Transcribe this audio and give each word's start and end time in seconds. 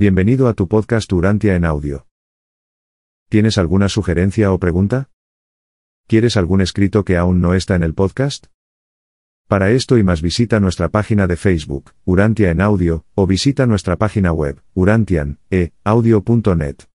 Bienvenido 0.00 0.48
a 0.48 0.54
tu 0.54 0.66
podcast 0.66 1.12
Urantia 1.12 1.54
en 1.56 1.66
audio. 1.66 2.06
¿Tienes 3.28 3.58
alguna 3.58 3.90
sugerencia 3.90 4.50
o 4.50 4.58
pregunta? 4.58 5.10
¿Quieres 6.06 6.38
algún 6.38 6.62
escrito 6.62 7.04
que 7.04 7.18
aún 7.18 7.42
no 7.42 7.52
está 7.52 7.74
en 7.74 7.82
el 7.82 7.92
podcast? 7.92 8.46
Para 9.46 9.72
esto 9.72 9.98
y 9.98 10.02
más 10.02 10.22
visita 10.22 10.58
nuestra 10.58 10.88
página 10.88 11.26
de 11.26 11.36
Facebook, 11.36 11.90
Urantia 12.06 12.50
en 12.50 12.62
audio, 12.62 13.04
o 13.14 13.26
visita 13.26 13.66
nuestra 13.66 13.96
página 13.96 14.32
web, 14.32 14.62
urantian.e-audio.net. 14.72 16.89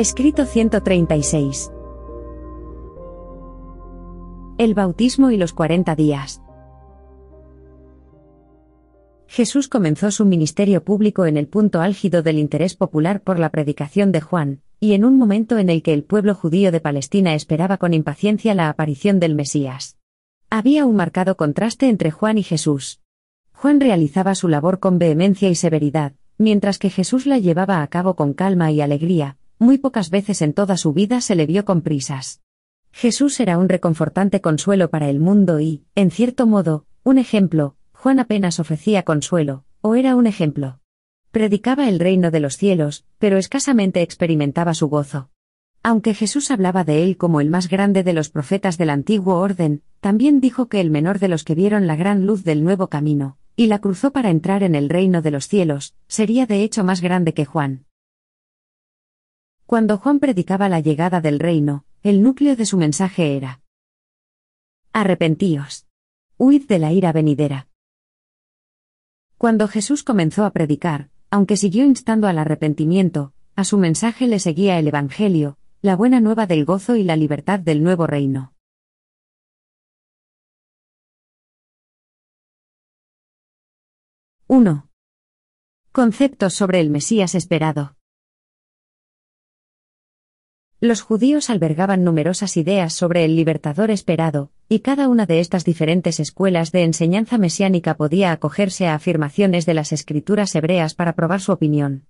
Escrito 0.00 0.46
136. 0.46 1.70
El 4.56 4.72
bautismo 4.72 5.30
y 5.30 5.36
los 5.36 5.52
40 5.52 5.94
días. 5.94 6.40
Jesús 9.26 9.68
comenzó 9.68 10.10
su 10.10 10.24
ministerio 10.24 10.82
público 10.82 11.26
en 11.26 11.36
el 11.36 11.48
punto 11.48 11.82
álgido 11.82 12.22
del 12.22 12.38
interés 12.38 12.76
popular 12.76 13.20
por 13.20 13.38
la 13.38 13.50
predicación 13.50 14.10
de 14.10 14.22
Juan, 14.22 14.62
y 14.80 14.94
en 14.94 15.04
un 15.04 15.18
momento 15.18 15.58
en 15.58 15.68
el 15.68 15.82
que 15.82 15.92
el 15.92 16.02
pueblo 16.02 16.34
judío 16.34 16.72
de 16.72 16.80
Palestina 16.80 17.34
esperaba 17.34 17.76
con 17.76 17.92
impaciencia 17.92 18.54
la 18.54 18.70
aparición 18.70 19.20
del 19.20 19.34
Mesías. 19.34 19.98
Había 20.48 20.86
un 20.86 20.96
marcado 20.96 21.36
contraste 21.36 21.90
entre 21.90 22.10
Juan 22.10 22.38
y 22.38 22.42
Jesús. 22.42 23.02
Juan 23.52 23.80
realizaba 23.80 24.34
su 24.34 24.48
labor 24.48 24.78
con 24.80 24.98
vehemencia 24.98 25.50
y 25.50 25.54
severidad, 25.56 26.14
mientras 26.38 26.78
que 26.78 26.88
Jesús 26.88 27.26
la 27.26 27.36
llevaba 27.36 27.82
a 27.82 27.86
cabo 27.88 28.16
con 28.16 28.32
calma 28.32 28.72
y 28.72 28.80
alegría, 28.80 29.36
muy 29.60 29.76
pocas 29.76 30.08
veces 30.08 30.40
en 30.40 30.54
toda 30.54 30.78
su 30.78 30.94
vida 30.94 31.20
se 31.20 31.34
le 31.34 31.44
vio 31.44 31.66
con 31.66 31.82
prisas. 31.82 32.40
Jesús 32.92 33.38
era 33.40 33.58
un 33.58 33.68
reconfortante 33.68 34.40
consuelo 34.40 34.88
para 34.88 35.10
el 35.10 35.20
mundo 35.20 35.60
y, 35.60 35.84
en 35.94 36.10
cierto 36.10 36.46
modo, 36.46 36.86
un 37.04 37.18
ejemplo, 37.18 37.76
Juan 37.92 38.18
apenas 38.18 38.58
ofrecía 38.58 39.02
consuelo, 39.02 39.64
o 39.82 39.94
era 39.94 40.16
un 40.16 40.26
ejemplo. 40.26 40.80
Predicaba 41.30 41.90
el 41.90 42.00
reino 42.00 42.30
de 42.30 42.40
los 42.40 42.56
cielos, 42.56 43.04
pero 43.18 43.36
escasamente 43.36 44.00
experimentaba 44.00 44.72
su 44.72 44.88
gozo. 44.88 45.28
Aunque 45.82 46.14
Jesús 46.14 46.50
hablaba 46.50 46.82
de 46.82 47.04
él 47.04 47.18
como 47.18 47.42
el 47.42 47.50
más 47.50 47.68
grande 47.68 48.02
de 48.02 48.14
los 48.14 48.30
profetas 48.30 48.78
del 48.78 48.88
antiguo 48.88 49.36
orden, 49.36 49.82
también 50.00 50.40
dijo 50.40 50.68
que 50.68 50.80
el 50.80 50.90
menor 50.90 51.18
de 51.18 51.28
los 51.28 51.44
que 51.44 51.54
vieron 51.54 51.86
la 51.86 51.96
gran 51.96 52.26
luz 52.26 52.44
del 52.44 52.64
nuevo 52.64 52.88
camino, 52.88 53.36
y 53.56 53.66
la 53.66 53.78
cruzó 53.78 54.10
para 54.10 54.30
entrar 54.30 54.62
en 54.62 54.74
el 54.74 54.88
reino 54.88 55.20
de 55.20 55.30
los 55.30 55.48
cielos, 55.48 55.94
sería 56.08 56.46
de 56.46 56.62
hecho 56.62 56.82
más 56.82 57.02
grande 57.02 57.34
que 57.34 57.44
Juan. 57.44 57.84
Cuando 59.70 59.98
Juan 59.98 60.18
predicaba 60.18 60.68
la 60.68 60.80
llegada 60.80 61.20
del 61.20 61.38
reino, 61.38 61.84
el 62.02 62.24
núcleo 62.24 62.56
de 62.56 62.66
su 62.66 62.76
mensaje 62.76 63.36
era 63.36 63.62
Arrepentíos. 64.92 65.86
Huid 66.38 66.66
de 66.66 66.80
la 66.80 66.92
ira 66.92 67.12
venidera. 67.12 67.68
Cuando 69.38 69.68
Jesús 69.68 70.02
comenzó 70.02 70.44
a 70.44 70.50
predicar, 70.50 71.10
aunque 71.30 71.56
siguió 71.56 71.84
instando 71.84 72.26
al 72.26 72.38
arrepentimiento, 72.38 73.32
a 73.54 73.62
su 73.62 73.78
mensaje 73.78 74.26
le 74.26 74.40
seguía 74.40 74.76
el 74.76 74.88
Evangelio, 74.88 75.56
la 75.82 75.94
buena 75.94 76.18
nueva 76.18 76.48
del 76.48 76.64
gozo 76.64 76.96
y 76.96 77.04
la 77.04 77.14
libertad 77.14 77.60
del 77.60 77.84
nuevo 77.84 78.08
reino. 78.08 78.52
¡1! 84.48 84.88
Conceptos 85.92 86.54
sobre 86.54 86.80
el 86.80 86.90
Mesías 86.90 87.36
esperado. 87.36 87.99
Los 90.82 91.02
judíos 91.02 91.50
albergaban 91.50 92.04
numerosas 92.04 92.56
ideas 92.56 92.94
sobre 92.94 93.26
el 93.26 93.36
libertador 93.36 93.90
esperado, 93.90 94.50
y 94.66 94.78
cada 94.78 95.08
una 95.08 95.26
de 95.26 95.40
estas 95.40 95.66
diferentes 95.66 96.18
escuelas 96.20 96.72
de 96.72 96.84
enseñanza 96.84 97.36
mesiánica 97.36 97.98
podía 97.98 98.32
acogerse 98.32 98.86
a 98.86 98.94
afirmaciones 98.94 99.66
de 99.66 99.74
las 99.74 99.92
escrituras 99.92 100.54
hebreas 100.54 100.94
para 100.94 101.12
probar 101.12 101.42
su 101.42 101.52
opinión. 101.52 102.06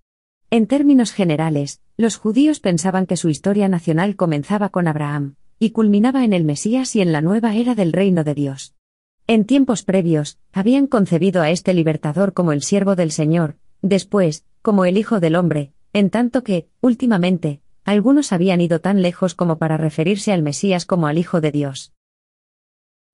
En 0.50 0.69
términos 0.69 1.12
generales, 1.12 1.81
los 1.97 2.16
judíos 2.16 2.60
pensaban 2.60 3.06
que 3.06 3.16
su 3.16 3.28
historia 3.28 3.69
nacional 3.69 4.14
comenzaba 4.14 4.69
con 4.69 4.87
Abraham, 4.87 5.34
y 5.58 5.70
culminaba 5.70 6.25
en 6.25 6.32
el 6.32 6.44
Mesías 6.44 6.94
y 6.94 7.00
en 7.00 7.10
la 7.10 7.22
nueva 7.22 7.56
era 7.56 7.75
del 7.75 7.92
reino 7.92 8.22
de 8.22 8.34
Dios. 8.34 8.76
En 9.26 9.47
tiempos 9.47 9.82
previos, 9.82 10.38
habían 10.52 10.87
concebido 10.87 11.42
a 11.42 11.50
este 11.50 11.75
libertador 11.75 12.34
como 12.34 12.52
el 12.52 12.62
siervo 12.62 12.94
del 12.94 13.10
Señor, 13.10 13.56
después, 13.82 14.44
como 14.62 14.84
el 14.84 14.97
Hijo 14.97 15.19
del 15.19 15.34
Hombre, 15.34 15.72
en 15.92 16.08
tanto 16.08 16.44
que, 16.44 16.69
últimamente, 16.81 17.62
algunos 17.84 18.32
habían 18.32 18.60
ido 18.60 18.80
tan 18.80 19.02
lejos 19.02 19.34
como 19.34 19.58
para 19.58 19.76
referirse 19.76 20.32
al 20.32 20.42
Mesías 20.42 20.86
como 20.86 21.06
al 21.06 21.18
Hijo 21.18 21.41
de 21.41 21.52
Dios. 21.52 21.92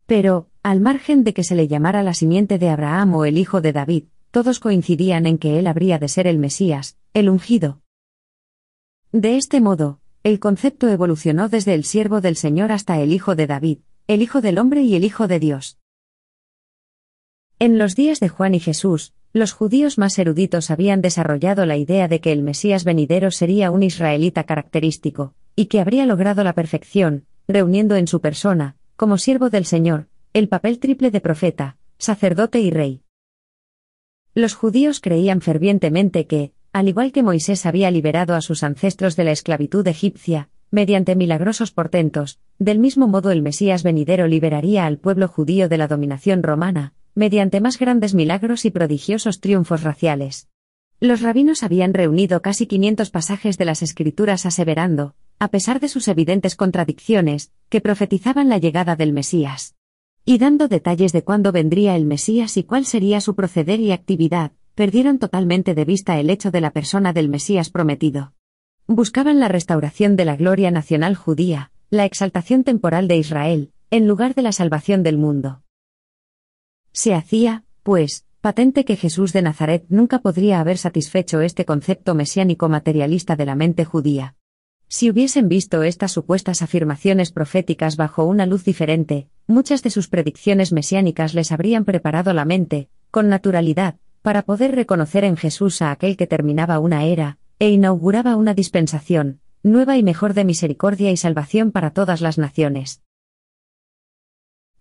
Pero, 0.06 0.48
al 0.62 0.80
margen 0.80 1.24
de 1.24 1.34
que 1.34 1.44
se 1.44 1.54
le 1.54 1.68
llamara 1.68 2.02
la 2.02 2.14
simiente 2.14 2.58
de 2.58 2.68
Abraham 2.68 3.14
o 3.14 3.24
el 3.24 3.38
Hijo 3.38 3.60
de 3.60 3.72
David, 3.72 4.04
todos 4.30 4.60
coincidían 4.60 5.26
en 5.26 5.38
que 5.38 5.58
él 5.58 5.66
habría 5.66 5.98
de 5.98 6.08
ser 6.08 6.26
el 6.26 6.38
Mesías, 6.38 6.96
el 7.14 7.28
ungido. 7.28 7.80
De 9.12 9.36
este 9.36 9.60
modo, 9.60 10.00
el 10.22 10.40
concepto 10.40 10.88
evolucionó 10.88 11.48
desde 11.48 11.74
el 11.74 11.84
siervo 11.84 12.20
del 12.20 12.36
Señor 12.36 12.72
hasta 12.72 13.00
el 13.00 13.12
Hijo 13.12 13.34
de 13.34 13.46
David, 13.46 13.78
el 14.08 14.22
Hijo 14.22 14.40
del 14.40 14.58
Hombre 14.58 14.82
y 14.82 14.94
el 14.94 15.04
Hijo 15.04 15.26
de 15.28 15.40
Dios. 15.40 15.78
En 17.58 17.78
los 17.78 17.96
días 17.96 18.20
de 18.20 18.28
Juan 18.28 18.54
y 18.54 18.60
Jesús, 18.60 19.14
los 19.36 19.52
judíos 19.52 19.98
más 19.98 20.18
eruditos 20.18 20.70
habían 20.70 21.02
desarrollado 21.02 21.66
la 21.66 21.76
idea 21.76 22.08
de 22.08 22.22
que 22.22 22.32
el 22.32 22.42
Mesías 22.42 22.84
venidero 22.84 23.30
sería 23.30 23.70
un 23.70 23.82
israelita 23.82 24.44
característico, 24.44 25.34
y 25.54 25.66
que 25.66 25.78
habría 25.78 26.06
logrado 26.06 26.42
la 26.42 26.54
perfección, 26.54 27.26
reuniendo 27.46 27.96
en 27.96 28.06
su 28.06 28.22
persona, 28.22 28.76
como 28.96 29.18
siervo 29.18 29.50
del 29.50 29.66
Señor, 29.66 30.06
el 30.32 30.48
papel 30.48 30.78
triple 30.78 31.10
de 31.10 31.20
profeta, 31.20 31.76
sacerdote 31.98 32.60
y 32.60 32.70
rey. 32.70 33.02
Los 34.32 34.54
judíos 34.54 35.00
creían 35.00 35.42
fervientemente 35.42 36.26
que, 36.26 36.52
al 36.72 36.88
igual 36.88 37.12
que 37.12 37.22
Moisés 37.22 37.66
había 37.66 37.90
liberado 37.90 38.34
a 38.34 38.40
sus 38.40 38.62
ancestros 38.62 39.16
de 39.16 39.24
la 39.24 39.32
esclavitud 39.32 39.86
egipcia, 39.86 40.48
mediante 40.70 41.14
milagrosos 41.14 41.72
portentos, 41.72 42.38
del 42.58 42.78
mismo 42.78 43.06
modo 43.06 43.30
el 43.30 43.42
Mesías 43.42 43.82
venidero 43.82 44.28
liberaría 44.28 44.86
al 44.86 44.96
pueblo 44.96 45.28
judío 45.28 45.68
de 45.68 45.76
la 45.76 45.88
dominación 45.88 46.42
romana, 46.42 46.94
mediante 47.16 47.60
más 47.60 47.78
grandes 47.78 48.14
milagros 48.14 48.64
y 48.66 48.70
prodigiosos 48.70 49.40
triunfos 49.40 49.82
raciales. 49.82 50.48
Los 51.00 51.22
rabinos 51.22 51.62
habían 51.62 51.94
reunido 51.94 52.42
casi 52.42 52.66
500 52.66 53.10
pasajes 53.10 53.58
de 53.58 53.64
las 53.64 53.82
Escrituras 53.82 54.46
aseverando, 54.46 55.14
a 55.38 55.48
pesar 55.48 55.80
de 55.80 55.88
sus 55.88 56.08
evidentes 56.08 56.56
contradicciones, 56.56 57.52
que 57.70 57.80
profetizaban 57.80 58.48
la 58.48 58.58
llegada 58.58 58.96
del 58.96 59.12
Mesías. 59.12 59.74
Y 60.24 60.38
dando 60.38 60.68
detalles 60.68 61.12
de 61.12 61.24
cuándo 61.24 61.52
vendría 61.52 61.96
el 61.96 62.04
Mesías 62.04 62.56
y 62.56 62.64
cuál 62.64 62.84
sería 62.84 63.20
su 63.20 63.34
proceder 63.34 63.80
y 63.80 63.92
actividad, 63.92 64.52
perdieron 64.74 65.18
totalmente 65.18 65.74
de 65.74 65.84
vista 65.86 66.20
el 66.20 66.28
hecho 66.28 66.50
de 66.50 66.60
la 66.60 66.70
persona 66.70 67.12
del 67.12 67.28
Mesías 67.28 67.70
prometido. 67.70 68.34
Buscaban 68.86 69.40
la 69.40 69.48
restauración 69.48 70.16
de 70.16 70.26
la 70.26 70.36
gloria 70.36 70.70
nacional 70.70 71.16
judía, 71.16 71.70
la 71.88 72.04
exaltación 72.04 72.62
temporal 72.62 73.08
de 73.08 73.16
Israel, 73.16 73.72
en 73.90 74.06
lugar 74.06 74.34
de 74.34 74.42
la 74.42 74.52
salvación 74.52 75.02
del 75.02 75.16
mundo. 75.16 75.62
Se 76.96 77.12
hacía, 77.12 77.62
pues, 77.82 78.24
patente 78.40 78.86
que 78.86 78.96
Jesús 78.96 79.34
de 79.34 79.42
Nazaret 79.42 79.84
nunca 79.90 80.20
podría 80.20 80.60
haber 80.60 80.78
satisfecho 80.78 81.42
este 81.42 81.66
concepto 81.66 82.14
mesiánico 82.14 82.70
materialista 82.70 83.36
de 83.36 83.44
la 83.44 83.54
mente 83.54 83.84
judía. 83.84 84.34
Si 84.88 85.10
hubiesen 85.10 85.46
visto 85.46 85.82
estas 85.82 86.12
supuestas 86.12 86.62
afirmaciones 86.62 87.32
proféticas 87.32 87.98
bajo 87.98 88.24
una 88.24 88.46
luz 88.46 88.64
diferente, 88.64 89.28
muchas 89.46 89.82
de 89.82 89.90
sus 89.90 90.08
predicciones 90.08 90.72
mesiánicas 90.72 91.34
les 91.34 91.52
habrían 91.52 91.84
preparado 91.84 92.32
la 92.32 92.46
mente, 92.46 92.88
con 93.10 93.28
naturalidad, 93.28 93.96
para 94.22 94.40
poder 94.40 94.74
reconocer 94.74 95.24
en 95.24 95.36
Jesús 95.36 95.82
a 95.82 95.90
aquel 95.90 96.16
que 96.16 96.26
terminaba 96.26 96.78
una 96.78 97.04
era, 97.04 97.36
e 97.58 97.68
inauguraba 97.68 98.36
una 98.36 98.54
dispensación, 98.54 99.40
nueva 99.62 99.98
y 99.98 100.02
mejor 100.02 100.32
de 100.32 100.46
misericordia 100.46 101.10
y 101.10 101.18
salvación 101.18 101.72
para 101.72 101.90
todas 101.90 102.22
las 102.22 102.38
naciones. 102.38 103.02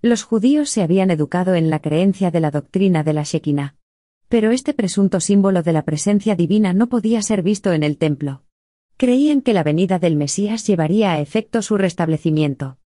Los 0.05 0.21
judíos 0.21 0.69
se 0.69 0.83
habían 0.83 1.09
educado 1.09 1.55
en 1.55 1.71
la 1.71 1.79
creencia 1.79 2.29
de 2.29 2.39
la 2.39 2.51
doctrina 2.51 3.01
de 3.01 3.11
la 3.11 3.23
Shekinah. 3.23 3.73
Pero 4.29 4.51
este 4.51 4.75
presunto 4.75 5.19
símbolo 5.19 5.63
de 5.63 5.73
la 5.73 5.81
presencia 5.81 6.35
divina 6.35 6.73
no 6.73 6.89
podía 6.89 7.23
ser 7.23 7.41
visto 7.41 7.73
en 7.73 7.81
el 7.81 7.97
templo. 7.97 8.43
Creían 8.97 9.41
que 9.41 9.51
la 9.51 9.63
venida 9.63 9.97
del 9.97 10.15
Mesías 10.15 10.67
llevaría 10.67 11.13
a 11.13 11.19
efecto 11.21 11.63
su 11.63 11.75
restablecimiento. 11.75 12.77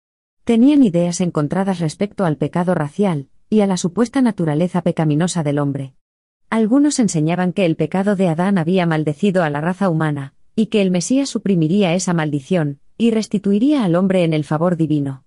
Tenían 0.45 0.81
ideas 0.81 1.19
encontradas 1.19 1.81
respecto 1.81 2.23
al 2.23 2.37
pecado 2.37 2.73
racial, 2.73 3.27
y 3.49 3.59
a 3.59 3.67
la 3.67 3.75
supuesta 3.75 4.21
naturaleza 4.21 4.81
pecaminosa 4.81 5.43
del 5.43 5.59
hombre. 5.59 5.95
Algunos 6.49 6.99
enseñaban 6.99 7.51
que 7.51 7.65
el 7.65 7.75
pecado 7.75 8.15
de 8.15 8.29
Adán 8.29 8.57
había 8.57 8.85
maldecido 8.85 9.43
a 9.43 9.49
la 9.49 9.59
raza 9.59 9.89
humana, 9.89 10.35
y 10.55 10.67
que 10.67 10.81
el 10.81 10.89
Mesías 10.89 11.27
suprimiría 11.27 11.93
esa 11.95 12.13
maldición, 12.13 12.79
y 12.97 13.11
restituiría 13.11 13.83
al 13.83 13.95
hombre 13.95 14.23
en 14.23 14.33
el 14.33 14.45
favor 14.45 14.77
divino. 14.77 15.25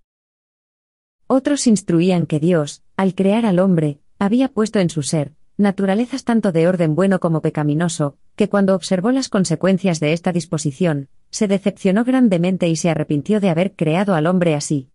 Otros 1.26 1.66
instruían 1.66 2.26
que 2.26 2.40
Dios, 2.40 2.82
al 2.96 3.14
crear 3.14 3.46
al 3.46 3.58
hombre, 3.58 3.98
había 4.18 4.48
puesto 4.48 4.78
en 4.78 4.90
su 4.90 5.02
ser, 5.02 5.32
naturalezas 5.56 6.24
tanto 6.24 6.52
de 6.52 6.68
orden 6.68 6.94
bueno 6.94 7.20
como 7.20 7.40
pecaminoso, 7.40 8.16
que 8.36 8.48
cuando 8.48 8.74
observó 8.74 9.10
las 9.12 9.28
consecuencias 9.28 10.00
de 10.00 10.12
esta 10.12 10.32
disposición, 10.32 11.08
se 11.30 11.48
decepcionó 11.48 12.04
grandemente 12.04 12.68
y 12.68 12.76
se 12.76 12.90
arrepintió 12.90 13.40
de 13.40 13.50
haber 13.50 13.74
creado 13.74 14.14
al 14.14 14.26
hombre 14.26 14.54
así. 14.54 14.90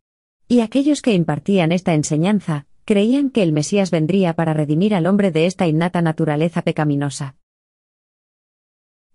Y 0.48 0.62
aquellos 0.62 1.02
que 1.02 1.14
impartían 1.14 1.72
esta 1.72 1.94
enseñanza, 1.94 2.68
creían 2.86 3.32
que 3.32 3.44
el 3.44 3.52
Mesías 3.52 3.92
vendría 3.92 4.34
para 4.34 4.54
redimir 4.54 4.96
al 4.96 5.08
hombre 5.08 5.32
de 5.32 5.46
esta 5.46 5.68
innata 5.68 6.02
naturaleza 6.02 6.62
pecaminosa. 6.62 7.36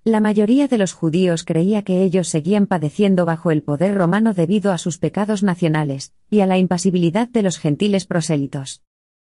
La 0.04 0.19
mayoría 0.19 0.66
de 0.66 0.78
los 0.78 0.94
judíos 0.94 1.44
creía 1.44 1.82
que 1.82 2.02
ellos 2.02 2.26
seguían 2.26 2.66
padeciendo 2.66 3.25
bajo 3.25 3.52
el 3.52 3.62
poder 3.62 3.94
romano 3.94 4.34
debido 4.34 4.72
a 4.72 4.78
sus 4.78 4.99
pecados 4.99 5.44
nacionales, 5.44 6.12
y 6.28 6.40
a 6.40 6.46
la 6.46 6.58
impasibilidad 6.58 7.28
de 7.28 7.43
los 7.43 7.58
gentiles 7.58 8.04
prosélitos. 8.04 8.82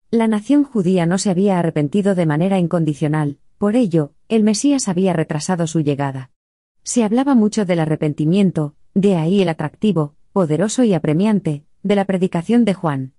La 0.10 0.28
nación 0.28 0.64
judía 0.64 1.06
no 1.06 1.18
se 1.18 1.32
había 1.32 1.60
arrepentido 1.60 2.16
de 2.16 2.26
manera 2.26 2.60
incondicional, 2.60 3.40
por 3.58 3.76
ello, 3.76 4.14
el 4.30 4.44
Mesías 4.44 4.88
había 4.88 5.12
retrasado 5.12 5.68
su 5.68 5.82
llegada. 5.82 6.32
Se 6.84 7.04
hablaba 7.04 7.36
mucho 7.36 7.66
del 7.66 7.82
arrepentimiento, 7.82 8.74
de 8.94 9.18
ahí 9.18 9.42
el 9.42 9.50
atractivo, 9.50 10.16
poderoso 10.32 10.86
y 10.86 10.94
apremiante, 10.94 11.66
de 11.84 11.96
la 11.98 12.06
predicación 12.06 12.64
de 12.64 12.74
Juan. 12.74 13.14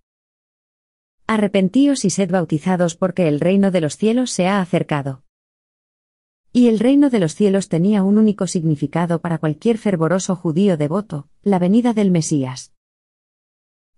Arrepentíos 1.27 2.07
y 2.07 2.11
sed 2.11 2.31
bautizados 2.31 2.97
porque 2.97 3.29
el 3.29 3.39
reino 3.39 3.71
de 3.71 3.83
los 3.83 3.99
cielos 3.99 4.31
se 4.31 4.49
ha 4.49 4.63
acercado. 4.63 5.25
Y 6.53 6.67
el 6.67 6.81
reino 6.81 7.11
de 7.11 7.21
los 7.21 7.37
cielos 7.37 7.69
tenía 7.69 8.03
un 8.03 8.19
único 8.19 8.49
significado 8.49 9.21
para 9.21 9.39
cualquier 9.39 9.79
fervoroso 9.79 10.35
judío 10.35 10.77
devoto, 10.77 11.29
la 11.45 11.61
venida 11.61 11.93
del 11.93 12.11
Mesías. 12.11 12.73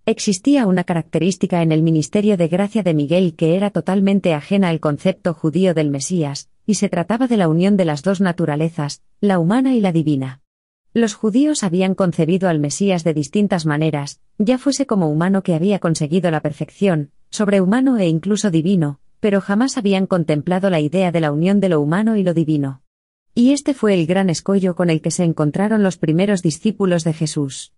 Existía 0.05 0.67
una 0.67 0.83
característica 0.83 1.63
en 1.63 1.71
el 1.71 1.81
ministerio 1.81 2.37
de 2.37 2.47
gracia 2.49 2.83
de 2.83 2.93
Miguel 2.93 3.35
que 3.35 3.55
era 3.55 3.71
totalmente 3.71 4.35
ajena 4.35 4.69
al 4.69 4.79
concepto 4.79 5.33
judío 5.33 5.73
del 5.73 5.89
Mesías, 5.89 6.49
y 6.67 6.75
se 6.75 6.89
trataba 6.89 7.27
de 7.27 7.37
la 7.37 7.47
unión 7.47 7.75
de 7.75 7.85
las 7.85 8.03
dos 8.03 8.21
naturalezas, 8.21 9.01
la 9.19 9.39
humana 9.39 9.73
y 9.73 9.81
la 9.81 9.91
divina. 9.91 10.41
Los 10.93 11.15
judíos 11.15 11.63
habían 11.63 11.95
concebido 11.95 12.49
al 12.49 12.59
Mesías 12.59 13.03
de 13.03 13.15
distintas 13.15 13.65
maneras, 13.65 14.21
ya 14.37 14.59
fuese 14.59 14.85
como 14.85 15.09
humano 15.09 15.41
que 15.41 15.55
había 15.55 15.79
conseguido 15.79 16.29
la 16.29 16.41
perfección, 16.41 17.09
sobrehumano 17.31 17.97
e 17.97 18.07
incluso 18.07 18.51
divino, 18.51 18.99
pero 19.23 19.39
jamás 19.39 19.77
habían 19.77 20.05
contemplado 20.05 20.69
la 20.69 20.81
idea 20.81 21.13
de 21.13 21.21
la 21.21 21.31
unión 21.31 21.61
de 21.61 21.69
lo 21.69 21.79
humano 21.79 22.17
y 22.17 22.23
lo 22.23 22.33
divino. 22.33 22.81
Y 23.33 23.53
este 23.53 23.73
fue 23.73 23.93
el 23.93 24.05
gran 24.05 24.29
escollo 24.29 24.75
con 24.75 24.89
el 24.89 24.99
que 24.99 25.11
se 25.11 25.23
encontraron 25.23 25.81
los 25.81 25.95
primeros 25.95 26.41
discípulos 26.41 27.05
de 27.05 27.13
Jesús. 27.13 27.71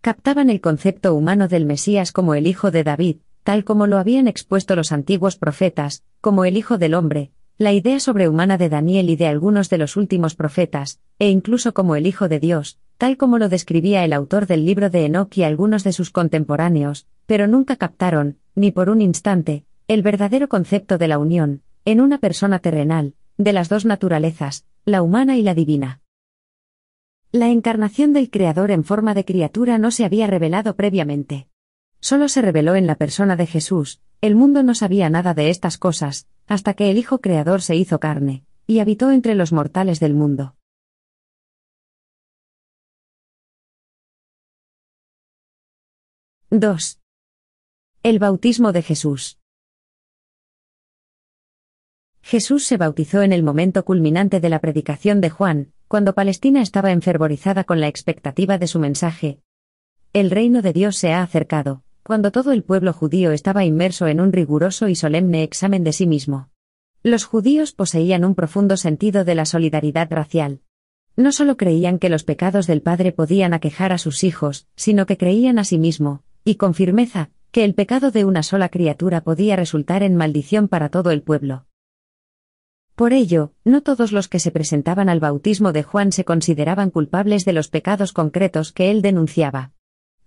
Captaban 0.00 0.48
el 0.48 0.60
concepto 0.60 1.16
humano 1.16 1.48
del 1.48 1.66
Mesías 1.66 2.12
como 2.12 2.36
el 2.36 2.46
Hijo 2.46 2.70
de 2.70 2.84
David, 2.84 3.16
tal 3.42 3.64
como 3.64 3.88
lo 3.88 3.98
habían 3.98 4.28
expuesto 4.28 4.76
los 4.76 4.92
antiguos 4.92 5.36
profetas, 5.36 6.04
como 6.20 6.44
el 6.44 6.56
Hijo 6.56 6.78
del 6.78 6.94
Hombre, 6.94 7.32
la 7.58 7.72
idea 7.72 7.98
sobrehumana 7.98 8.58
de 8.58 8.68
Daniel 8.68 9.10
y 9.10 9.16
de 9.16 9.26
algunos 9.26 9.70
de 9.70 9.78
los 9.78 9.96
últimos 9.96 10.36
profetas, 10.36 11.00
e 11.18 11.30
incluso 11.30 11.74
como 11.74 11.96
el 11.96 12.06
Hijo 12.06 12.28
de 12.28 12.38
Dios, 12.38 12.78
tal 12.96 13.16
como 13.16 13.38
lo 13.38 13.48
describía 13.48 14.04
el 14.04 14.12
autor 14.12 14.46
del 14.46 14.66
libro 14.66 14.88
de 14.88 15.04
Enoch 15.04 15.36
y 15.36 15.42
algunos 15.42 15.82
de 15.82 15.92
sus 15.92 16.12
contemporáneos, 16.12 17.08
pero 17.26 17.48
nunca 17.48 17.74
captaron, 17.74 18.38
ni 18.54 18.70
por 18.70 18.88
un 18.88 19.00
instante, 19.00 19.64
el 19.88 20.02
verdadero 20.02 20.48
concepto 20.48 20.98
de 20.98 21.08
la 21.08 21.18
unión, 21.18 21.62
en 21.84 22.00
una 22.00 22.18
persona 22.18 22.58
terrenal, 22.60 23.14
de 23.36 23.52
las 23.52 23.68
dos 23.68 23.84
naturalezas, 23.84 24.64
la 24.84 25.02
humana 25.02 25.36
y 25.36 25.42
la 25.42 25.54
divina. 25.54 26.00
La 27.32 27.48
encarnación 27.48 28.12
del 28.12 28.30
Creador 28.30 28.70
en 28.70 28.84
forma 28.84 29.14
de 29.14 29.24
criatura 29.24 29.78
no 29.78 29.90
se 29.90 30.04
había 30.04 30.26
revelado 30.26 30.76
previamente. 30.76 31.48
Solo 32.00 32.28
se 32.28 32.42
reveló 32.42 32.74
en 32.74 32.86
la 32.86 32.96
persona 32.96 33.36
de 33.36 33.46
Jesús, 33.46 34.00
el 34.20 34.34
mundo 34.34 34.62
no 34.62 34.74
sabía 34.74 35.08
nada 35.08 35.34
de 35.34 35.50
estas 35.50 35.78
cosas, 35.78 36.28
hasta 36.46 36.74
que 36.74 36.90
el 36.90 36.98
Hijo 36.98 37.20
Creador 37.20 37.62
se 37.62 37.74
hizo 37.74 38.00
carne, 38.00 38.44
y 38.66 38.80
habitó 38.80 39.10
entre 39.10 39.34
los 39.34 39.52
mortales 39.52 39.98
del 39.98 40.14
mundo. 40.14 40.56
—2. 46.50 46.98
El 48.02 48.18
bautismo 48.18 48.72
de 48.72 48.82
Jesús. 48.82 49.41
Jesús 52.22 52.64
se 52.64 52.76
bautizó 52.76 53.22
en 53.22 53.32
el 53.32 53.42
momento 53.42 53.84
culminante 53.84 54.40
de 54.40 54.48
la 54.48 54.60
predicación 54.60 55.20
de 55.20 55.28
Juan, 55.28 55.72
cuando 55.88 56.14
Palestina 56.14 56.62
estaba 56.62 56.92
enfervorizada 56.92 57.64
con 57.64 57.80
la 57.80 57.88
expectativa 57.88 58.56
de 58.58 58.66
su 58.66 58.78
mensaje. 58.78 59.40
El 60.12 60.30
reino 60.30 60.62
de 60.62 60.72
Dios 60.72 60.96
se 60.96 61.12
ha 61.12 61.22
acercado, 61.22 61.82
cuando 62.02 62.30
todo 62.30 62.52
el 62.52 62.62
pueblo 62.62 62.92
judío 62.92 63.32
estaba 63.32 63.64
inmerso 63.64 64.06
en 64.06 64.20
un 64.20 64.32
riguroso 64.32 64.88
y 64.88 64.94
solemne 64.94 65.42
examen 65.42 65.84
de 65.84 65.92
sí 65.92 66.06
mismo. 66.06 66.48
Los 67.02 67.24
judíos 67.24 67.72
poseían 67.72 68.24
un 68.24 68.34
profundo 68.34 68.76
sentido 68.76 69.24
de 69.24 69.34
la 69.34 69.44
solidaridad 69.44 70.10
racial. 70.10 70.60
No 71.16 71.32
solo 71.32 71.56
creían 71.56 71.98
que 71.98 72.08
los 72.08 72.24
pecados 72.24 72.66
del 72.66 72.80
padre 72.80 73.12
podían 73.12 73.52
aquejar 73.52 73.92
a 73.92 73.98
sus 73.98 74.24
hijos, 74.24 74.68
sino 74.76 75.04
que 75.04 75.18
creían 75.18 75.58
a 75.58 75.64
sí 75.64 75.78
mismo, 75.78 76.22
y 76.44 76.54
con 76.54 76.74
firmeza, 76.74 77.30
que 77.50 77.64
el 77.64 77.74
pecado 77.74 78.10
de 78.10 78.24
una 78.24 78.42
sola 78.42 78.68
criatura 78.70 79.22
podía 79.22 79.56
resultar 79.56 80.02
en 80.02 80.16
maldición 80.16 80.68
para 80.68 80.88
todo 80.88 81.10
el 81.10 81.22
pueblo. 81.22 81.66
Por 83.02 83.14
ello, 83.14 83.50
no 83.64 83.80
todos 83.80 84.12
los 84.12 84.28
que 84.28 84.38
se 84.38 84.52
presentaban 84.52 85.08
al 85.08 85.18
bautismo 85.18 85.72
de 85.72 85.82
Juan 85.82 86.12
se 86.12 86.24
consideraban 86.24 86.90
culpables 86.90 87.44
de 87.44 87.52
los 87.52 87.66
pecados 87.66 88.12
concretos 88.12 88.70
que 88.70 88.92
él 88.92 89.02
denunciaba. 89.02 89.72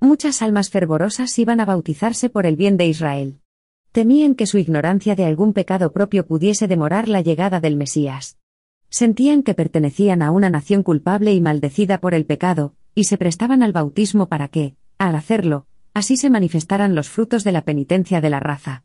Muchas 0.02 0.42
almas 0.42 0.72
fervorosas 0.72 1.40
iban 1.40 1.62
a 1.62 1.66
bautizarse 1.66 2.30
por 2.30 2.46
el 2.46 2.58
bien 2.58 2.76
de 2.76 2.88
Israel. 2.88 3.40
Temían 3.94 4.36
que 4.36 4.46
su 4.46 4.58
ignorancia 4.58 5.16
de 5.16 5.24
algún 5.24 5.54
pecado 5.54 5.94
propio 5.94 6.28
pudiese 6.28 6.68
demorar 6.68 7.08
la 7.08 7.22
llegada 7.22 7.62
del 7.62 7.78
Mesías. 7.78 8.40
Sentían 8.90 9.42
que 9.42 9.54
pertenecían 9.54 10.22
a 10.22 10.32
una 10.32 10.50
nación 10.50 10.84
culpable 10.84 11.34
y 11.34 11.40
maldecida 11.40 12.02
por 12.02 12.14
el 12.14 12.26
pecado, 12.26 12.76
y 12.94 13.06
se 13.06 13.18
prestaban 13.18 13.64
al 13.64 13.72
bautismo 13.72 14.28
para 14.28 14.50
que, 14.50 14.76
al 14.98 15.16
hacerlo, 15.16 15.66
así 15.94 16.18
se 16.18 16.30
manifestaran 16.30 16.94
los 16.94 17.08
frutos 17.08 17.46
de 17.46 17.54
la 17.54 17.62
penitencia 17.62 18.20
de 18.20 18.30
la 18.32 18.42
raza. 18.42 18.84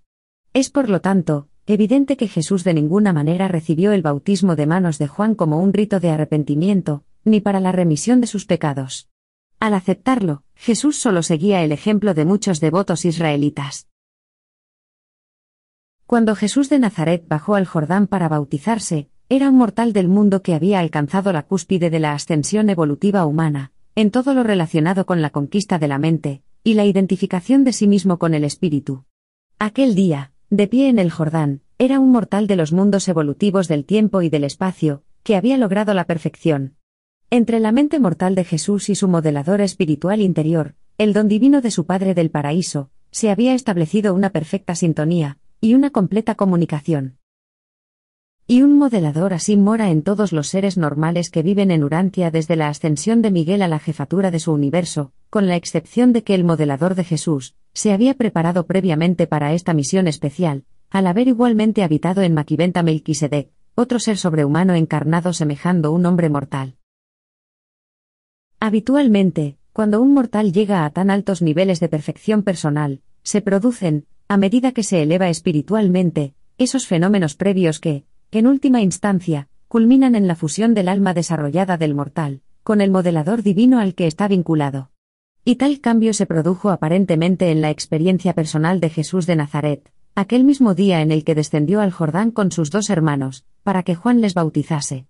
Es 0.53 0.71
por 0.71 0.89
lo 0.89 1.01
tanto, 1.01 1.49
evidente 1.71 2.17
que 2.17 2.29
Jesús 2.29 2.65
de 2.65 2.75
ninguna 2.75 3.13
manera 3.13 3.49
recibió 3.49 3.93
el 3.93 4.03
bautismo 4.03 4.57
de 4.57 4.67
manos 4.67 4.99
de 4.99 5.09
Juan 5.09 5.35
como 5.35 5.59
un 5.61 5.73
rito 5.73 6.01
de 6.01 6.11
arrepentimiento, 6.11 7.05
ni 7.25 7.41
para 7.41 7.61
la 7.61 7.73
remisión 7.73 8.21
de 8.21 8.27
sus 8.27 8.47
pecados. 8.47 9.09
Al 9.59 9.75
aceptarlo, 9.75 10.43
Jesús 10.55 10.97
solo 10.97 11.23
seguía 11.23 11.63
el 11.63 11.73
ejemplo 11.73 12.15
de 12.15 12.25
muchos 12.25 12.61
devotos 12.61 13.05
israelitas. 13.05 13.89
Cuando 16.07 16.35
Jesús 16.35 16.69
de 16.71 16.79
Nazaret 16.79 17.29
bajó 17.29 17.55
al 17.55 17.67
Jordán 17.67 18.07
para 18.07 18.29
bautizarse, 18.29 19.11
era 19.29 19.49
un 19.49 19.59
mortal 19.59 19.93
del 19.93 20.09
mundo 20.09 20.43
que 20.43 20.55
había 20.55 20.81
alcanzado 20.81 21.33
la 21.33 21.45
cúspide 21.45 21.89
de 21.89 22.01
la 22.01 22.15
ascensión 22.15 22.69
evolutiva 22.69 23.27
humana, 23.27 23.71
en 23.95 24.11
todo 24.11 24.35
lo 24.35 24.43
relacionado 24.43 25.07
con 25.07 25.23
la 25.23 25.31
conquista 25.31 25.79
de 25.79 25.89
la 25.89 25.99
mente, 25.99 26.43
y 26.65 26.75
la 26.75 26.85
identificación 26.85 27.65
de 27.65 27.73
sí 27.73 27.87
mismo 27.87 28.19
con 28.19 28.35
el 28.35 28.45
espíritu. 28.45 29.05
Aquel 29.59 29.95
día, 29.95 30.33
de 30.51 30.67
pie 30.67 30.89
en 30.89 30.99
el 30.99 31.13
Jordán, 31.13 31.61
era 31.79 32.01
un 32.01 32.11
mortal 32.11 32.49
de 32.49 32.57
los 32.57 32.73
mundos 32.73 33.07
evolutivos 33.07 33.69
del 33.69 33.85
tiempo 33.85 34.21
y 34.21 34.29
del 34.29 34.43
espacio, 34.43 35.05
que 35.23 35.37
había 35.37 35.57
logrado 35.57 35.95
la 35.95 36.07
perfección. 36.07 36.75
Entre 37.31 37.61
la 37.61 37.71
mente 37.71 38.01
mortal 38.01 38.35
de 38.35 38.43
Jesús 38.43 38.89
y 38.89 38.97
su 38.97 39.07
modelador 39.07 39.61
espiritual 39.61 40.21
interior, 40.21 40.75
el 40.99 41.13
don 41.13 41.29
divino 41.29 41.61
de 41.61 41.71
su 41.71 41.87
Padre 41.87 42.15
del 42.15 42.31
Paraíso, 42.31 42.91
se 43.13 43.31
había 43.31 43.55
establecido 43.55 44.13
una 44.13 44.31
perfecta 44.31 44.75
sintonía, 44.75 45.39
y 45.61 45.75
una 45.75 45.91
completa 45.91 46.35
comunicación. 46.35 47.20
Y 48.53 48.63
un 48.63 48.79
modelador 48.79 49.33
así 49.33 49.57
mora 49.57 49.91
en 49.91 50.03
todos 50.03 50.33
los 50.33 50.49
seres 50.49 50.77
normales 50.77 51.31
que 51.31 51.45
viven 51.45 51.71
en 51.71 51.85
Urantia 51.85 52.33
desde 52.33 52.57
la 52.57 52.67
ascensión 52.67 53.23
de 53.23 53.31
Miguel 53.31 53.63
a 53.63 53.69
la 53.69 53.79
jefatura 53.79 54.33
de 54.33 54.41
su 54.41 54.53
universo, 54.53 55.13
con 55.31 55.47
la 55.47 55.55
excepción 55.55 56.13
de 56.13 56.25
que 56.25 56.35
el 56.35 56.43
modelador 56.43 56.97
de 56.97 57.05
Jesús, 57.05 57.55
se 57.75 57.93
había 57.93 58.15
preparado 58.15 58.67
previamente 58.67 59.29
para 59.29 59.53
esta 59.53 59.73
misión 59.73 60.09
especial, 60.09 60.65
al 60.91 61.07
haber 61.07 61.29
igualmente 61.29 61.85
habitado 61.85 62.23
en 62.23 62.35
Maquiventa 62.35 62.83
Melquisedec, 62.83 63.53
otro 63.77 64.01
ser 64.01 64.17
sobrehumano 64.17 64.75
encarnado 64.75 65.33
semejando 65.33 65.93
un 65.93 66.05
hombre 66.05 66.29
mortal. 66.29 66.75
Habitualmente, 68.59 69.59
cuando 69.73 70.03
un 70.03 70.13
mortal 70.13 70.53
llega 70.53 70.85
a 70.85 70.91
tan 70.91 71.11
altos 71.11 71.41
niveles 71.41 71.79
de 71.79 71.89
perfección 71.89 72.43
personal, 72.43 73.01
se 73.23 73.43
producen, 73.43 74.07
a 74.27 74.37
medida 74.37 74.73
que 74.73 74.83
se 74.83 75.03
eleva 75.03 75.29
espiritualmente, 75.29 76.35
esos 76.59 76.89
fenómenos 76.89 77.37
previos 77.37 77.79
que, 77.79 78.05
en 78.33 78.47
última 78.47 78.81
instancia, 78.81 79.49
culminan 79.67 80.15
en 80.15 80.27
la 80.27 80.37
fusión 80.37 80.73
del 80.75 80.89
alma 80.89 81.15
desarrollada 81.15 81.77
del 81.77 81.95
mortal, 81.95 82.43
con 82.63 82.81
el 82.81 82.91
modelador 82.91 83.43
divino 83.43 83.81
al 83.81 83.95
que 83.95 84.07
está 84.07 84.29
vinculado. 84.29 84.91
Y 85.45 85.57
tal 85.57 85.81
cambio 85.81 86.13
se 86.13 86.27
produjo 86.27 86.71
aparentemente 86.71 87.51
en 87.51 87.61
la 87.61 87.71
experiencia 87.71 88.35
personal 88.35 88.79
de 88.79 88.91
Jesús 88.91 89.27
de 89.27 89.37
Nazaret, 89.37 89.91
aquel 90.15 90.45
mismo 90.45 90.75
día 90.75 91.01
en 91.01 91.11
el 91.11 91.25
que 91.25 91.35
descendió 91.35 91.81
al 91.81 91.91
Jordán 91.91 92.31
con 92.31 92.53
sus 92.53 92.71
dos 92.71 92.91
hermanos, 92.91 93.45
para 93.63 93.83
que 93.83 93.95
Juan 93.95 94.21
les 94.21 94.35
bautizase. 94.35 95.07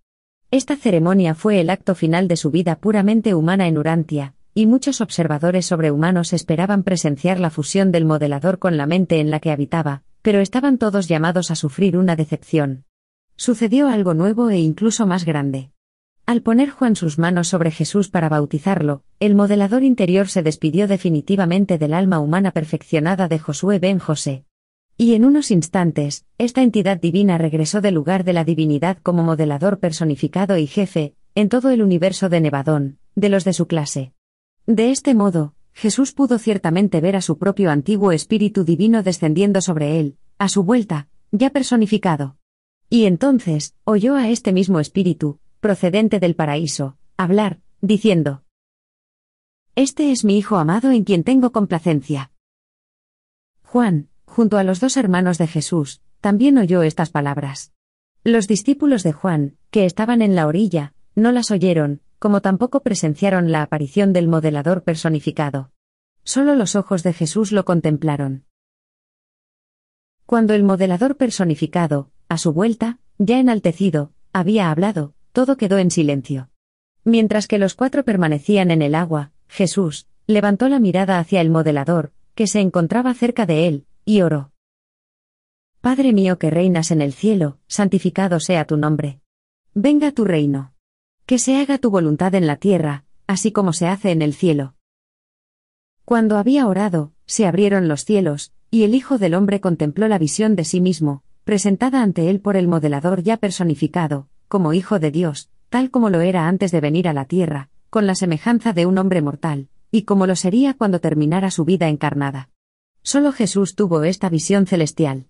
Esta 0.50 0.76
ceremonia 0.76 1.34
fue 1.34 1.60
el 1.60 1.70
acto 1.70 1.94
final 1.94 2.26
de 2.26 2.36
su 2.36 2.50
vida 2.50 2.76
puramente 2.76 3.34
humana 3.34 3.68
en 3.68 3.76
Urantia, 3.76 4.34
y 4.54 4.66
muchos 4.66 5.00
observadores 5.00 5.66
sobrehumanos 5.66 6.32
esperaban 6.32 6.82
presenciar 6.82 7.38
la 7.38 7.50
fusión 7.50 7.92
del 7.92 8.04
modelador 8.04 8.58
con 8.58 8.76
la 8.76 8.86
mente 8.86 9.20
en 9.20 9.30
la 9.30 9.40
que 9.40 9.52
habitaba, 9.52 10.02
pero 10.22 10.40
estaban 10.40 10.78
todos 10.78 11.06
llamados 11.06 11.50
a 11.50 11.54
sufrir 11.54 11.96
una 11.96 12.16
decepción. 12.16 12.84
Sucedió 13.40 13.88
algo 13.88 14.12
nuevo 14.12 14.50
e 14.50 14.58
incluso 14.58 15.06
más 15.06 15.24
grande. 15.24 15.70
Al 16.26 16.42
poner 16.42 16.68
Juan 16.68 16.94
sus 16.94 17.18
manos 17.18 17.48
sobre 17.48 17.70
Jesús 17.70 18.10
para 18.10 18.28
bautizarlo, 18.28 19.02
el 19.18 19.34
modelador 19.34 19.82
interior 19.82 20.28
se 20.28 20.42
despidió 20.42 20.86
definitivamente 20.86 21.78
del 21.78 21.94
alma 21.94 22.18
humana 22.18 22.50
perfeccionada 22.50 23.28
de 23.28 23.38
Josué 23.38 23.78
ben 23.78 23.98
José. 23.98 24.44
Y 24.98 25.14
en 25.14 25.24
unos 25.24 25.50
instantes, 25.50 26.26
esta 26.36 26.60
entidad 26.60 27.00
divina 27.00 27.38
regresó 27.38 27.80
del 27.80 27.94
lugar 27.94 28.24
de 28.24 28.34
la 28.34 28.44
divinidad 28.44 28.98
como 29.02 29.22
modelador 29.22 29.78
personificado 29.78 30.58
y 30.58 30.66
jefe, 30.66 31.14
en 31.34 31.48
todo 31.48 31.70
el 31.70 31.80
universo 31.80 32.28
de 32.28 32.42
Nevadón, 32.42 32.98
de 33.14 33.30
los 33.30 33.44
de 33.44 33.54
su 33.54 33.66
clase. 33.66 34.12
De 34.66 34.90
este 34.90 35.14
modo, 35.14 35.54
Jesús 35.72 36.12
pudo 36.12 36.38
ciertamente 36.38 37.00
ver 37.00 37.16
a 37.16 37.22
su 37.22 37.38
propio 37.38 37.70
antiguo 37.70 38.12
espíritu 38.12 38.64
divino 38.64 39.02
descendiendo 39.02 39.62
sobre 39.62 39.98
él, 39.98 40.18
a 40.36 40.50
su 40.50 40.62
vuelta, 40.62 41.08
ya 41.32 41.48
personificado. 41.48 42.36
Y 42.92 43.04
entonces, 43.06 43.76
oyó 43.84 44.16
a 44.16 44.28
este 44.28 44.52
mismo 44.52 44.80
espíritu, 44.80 45.38
procedente 45.60 46.18
del 46.18 46.34
paraíso, 46.34 46.98
hablar, 47.16 47.60
diciendo, 47.80 48.42
Este 49.76 50.10
es 50.10 50.24
mi 50.24 50.36
Hijo 50.36 50.56
amado 50.56 50.90
en 50.90 51.04
quien 51.04 51.22
tengo 51.22 51.52
complacencia. 51.52 52.32
Juan, 53.62 54.08
junto 54.24 54.58
a 54.58 54.64
los 54.64 54.80
dos 54.80 54.96
hermanos 54.96 55.38
de 55.38 55.46
Jesús, 55.46 56.02
también 56.20 56.58
oyó 56.58 56.82
estas 56.82 57.10
palabras. 57.10 57.72
Los 58.24 58.48
discípulos 58.48 59.04
de 59.04 59.12
Juan, 59.12 59.56
que 59.70 59.86
estaban 59.86 60.20
en 60.20 60.34
la 60.34 60.48
orilla, 60.48 60.92
no 61.14 61.30
las 61.30 61.52
oyeron, 61.52 62.02
como 62.18 62.42
tampoco 62.42 62.80
presenciaron 62.80 63.52
la 63.52 63.62
aparición 63.62 64.12
del 64.12 64.26
modelador 64.26 64.82
personificado. 64.82 65.70
Solo 66.24 66.56
los 66.56 66.74
ojos 66.74 67.04
de 67.04 67.12
Jesús 67.12 67.52
lo 67.52 67.64
contemplaron. 67.64 68.46
Cuando 70.26 70.54
el 70.54 70.64
modelador 70.64 71.16
personificado, 71.16 72.10
a 72.30 72.38
su 72.38 72.52
vuelta, 72.52 72.98
ya 73.18 73.40
enaltecido, 73.40 74.12
había 74.32 74.70
hablado, 74.70 75.14
todo 75.32 75.56
quedó 75.56 75.78
en 75.78 75.90
silencio. 75.90 76.48
Mientras 77.04 77.48
que 77.48 77.58
los 77.58 77.74
cuatro 77.74 78.04
permanecían 78.04 78.70
en 78.70 78.82
el 78.82 78.94
agua, 78.94 79.32
Jesús, 79.48 80.06
levantó 80.28 80.68
la 80.68 80.78
mirada 80.78 81.18
hacia 81.18 81.40
el 81.40 81.50
modelador, 81.50 82.12
que 82.36 82.46
se 82.46 82.60
encontraba 82.60 83.12
cerca 83.14 83.46
de 83.46 83.66
él, 83.66 83.86
y 84.04 84.22
oró. 84.22 84.52
Padre 85.80 86.12
mío 86.12 86.38
que 86.38 86.50
reinas 86.50 86.92
en 86.92 87.02
el 87.02 87.12
cielo, 87.12 87.58
santificado 87.66 88.38
sea 88.38 88.64
tu 88.64 88.76
nombre. 88.76 89.20
Venga 89.74 90.12
tu 90.12 90.24
reino. 90.24 90.72
Que 91.26 91.38
se 91.38 91.60
haga 91.60 91.78
tu 91.78 91.90
voluntad 91.90 92.36
en 92.36 92.46
la 92.46 92.56
tierra, 92.56 93.04
así 93.26 93.50
como 93.50 93.72
se 93.72 93.88
hace 93.88 94.12
en 94.12 94.22
el 94.22 94.34
cielo. 94.34 94.74
Cuando 96.04 96.38
había 96.38 96.68
orado, 96.68 97.12
se 97.26 97.46
abrieron 97.46 97.88
los 97.88 98.04
cielos, 98.04 98.52
y 98.70 98.84
el 98.84 98.94
Hijo 98.94 99.18
del 99.18 99.34
Hombre 99.34 99.60
contempló 99.60 100.06
la 100.06 100.18
visión 100.18 100.54
de 100.54 100.64
sí 100.64 100.80
mismo, 100.80 101.24
presentada 101.44 102.02
ante 102.02 102.30
él 102.30 102.40
por 102.40 102.56
el 102.56 102.68
modelador 102.68 103.22
ya 103.22 103.36
personificado, 103.36 104.28
como 104.48 104.72
Hijo 104.72 104.98
de 104.98 105.10
Dios, 105.10 105.50
tal 105.68 105.90
como 105.90 106.10
lo 106.10 106.20
era 106.20 106.48
antes 106.48 106.72
de 106.72 106.80
venir 106.80 107.08
a 107.08 107.12
la 107.12 107.24
tierra, 107.24 107.70
con 107.90 108.06
la 108.06 108.14
semejanza 108.14 108.72
de 108.72 108.86
un 108.86 108.98
hombre 108.98 109.22
mortal, 109.22 109.68
y 109.90 110.02
como 110.02 110.26
lo 110.26 110.36
sería 110.36 110.74
cuando 110.74 111.00
terminara 111.00 111.50
su 111.50 111.64
vida 111.64 111.88
encarnada. 111.88 112.50
Solo 113.02 113.32
Jesús 113.32 113.74
tuvo 113.74 114.04
esta 114.04 114.28
visión 114.28 114.66
celestial. 114.66 115.26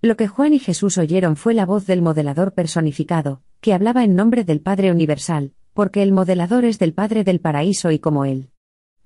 Lo 0.00 0.16
que 0.16 0.26
Juan 0.26 0.52
y 0.52 0.58
Jesús 0.58 0.98
oyeron 0.98 1.36
fue 1.36 1.54
la 1.54 1.64
voz 1.64 1.86
del 1.86 2.02
modelador 2.02 2.54
personificado, 2.54 3.40
que 3.60 3.72
hablaba 3.72 4.02
en 4.02 4.16
nombre 4.16 4.44
del 4.44 4.60
Padre 4.60 4.90
Universal, 4.90 5.52
porque 5.74 6.02
el 6.02 6.12
modelador 6.12 6.64
es 6.64 6.78
del 6.78 6.92
Padre 6.92 7.22
del 7.22 7.40
Paraíso 7.40 7.92
y 7.92 8.00
como 8.00 8.24
Él. 8.24 8.50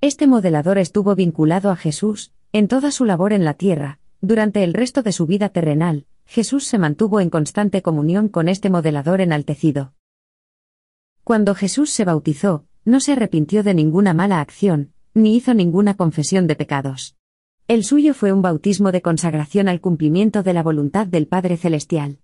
Este 0.01 0.27
modelador 0.27 0.77
estuvo 0.77 1.15
vinculado 1.15 1.69
a 1.69 1.75
Jesús, 1.75 2.33
en 2.51 2.67
toda 2.67 2.91
su 2.91 3.05
labor 3.05 3.33
en 3.33 3.45
la 3.45 3.53
tierra, 3.53 3.99
durante 4.27 4.65
el 4.65 4.73
resto 4.73 5.03
de 5.03 5.13
su 5.13 5.25
vida 5.25 5.47
terrenal, 5.47 6.05
Jesús 6.25 6.65
se 6.65 6.77
mantuvo 6.77 7.21
en 7.21 7.29
constante 7.29 7.81
comunión 7.81 8.27
con 8.27 8.49
este 8.49 8.69
modelador 8.69 9.21
enaltecido. 9.21 9.93
Cuando 11.23 11.55
Jesús 11.55 11.91
se 11.91 12.03
bautizó, 12.03 12.65
no 12.83 12.99
se 12.99 13.13
arrepintió 13.13 13.63
de 13.63 13.73
ninguna 13.73 14.13
mala 14.13 14.41
acción, 14.41 14.91
ni 15.13 15.37
hizo 15.37 15.53
ninguna 15.53 15.95
confesión 15.95 16.45
de 16.45 16.57
pecados. 16.57 17.15
El 17.69 17.85
suyo 17.85 18.13
fue 18.13 18.33
un 18.33 18.41
bautismo 18.41 18.91
de 18.91 19.01
consagración 19.01 19.69
al 19.69 19.79
cumplimiento 19.79 20.43
de 20.43 20.53
la 20.53 20.61
voluntad 20.61 21.07
del 21.07 21.27
Padre 21.27 21.55
Celestial. 21.55 22.19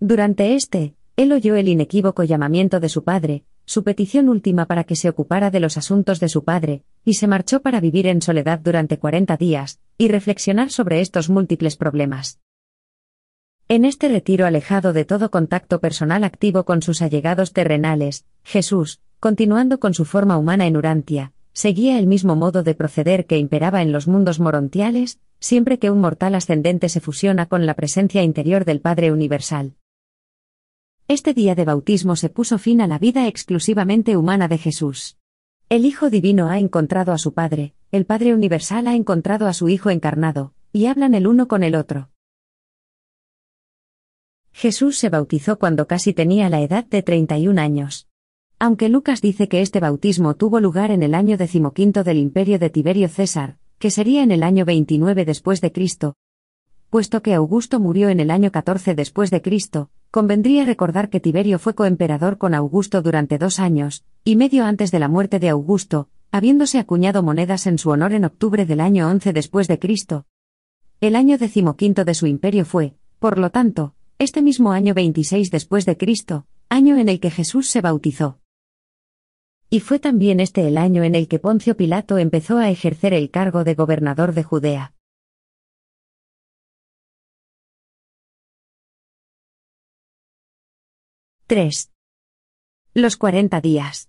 Durante 0.00 0.54
este, 0.54 0.96
él 1.16 1.32
oyó 1.32 1.54
el 1.56 1.68
inequívoco 1.68 2.24
llamamiento 2.24 2.80
de 2.80 2.88
su 2.88 3.04
Padre, 3.04 3.44
su 3.64 3.84
petición 3.84 4.28
última 4.28 4.66
para 4.66 4.84
que 4.84 4.96
se 4.96 5.08
ocupara 5.08 5.50
de 5.50 5.60
los 5.60 5.76
asuntos 5.76 6.20
de 6.20 6.28
su 6.28 6.44
Padre, 6.44 6.84
y 7.04 7.14
se 7.14 7.26
marchó 7.26 7.62
para 7.62 7.80
vivir 7.80 8.06
en 8.06 8.22
soledad 8.22 8.60
durante 8.60 8.98
cuarenta 8.98 9.36
días, 9.36 9.80
y 9.98 10.08
reflexionar 10.08 10.70
sobre 10.70 11.00
estos 11.00 11.30
múltiples 11.30 11.76
problemas. 11.76 12.40
En 13.68 13.84
este 13.84 14.08
retiro 14.08 14.44
alejado 14.44 14.92
de 14.92 15.04
todo 15.04 15.30
contacto 15.30 15.80
personal 15.80 16.24
activo 16.24 16.64
con 16.64 16.82
sus 16.82 17.00
allegados 17.00 17.52
terrenales, 17.52 18.26
Jesús, 18.44 19.00
continuando 19.20 19.80
con 19.80 19.94
su 19.94 20.04
forma 20.04 20.36
humana 20.36 20.66
en 20.66 20.76
Urantia, 20.76 21.32
seguía 21.52 21.98
el 21.98 22.06
mismo 22.06 22.36
modo 22.36 22.62
de 22.62 22.74
proceder 22.74 23.26
que 23.26 23.38
imperaba 23.38 23.82
en 23.82 23.92
los 23.92 24.08
mundos 24.08 24.40
morontiales, 24.40 25.20
siempre 25.38 25.78
que 25.78 25.90
un 25.90 26.00
mortal 26.00 26.34
ascendente 26.34 26.88
se 26.88 27.00
fusiona 27.00 27.46
con 27.46 27.66
la 27.66 27.74
presencia 27.74 28.22
interior 28.22 28.64
del 28.64 28.80
Padre 28.80 29.12
Universal. 29.12 29.74
Este 31.12 31.34
día 31.34 31.54
de 31.54 31.66
bautismo 31.66 32.16
se 32.16 32.30
puso 32.30 32.56
fin 32.56 32.80
a 32.80 32.86
la 32.86 32.98
vida 32.98 33.28
exclusivamente 33.28 34.16
humana 34.16 34.48
de 34.48 34.56
Jesús. 34.56 35.18
El 35.68 35.84
Hijo 35.84 36.08
Divino 36.08 36.48
ha 36.48 36.58
encontrado 36.58 37.12
a 37.12 37.18
su 37.18 37.34
Padre, 37.34 37.74
el 37.90 38.06
Padre 38.06 38.32
Universal 38.32 38.86
ha 38.86 38.94
encontrado 38.94 39.46
a 39.46 39.52
su 39.52 39.68
Hijo 39.68 39.90
encarnado, 39.90 40.54
y 40.72 40.86
hablan 40.86 41.14
el 41.14 41.26
uno 41.26 41.48
con 41.48 41.64
el 41.64 41.74
otro. 41.74 42.08
Jesús 44.52 44.96
se 44.96 45.10
bautizó 45.10 45.58
cuando 45.58 45.86
casi 45.86 46.14
tenía 46.14 46.48
la 46.48 46.62
edad 46.62 46.86
de 46.86 47.02
31 47.02 47.60
años. 47.60 48.08
Aunque 48.58 48.88
Lucas 48.88 49.20
dice 49.20 49.48
que 49.48 49.60
este 49.60 49.80
bautismo 49.80 50.34
tuvo 50.36 50.60
lugar 50.60 50.90
en 50.90 51.02
el 51.02 51.14
año 51.14 51.36
decimoquinto 51.36 52.04
del 52.04 52.16
imperio 52.16 52.58
de 52.58 52.70
Tiberio 52.70 53.08
César, 53.10 53.58
que 53.78 53.90
sería 53.90 54.22
en 54.22 54.30
el 54.30 54.42
año 54.42 54.64
29 54.64 55.26
después 55.26 55.60
de 55.60 55.72
Cristo, 55.72 56.14
puesto 56.88 57.20
que 57.20 57.34
Augusto 57.34 57.80
murió 57.80 58.08
en 58.08 58.18
el 58.18 58.30
año 58.30 58.50
14 58.50 58.94
después 58.94 59.30
de 59.30 59.42
Cristo, 59.42 59.90
convendría 60.12 60.66
recordar 60.66 61.08
que 61.08 61.20
Tiberio 61.20 61.58
fue 61.58 61.74
coemperador 61.74 62.36
con 62.36 62.52
Augusto 62.54 63.00
durante 63.00 63.38
dos 63.38 63.58
años, 63.58 64.04
y 64.24 64.36
medio 64.36 64.66
antes 64.66 64.90
de 64.90 64.98
la 64.98 65.08
muerte 65.08 65.38
de 65.38 65.48
Augusto, 65.48 66.10
habiéndose 66.30 66.78
acuñado 66.78 67.22
monedas 67.22 67.66
en 67.66 67.78
su 67.78 67.88
honor 67.88 68.12
en 68.12 68.26
octubre 68.26 68.66
del 68.66 68.80
año 68.80 69.08
11 69.08 69.32
después 69.32 69.68
de 69.68 69.78
Cristo. 69.78 70.26
El 71.00 71.16
año 71.16 71.38
decimoquinto 71.38 72.04
de 72.04 72.12
su 72.12 72.26
imperio 72.26 72.66
fue, 72.66 72.94
por 73.18 73.38
lo 73.38 73.48
tanto, 73.48 73.94
este 74.18 74.42
mismo 74.42 74.72
año 74.72 74.92
26 74.92 75.50
después 75.50 75.86
de 75.86 75.96
Cristo, 75.96 76.44
año 76.68 76.98
en 76.98 77.08
el 77.08 77.18
que 77.18 77.30
Jesús 77.30 77.70
se 77.70 77.80
bautizó. 77.80 78.38
Y 79.70 79.80
fue 79.80 79.98
también 79.98 80.40
este 80.40 80.68
el 80.68 80.76
año 80.76 81.04
en 81.04 81.14
el 81.14 81.26
que 81.26 81.38
Poncio 81.38 81.74
Pilato 81.74 82.18
empezó 82.18 82.58
a 82.58 82.68
ejercer 82.68 83.14
el 83.14 83.30
cargo 83.30 83.64
de 83.64 83.74
gobernador 83.74 84.34
de 84.34 84.42
Judea. 84.42 84.92
—3. 91.52 91.90
Los 92.94 93.18
cuarenta 93.18 93.60
días. 93.60 94.08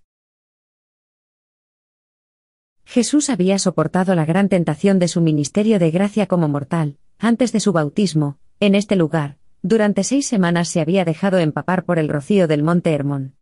Jesús 2.86 3.28
había 3.28 3.58
soportado 3.58 4.14
la 4.14 4.24
gran 4.24 4.48
tentación 4.48 4.98
de 4.98 5.08
su 5.08 5.20
ministerio 5.20 5.78
de 5.78 5.90
gracia 5.90 6.26
como 6.26 6.48
mortal, 6.48 6.96
antes 7.18 7.52
de 7.52 7.60
su 7.60 7.74
bautismo, 7.74 8.38
en 8.60 8.74
este 8.74 8.96
lugar, 8.96 9.36
durante 9.60 10.04
seis 10.04 10.26
semanas 10.26 10.68
se 10.68 10.80
había 10.80 11.04
dejado 11.04 11.36
empapar 11.36 11.84
por 11.84 11.98
el 11.98 12.08
rocío 12.08 12.48
del 12.48 12.62
monte 12.62 12.94
Hermón. 12.94 13.34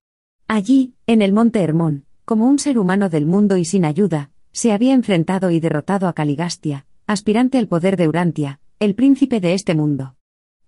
Allí, 0.48 0.94
en 1.06 1.22
el 1.22 1.32
monte 1.32 1.62
Hermón, 1.62 2.04
como 2.24 2.48
un 2.48 2.58
ser 2.58 2.80
humano 2.80 3.08
del 3.08 3.26
mundo 3.26 3.56
y 3.56 3.64
sin 3.64 3.84
ayuda, 3.84 4.32
se 4.50 4.72
había 4.72 4.94
enfrentado 4.94 5.52
y 5.52 5.60
derrotado 5.60 6.08
a 6.08 6.12
Caligastia, 6.12 6.86
aspirante 7.06 7.56
al 7.56 7.68
poder 7.68 7.96
de 7.96 8.08
Urantia, 8.08 8.58
el 8.80 8.96
príncipe 8.96 9.38
de 9.38 9.54
este 9.54 9.76
mundo. 9.76 10.16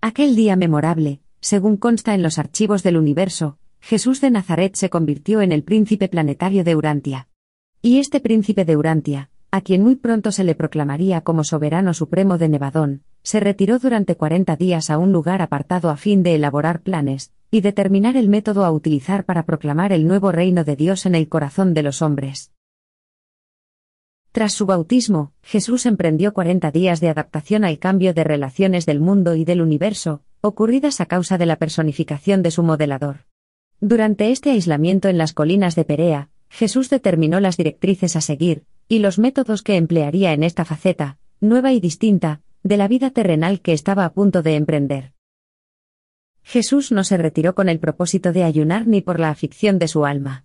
Aquel 0.00 0.36
día 0.36 0.54
memorable, 0.54 1.20
según 1.44 1.76
consta 1.76 2.14
en 2.14 2.22
los 2.22 2.38
archivos 2.38 2.82
del 2.82 2.96
universo, 2.96 3.58
Jesús 3.82 4.22
de 4.22 4.30
Nazaret 4.30 4.76
se 4.76 4.88
convirtió 4.88 5.42
en 5.42 5.52
el 5.52 5.62
príncipe 5.62 6.08
planetario 6.08 6.64
de 6.64 6.74
Urantia. 6.74 7.28
Y 7.82 7.98
este 7.98 8.18
príncipe 8.20 8.64
de 8.64 8.78
Urantia, 8.78 9.28
a 9.50 9.60
quien 9.60 9.82
muy 9.82 9.96
pronto 9.96 10.32
se 10.32 10.42
le 10.42 10.54
proclamaría 10.54 11.20
como 11.20 11.44
soberano 11.44 11.92
supremo 11.92 12.38
de 12.38 12.48
Nevadón, 12.48 13.02
se 13.22 13.40
retiró 13.40 13.78
durante 13.78 14.16
40 14.16 14.56
días 14.56 14.88
a 14.88 14.96
un 14.96 15.12
lugar 15.12 15.42
apartado 15.42 15.90
a 15.90 15.98
fin 15.98 16.22
de 16.22 16.34
elaborar 16.34 16.80
planes, 16.80 17.30
y 17.50 17.60
determinar 17.60 18.16
el 18.16 18.30
método 18.30 18.64
a 18.64 18.70
utilizar 18.70 19.26
para 19.26 19.44
proclamar 19.44 19.92
el 19.92 20.06
nuevo 20.06 20.32
reino 20.32 20.64
de 20.64 20.76
Dios 20.76 21.04
en 21.04 21.14
el 21.14 21.28
corazón 21.28 21.74
de 21.74 21.82
los 21.82 22.00
hombres. 22.00 22.52
Tras 24.32 24.54
su 24.54 24.64
bautismo, 24.64 25.34
Jesús 25.42 25.84
emprendió 25.84 26.32
40 26.32 26.70
días 26.70 27.02
de 27.02 27.10
adaptación 27.10 27.64
al 27.64 27.78
cambio 27.78 28.14
de 28.14 28.24
relaciones 28.24 28.86
del 28.86 29.00
mundo 29.00 29.34
y 29.34 29.44
del 29.44 29.60
universo, 29.60 30.22
ocurridas 30.44 31.00
a 31.00 31.06
causa 31.06 31.38
de 31.38 31.46
la 31.46 31.56
personificación 31.56 32.42
de 32.42 32.50
su 32.50 32.62
modelador. 32.62 33.24
Durante 33.80 34.30
este 34.30 34.50
aislamiento 34.50 35.08
en 35.08 35.16
las 35.16 35.32
colinas 35.32 35.74
de 35.74 35.86
Perea, 35.86 36.28
Jesús 36.50 36.90
determinó 36.90 37.40
las 37.40 37.56
directrices 37.56 38.14
a 38.14 38.20
seguir, 38.20 38.66
y 38.86 38.98
los 38.98 39.18
métodos 39.18 39.62
que 39.62 39.76
emplearía 39.76 40.34
en 40.34 40.42
esta 40.42 40.66
faceta, 40.66 41.16
nueva 41.40 41.72
y 41.72 41.80
distinta, 41.80 42.42
de 42.62 42.76
la 42.76 42.88
vida 42.88 43.10
terrenal 43.10 43.62
que 43.62 43.72
estaba 43.72 44.04
a 44.04 44.12
punto 44.12 44.42
de 44.42 44.56
emprender. 44.56 45.14
Jesús 46.42 46.92
no 46.92 47.04
se 47.04 47.16
retiró 47.16 47.54
con 47.54 47.70
el 47.70 47.80
propósito 47.80 48.34
de 48.34 48.44
ayunar 48.44 48.86
ni 48.86 49.00
por 49.00 49.20
la 49.20 49.30
afición 49.30 49.78
de 49.78 49.88
su 49.88 50.04
alma. 50.04 50.44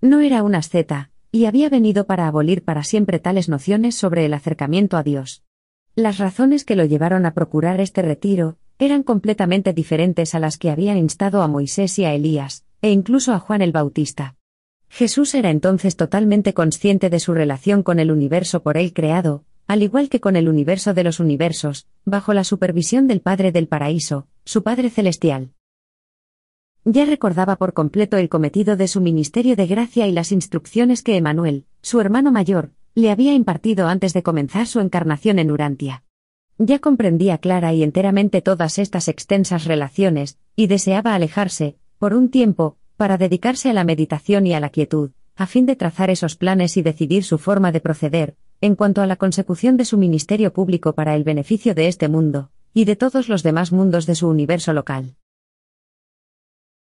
No 0.00 0.18
era 0.18 0.42
un 0.42 0.56
asceta, 0.56 1.12
y 1.30 1.44
había 1.44 1.68
venido 1.68 2.04
para 2.04 2.26
abolir 2.26 2.64
para 2.64 2.82
siempre 2.82 3.20
tales 3.20 3.48
nociones 3.48 3.94
sobre 3.94 4.26
el 4.26 4.34
acercamiento 4.34 4.96
a 4.96 5.04
Dios. 5.04 5.44
Las 5.94 6.18
razones 6.18 6.64
que 6.64 6.74
lo 6.74 6.84
llevaron 6.84 7.26
a 7.26 7.32
procurar 7.32 7.80
este 7.80 8.02
retiro, 8.02 8.58
eran 8.78 9.02
completamente 9.02 9.72
diferentes 9.72 10.34
a 10.34 10.38
las 10.38 10.58
que 10.58 10.70
habían 10.70 10.98
instado 10.98 11.42
a 11.42 11.48
Moisés 11.48 11.98
y 11.98 12.04
a 12.04 12.12
Elías, 12.12 12.64
e 12.82 12.90
incluso 12.90 13.32
a 13.32 13.38
Juan 13.38 13.62
el 13.62 13.72
Bautista. 13.72 14.36
Jesús 14.88 15.34
era 15.34 15.50
entonces 15.50 15.96
totalmente 15.96 16.54
consciente 16.54 17.10
de 17.10 17.20
su 17.20 17.34
relación 17.34 17.82
con 17.82 17.98
el 17.98 18.10
universo 18.10 18.62
por 18.62 18.76
él 18.76 18.92
creado, 18.92 19.44
al 19.66 19.82
igual 19.82 20.08
que 20.08 20.20
con 20.20 20.36
el 20.36 20.48
universo 20.48 20.94
de 20.94 21.04
los 21.04 21.20
universos, 21.20 21.86
bajo 22.04 22.34
la 22.34 22.44
supervisión 22.44 23.06
del 23.06 23.20
Padre 23.20 23.50
del 23.50 23.66
Paraíso, 23.66 24.28
su 24.44 24.62
Padre 24.62 24.90
Celestial. 24.90 25.50
Ya 26.84 27.04
recordaba 27.04 27.56
por 27.56 27.72
completo 27.72 28.16
el 28.16 28.28
cometido 28.28 28.76
de 28.76 28.86
su 28.86 29.00
ministerio 29.00 29.56
de 29.56 29.66
gracia 29.66 30.06
y 30.06 30.12
las 30.12 30.30
instrucciones 30.30 31.02
que 31.02 31.16
Emanuel, 31.16 31.64
su 31.82 32.00
hermano 32.00 32.30
mayor, 32.30 32.70
le 32.94 33.10
había 33.10 33.34
impartido 33.34 33.88
antes 33.88 34.12
de 34.12 34.22
comenzar 34.22 34.68
su 34.68 34.78
encarnación 34.80 35.40
en 35.40 35.50
Urantia. 35.50 36.04
Ya 36.58 36.78
comprendía 36.78 37.38
clara 37.38 37.74
y 37.74 37.82
enteramente 37.82 38.40
todas 38.40 38.78
estas 38.78 39.08
extensas 39.08 39.66
relaciones, 39.66 40.38
y 40.54 40.68
deseaba 40.68 41.14
alejarse, 41.14 41.76
por 41.98 42.14
un 42.14 42.30
tiempo, 42.30 42.78
para 42.96 43.18
dedicarse 43.18 43.68
a 43.68 43.74
la 43.74 43.84
meditación 43.84 44.46
y 44.46 44.54
a 44.54 44.60
la 44.60 44.70
quietud, 44.70 45.10
a 45.36 45.46
fin 45.46 45.66
de 45.66 45.76
trazar 45.76 46.08
esos 46.08 46.34
planes 46.34 46.78
y 46.78 46.82
decidir 46.82 47.24
su 47.24 47.36
forma 47.36 47.72
de 47.72 47.80
proceder, 47.80 48.36
en 48.62 48.74
cuanto 48.74 49.02
a 49.02 49.06
la 49.06 49.16
consecución 49.16 49.76
de 49.76 49.84
su 49.84 49.98
ministerio 49.98 50.54
público 50.54 50.94
para 50.94 51.14
el 51.14 51.24
beneficio 51.24 51.74
de 51.74 51.88
este 51.88 52.08
mundo, 52.08 52.50
y 52.72 52.86
de 52.86 52.96
todos 52.96 53.28
los 53.28 53.42
demás 53.42 53.70
mundos 53.70 54.06
de 54.06 54.14
su 54.14 54.28
universo 54.28 54.72
local. 54.72 55.14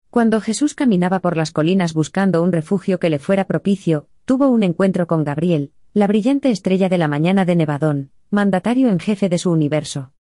Cuando 0.08 0.40
Jesús 0.40 0.74
caminaba 0.74 1.18
por 1.18 1.36
las 1.36 1.52
colinas 1.52 1.92
buscando 1.92 2.42
un 2.42 2.52
refugio 2.52 2.98
que 2.98 3.10
le 3.10 3.18
fuera 3.18 3.44
propicio, 3.44 4.08
tuvo 4.24 4.48
un 4.48 4.62
encuentro 4.62 5.06
con 5.06 5.24
Gabriel, 5.24 5.72
la 5.92 6.06
brillante 6.06 6.50
estrella 6.50 6.88
de 6.88 6.96
la 6.96 7.08
mañana 7.08 7.44
de 7.44 7.56
Nevadón, 7.56 8.10
mandatario 8.30 8.88
en 8.90 8.98
jefe 8.98 9.28
de 9.28 9.38
su 9.38 9.50
universo. 9.50 10.12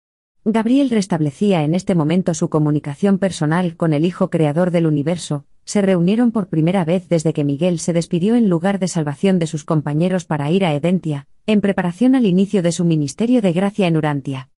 Gabriel 0.44 0.90
restablecía 0.90 1.64
en 1.64 1.74
este 1.74 1.96
momento 1.96 2.32
su 2.34 2.48
comunicación 2.48 3.18
personal 3.18 3.76
con 3.76 3.92
el 3.92 4.04
Hijo 4.04 4.30
Creador 4.30 4.70
del 4.70 4.86
universo, 4.86 5.44
se 5.64 5.82
reunieron 5.82 6.30
por 6.30 6.46
primera 6.46 6.84
vez 6.84 7.08
desde 7.08 7.32
que 7.32 7.42
Miguel 7.42 7.80
se 7.80 7.92
despidió 7.92 8.36
en 8.36 8.48
lugar 8.48 8.78
de 8.78 8.86
salvación 8.86 9.40
de 9.40 9.48
sus 9.48 9.64
compañeros 9.64 10.24
para 10.24 10.48
ir 10.52 10.64
a 10.64 10.72
Edentia, 10.72 11.26
en 11.46 11.60
preparación 11.60 12.14
al 12.14 12.26
inicio 12.26 12.62
de 12.62 12.70
su 12.70 12.84
ministerio 12.84 13.42
de 13.42 13.52
gracia 13.52 13.88
en 13.88 13.96
Urantia. 13.96 14.50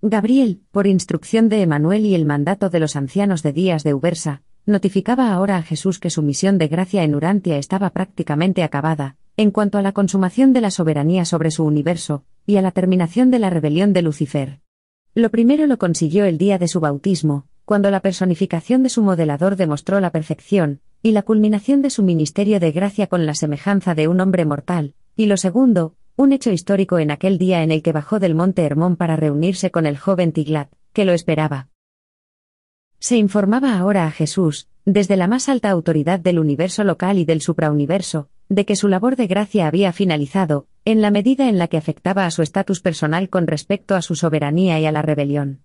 Gabriel, 0.00 0.62
por 0.70 0.86
instrucción 0.86 1.50
de 1.50 1.60
Emanuel 1.60 2.06
y 2.06 2.14
el 2.14 2.24
mandato 2.24 2.70
de 2.70 2.80
los 2.80 2.96
ancianos 2.96 3.42
de 3.42 3.52
Días 3.52 3.84
de 3.84 3.92
Ubersa, 3.92 4.42
notificaba 4.64 5.30
ahora 5.30 5.58
a 5.58 5.62
Jesús 5.62 5.98
que 5.98 6.08
su 6.08 6.22
misión 6.22 6.56
de 6.56 6.68
gracia 6.68 7.02
en 7.02 7.14
Urantia 7.14 7.58
estaba 7.58 7.90
prácticamente 7.90 8.62
acabada, 8.62 9.16
en 9.36 9.50
cuanto 9.50 9.78
a 9.78 9.82
la 9.82 9.92
consumación 9.92 10.52
de 10.52 10.60
la 10.60 10.70
soberanía 10.70 11.24
sobre 11.24 11.50
su 11.50 11.64
universo, 11.64 12.24
y 12.46 12.56
a 12.56 12.62
la 12.62 12.70
terminación 12.70 13.30
de 13.30 13.38
la 13.38 13.50
rebelión 13.50 13.92
de 13.92 14.02
Lucifer. 14.02 14.60
Lo 15.14 15.30
primero 15.30 15.66
lo 15.66 15.78
consiguió 15.78 16.24
el 16.24 16.38
día 16.38 16.58
de 16.58 16.68
su 16.68 16.80
bautismo, 16.80 17.46
cuando 17.64 17.90
la 17.90 18.00
personificación 18.00 18.82
de 18.82 18.90
su 18.90 19.02
modelador 19.02 19.56
demostró 19.56 20.00
la 20.00 20.10
perfección, 20.10 20.80
y 21.02 21.12
la 21.12 21.22
culminación 21.22 21.82
de 21.82 21.90
su 21.90 22.02
ministerio 22.02 22.60
de 22.60 22.72
gracia 22.72 23.06
con 23.06 23.26
la 23.26 23.34
semejanza 23.34 23.94
de 23.94 24.08
un 24.08 24.20
hombre 24.20 24.44
mortal, 24.44 24.94
y 25.16 25.26
lo 25.26 25.36
segundo, 25.36 25.94
un 26.16 26.32
hecho 26.32 26.50
histórico 26.50 26.98
en 26.98 27.10
aquel 27.10 27.38
día 27.38 27.62
en 27.62 27.70
el 27.70 27.82
que 27.82 27.92
bajó 27.92 28.20
del 28.20 28.34
monte 28.34 28.62
Hermón 28.62 28.96
para 28.96 29.16
reunirse 29.16 29.70
con 29.70 29.86
el 29.86 29.98
joven 29.98 30.32
Tiglat, 30.32 30.70
que 30.92 31.04
lo 31.04 31.12
esperaba. 31.12 31.68
Se 33.00 33.16
informaba 33.16 33.76
ahora 33.76 34.06
a 34.06 34.10
Jesús, 34.10 34.68
desde 34.84 35.16
la 35.16 35.26
más 35.26 35.48
alta 35.48 35.70
autoridad 35.70 36.20
del 36.20 36.38
universo 36.38 36.84
local 36.84 37.18
y 37.18 37.24
del 37.24 37.40
suprauniverso, 37.40 38.28
de 38.48 38.64
que 38.64 38.76
su 38.76 38.88
labor 38.88 39.16
de 39.16 39.26
gracia 39.26 39.66
había 39.66 39.92
finalizado, 39.92 40.66
en 40.84 41.00
la 41.00 41.10
medida 41.10 41.48
en 41.48 41.58
la 41.58 41.68
que 41.68 41.76
afectaba 41.76 42.26
a 42.26 42.30
su 42.30 42.42
estatus 42.42 42.80
personal 42.80 43.28
con 43.28 43.46
respecto 43.46 43.94
a 43.94 44.02
su 44.02 44.14
soberanía 44.14 44.78
y 44.80 44.86
a 44.86 44.92
la 44.92 45.02
rebelión. 45.02 45.62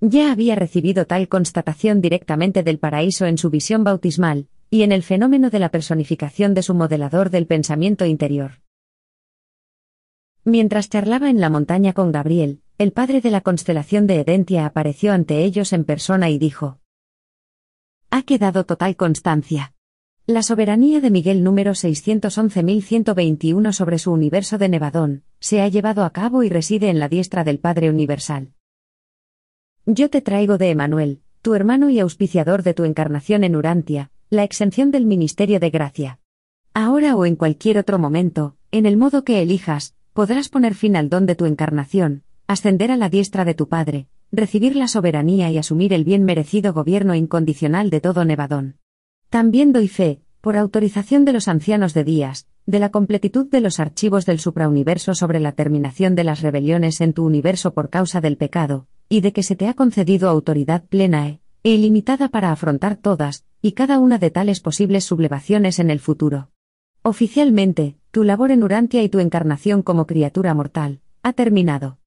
Ya 0.00 0.30
había 0.30 0.54
recibido 0.54 1.06
tal 1.06 1.28
constatación 1.28 2.00
directamente 2.00 2.62
del 2.62 2.78
paraíso 2.78 3.26
en 3.26 3.38
su 3.38 3.50
visión 3.50 3.82
bautismal, 3.82 4.48
y 4.70 4.82
en 4.82 4.92
el 4.92 5.02
fenómeno 5.02 5.50
de 5.50 5.58
la 5.58 5.70
personificación 5.70 6.54
de 6.54 6.62
su 6.62 6.74
modelador 6.74 7.30
del 7.30 7.46
pensamiento 7.46 8.04
interior. 8.04 8.60
Mientras 10.44 10.88
charlaba 10.88 11.30
en 11.30 11.40
la 11.40 11.50
montaña 11.50 11.92
con 11.92 12.12
Gabriel, 12.12 12.62
el 12.78 12.92
padre 12.92 13.20
de 13.20 13.30
la 13.30 13.40
constelación 13.40 14.06
de 14.06 14.20
Edentia 14.20 14.66
apareció 14.66 15.12
ante 15.12 15.42
ellos 15.42 15.72
en 15.72 15.84
persona 15.84 16.30
y 16.30 16.38
dijo: 16.38 16.78
Ha 18.10 18.22
quedado 18.22 18.64
total 18.64 18.94
constancia. 18.96 19.74
La 20.30 20.42
soberanía 20.42 21.00
de 21.00 21.10
Miguel 21.10 21.42
número 21.42 21.70
611.121 21.70 23.72
sobre 23.72 23.98
su 23.98 24.12
universo 24.12 24.58
de 24.58 24.68
Nevadón, 24.68 25.22
se 25.40 25.62
ha 25.62 25.68
llevado 25.68 26.04
a 26.04 26.10
cabo 26.10 26.42
y 26.42 26.50
reside 26.50 26.90
en 26.90 26.98
la 26.98 27.08
diestra 27.08 27.44
del 27.44 27.60
Padre 27.60 27.88
Universal. 27.88 28.52
Yo 29.86 30.10
te 30.10 30.20
traigo 30.20 30.58
de 30.58 30.68
Emanuel, 30.68 31.22
tu 31.40 31.54
hermano 31.54 31.88
y 31.88 31.98
auspiciador 31.98 32.62
de 32.62 32.74
tu 32.74 32.84
encarnación 32.84 33.42
en 33.42 33.56
Urantia, 33.56 34.10
la 34.28 34.44
exención 34.44 34.90
del 34.90 35.06
ministerio 35.06 35.60
de 35.60 35.70
gracia. 35.70 36.20
Ahora 36.74 37.16
o 37.16 37.24
en 37.24 37.34
cualquier 37.34 37.78
otro 37.78 37.98
momento, 37.98 38.54
en 38.70 38.84
el 38.84 38.98
modo 38.98 39.24
que 39.24 39.40
elijas, 39.40 39.94
podrás 40.12 40.50
poner 40.50 40.74
fin 40.74 40.96
al 40.96 41.08
don 41.08 41.24
de 41.24 41.36
tu 41.36 41.46
encarnación, 41.46 42.22
ascender 42.46 42.90
a 42.90 42.98
la 42.98 43.08
diestra 43.08 43.46
de 43.46 43.54
tu 43.54 43.68
Padre, 43.68 44.08
recibir 44.30 44.76
la 44.76 44.88
soberanía 44.88 45.50
y 45.50 45.56
asumir 45.56 45.94
el 45.94 46.04
bien 46.04 46.24
merecido 46.24 46.74
gobierno 46.74 47.14
incondicional 47.14 47.88
de 47.88 48.02
todo 48.02 48.26
Nevadón. 48.26 48.76
También 49.30 49.72
doy 49.72 49.88
fe, 49.88 50.22
por 50.40 50.56
autorización 50.56 51.26
de 51.26 51.34
los 51.34 51.48
ancianos 51.48 51.92
de 51.92 52.02
días, 52.02 52.46
de 52.64 52.78
la 52.78 52.90
completitud 52.90 53.46
de 53.46 53.60
los 53.60 53.78
archivos 53.78 54.24
del 54.24 54.38
suprauniverso 54.38 55.14
sobre 55.14 55.38
la 55.38 55.52
terminación 55.52 56.14
de 56.14 56.24
las 56.24 56.40
rebeliones 56.40 57.00
en 57.02 57.12
tu 57.12 57.26
universo 57.26 57.74
por 57.74 57.90
causa 57.90 58.22
del 58.22 58.38
pecado, 58.38 58.86
y 59.08 59.20
de 59.20 59.32
que 59.32 59.42
se 59.42 59.56
te 59.56 59.68
ha 59.68 59.74
concedido 59.74 60.30
autoridad 60.30 60.84
plena 60.84 61.28
e, 61.28 61.40
e 61.62 61.70
ilimitada 61.72 62.28
para 62.28 62.52
afrontar 62.52 62.96
todas 62.96 63.44
y 63.60 63.72
cada 63.72 63.98
una 63.98 64.18
de 64.18 64.30
tales 64.30 64.60
posibles 64.60 65.04
sublevaciones 65.04 65.78
en 65.78 65.90
el 65.90 66.00
futuro. 66.00 66.50
Oficialmente, 67.02 67.96
tu 68.10 68.24
labor 68.24 68.50
en 68.50 68.62
Urantia 68.62 69.02
y 69.02 69.08
tu 69.08 69.18
encarnación 69.18 69.82
como 69.82 70.06
criatura 70.06 70.54
mortal, 70.54 71.00
ha 71.22 71.34
terminado. 71.34 71.98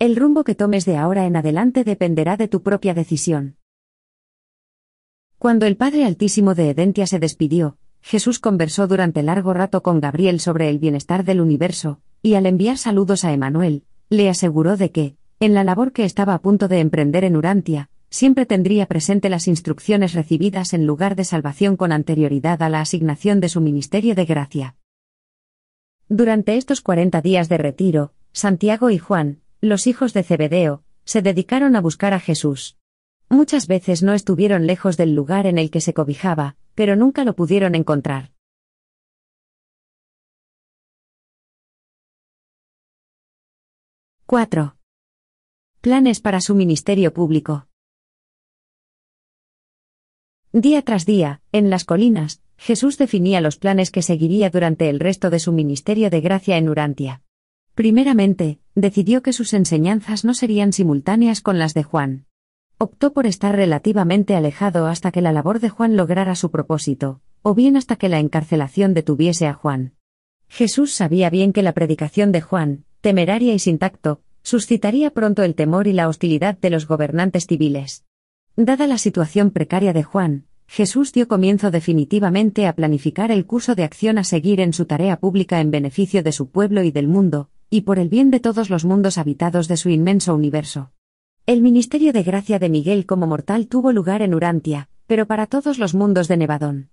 El 0.00 0.16
rumbo 0.16 0.42
que 0.42 0.56
tomes 0.56 0.84
de 0.86 0.96
ahora 0.96 1.26
en 1.26 1.36
adelante 1.36 1.84
dependerá 1.84 2.36
de 2.36 2.48
tu 2.48 2.62
propia 2.62 2.94
decisión. 2.94 3.56
Cuando 5.38 5.66
el 5.66 5.76
Padre 5.76 6.04
Altísimo 6.04 6.54
de 6.54 6.70
Edentia 6.70 7.06
se 7.06 7.18
despidió, 7.18 7.76
Jesús 8.00 8.38
conversó 8.38 8.86
durante 8.86 9.22
largo 9.22 9.54
rato 9.54 9.82
con 9.82 10.00
Gabriel 10.00 10.40
sobre 10.40 10.68
el 10.68 10.78
bienestar 10.78 11.24
del 11.24 11.40
universo, 11.40 12.00
y 12.22 12.34
al 12.34 12.46
enviar 12.46 12.78
saludos 12.78 13.24
a 13.24 13.32
Emanuel, 13.32 13.84
le 14.08 14.28
aseguró 14.28 14.76
de 14.76 14.90
que, 14.90 15.16
en 15.40 15.54
la 15.54 15.64
labor 15.64 15.92
que 15.92 16.04
estaba 16.04 16.34
a 16.34 16.40
punto 16.40 16.68
de 16.68 16.80
emprender 16.80 17.24
en 17.24 17.36
Urantia, 17.36 17.90
siempre 18.10 18.46
tendría 18.46 18.86
presente 18.86 19.28
las 19.28 19.48
instrucciones 19.48 20.14
recibidas 20.14 20.72
en 20.72 20.86
lugar 20.86 21.16
de 21.16 21.24
salvación 21.24 21.76
con 21.76 21.92
anterioridad 21.92 22.62
a 22.62 22.68
la 22.68 22.80
asignación 22.80 23.40
de 23.40 23.48
su 23.48 23.60
ministerio 23.60 24.14
de 24.14 24.24
gracia. 24.24 24.76
Durante 26.08 26.56
estos 26.56 26.80
cuarenta 26.80 27.22
días 27.22 27.48
de 27.48 27.58
retiro, 27.58 28.12
Santiago 28.32 28.90
y 28.90 28.98
Juan, 28.98 29.40
los 29.60 29.86
hijos 29.86 30.12
de 30.12 30.22
Zebedeo, 30.22 30.82
se 31.04 31.22
dedicaron 31.22 31.74
a 31.74 31.80
buscar 31.80 32.12
a 32.12 32.20
Jesús. 32.20 32.76
Muchas 33.28 33.66
veces 33.66 34.02
no 34.02 34.12
estuvieron 34.12 34.66
lejos 34.66 34.96
del 34.96 35.14
lugar 35.14 35.46
en 35.46 35.58
el 35.58 35.70
que 35.70 35.80
se 35.80 35.94
cobijaba, 35.94 36.56
pero 36.74 36.96
nunca 36.96 37.24
lo 37.24 37.34
pudieron 37.34 37.74
encontrar. 37.74 38.32
4. 44.26 44.76
Planes 45.80 46.20
para 46.20 46.40
su 46.40 46.54
ministerio 46.54 47.12
público. 47.12 47.68
Día 50.52 50.82
tras 50.82 51.04
día, 51.04 51.42
en 51.52 51.68
las 51.68 51.84
colinas, 51.84 52.40
Jesús 52.56 52.96
definía 52.96 53.40
los 53.40 53.58
planes 53.58 53.90
que 53.90 54.00
seguiría 54.00 54.50
durante 54.50 54.88
el 54.88 54.98
resto 54.98 55.28
de 55.28 55.40
su 55.40 55.52
ministerio 55.52 56.10
de 56.10 56.20
gracia 56.20 56.56
en 56.56 56.68
Urantia. 56.68 57.22
Primeramente, 57.74 58.60
decidió 58.74 59.22
que 59.22 59.32
sus 59.32 59.52
enseñanzas 59.52 60.24
no 60.24 60.32
serían 60.32 60.72
simultáneas 60.72 61.40
con 61.40 61.58
las 61.58 61.74
de 61.74 61.82
Juan. 61.82 62.26
Optó 62.76 63.12
por 63.12 63.26
estar 63.26 63.54
relativamente 63.54 64.34
alejado 64.34 64.86
hasta 64.86 65.12
que 65.12 65.22
la 65.22 65.32
labor 65.32 65.60
de 65.60 65.68
Juan 65.68 65.96
lograra 65.96 66.34
su 66.34 66.50
propósito, 66.50 67.20
o 67.42 67.54
bien 67.54 67.76
hasta 67.76 67.94
que 67.94 68.08
la 68.08 68.18
encarcelación 68.18 68.94
detuviese 68.94 69.46
a 69.46 69.54
Juan. 69.54 69.92
Jesús 70.48 70.92
sabía 70.92 71.30
bien 71.30 71.52
que 71.52 71.62
la 71.62 71.72
predicación 71.72 72.32
de 72.32 72.40
Juan, 72.40 72.84
temeraria 73.00 73.54
y 73.54 73.58
sin 73.60 73.78
tacto, 73.78 74.22
suscitaría 74.42 75.10
pronto 75.10 75.42
el 75.42 75.54
temor 75.54 75.86
y 75.86 75.92
la 75.92 76.08
hostilidad 76.08 76.58
de 76.58 76.70
los 76.70 76.88
gobernantes 76.88 77.46
civiles. 77.46 78.04
Dada 78.56 78.86
la 78.86 78.98
situación 78.98 79.50
precaria 79.50 79.92
de 79.92 80.02
Juan, 80.02 80.46
Jesús 80.66 81.12
dio 81.12 81.28
comienzo 81.28 81.70
definitivamente 81.70 82.66
a 82.66 82.74
planificar 82.74 83.30
el 83.30 83.46
curso 83.46 83.74
de 83.74 83.84
acción 83.84 84.18
a 84.18 84.24
seguir 84.24 84.60
en 84.60 84.72
su 84.72 84.86
tarea 84.86 85.18
pública 85.18 85.60
en 85.60 85.70
beneficio 85.70 86.22
de 86.22 86.32
su 86.32 86.48
pueblo 86.48 86.82
y 86.82 86.90
del 86.90 87.06
mundo, 87.06 87.50
y 87.70 87.82
por 87.82 87.98
el 87.98 88.08
bien 88.08 88.30
de 88.30 88.40
todos 88.40 88.70
los 88.70 88.84
mundos 88.84 89.18
habitados 89.18 89.68
de 89.68 89.76
su 89.76 89.90
inmenso 89.90 90.34
universo. 90.34 90.90
El 91.46 91.60
ministerio 91.60 92.14
de 92.14 92.22
gracia 92.22 92.58
de 92.58 92.70
Miguel 92.70 93.04
como 93.04 93.26
mortal 93.26 93.66
tuvo 93.66 93.92
lugar 93.92 94.22
en 94.22 94.34
Urantia, 94.34 94.88
pero 95.06 95.26
para 95.26 95.46
todos 95.46 95.78
los 95.78 95.92
mundos 95.94 96.26
de 96.26 96.38
Nevadón. 96.38 96.88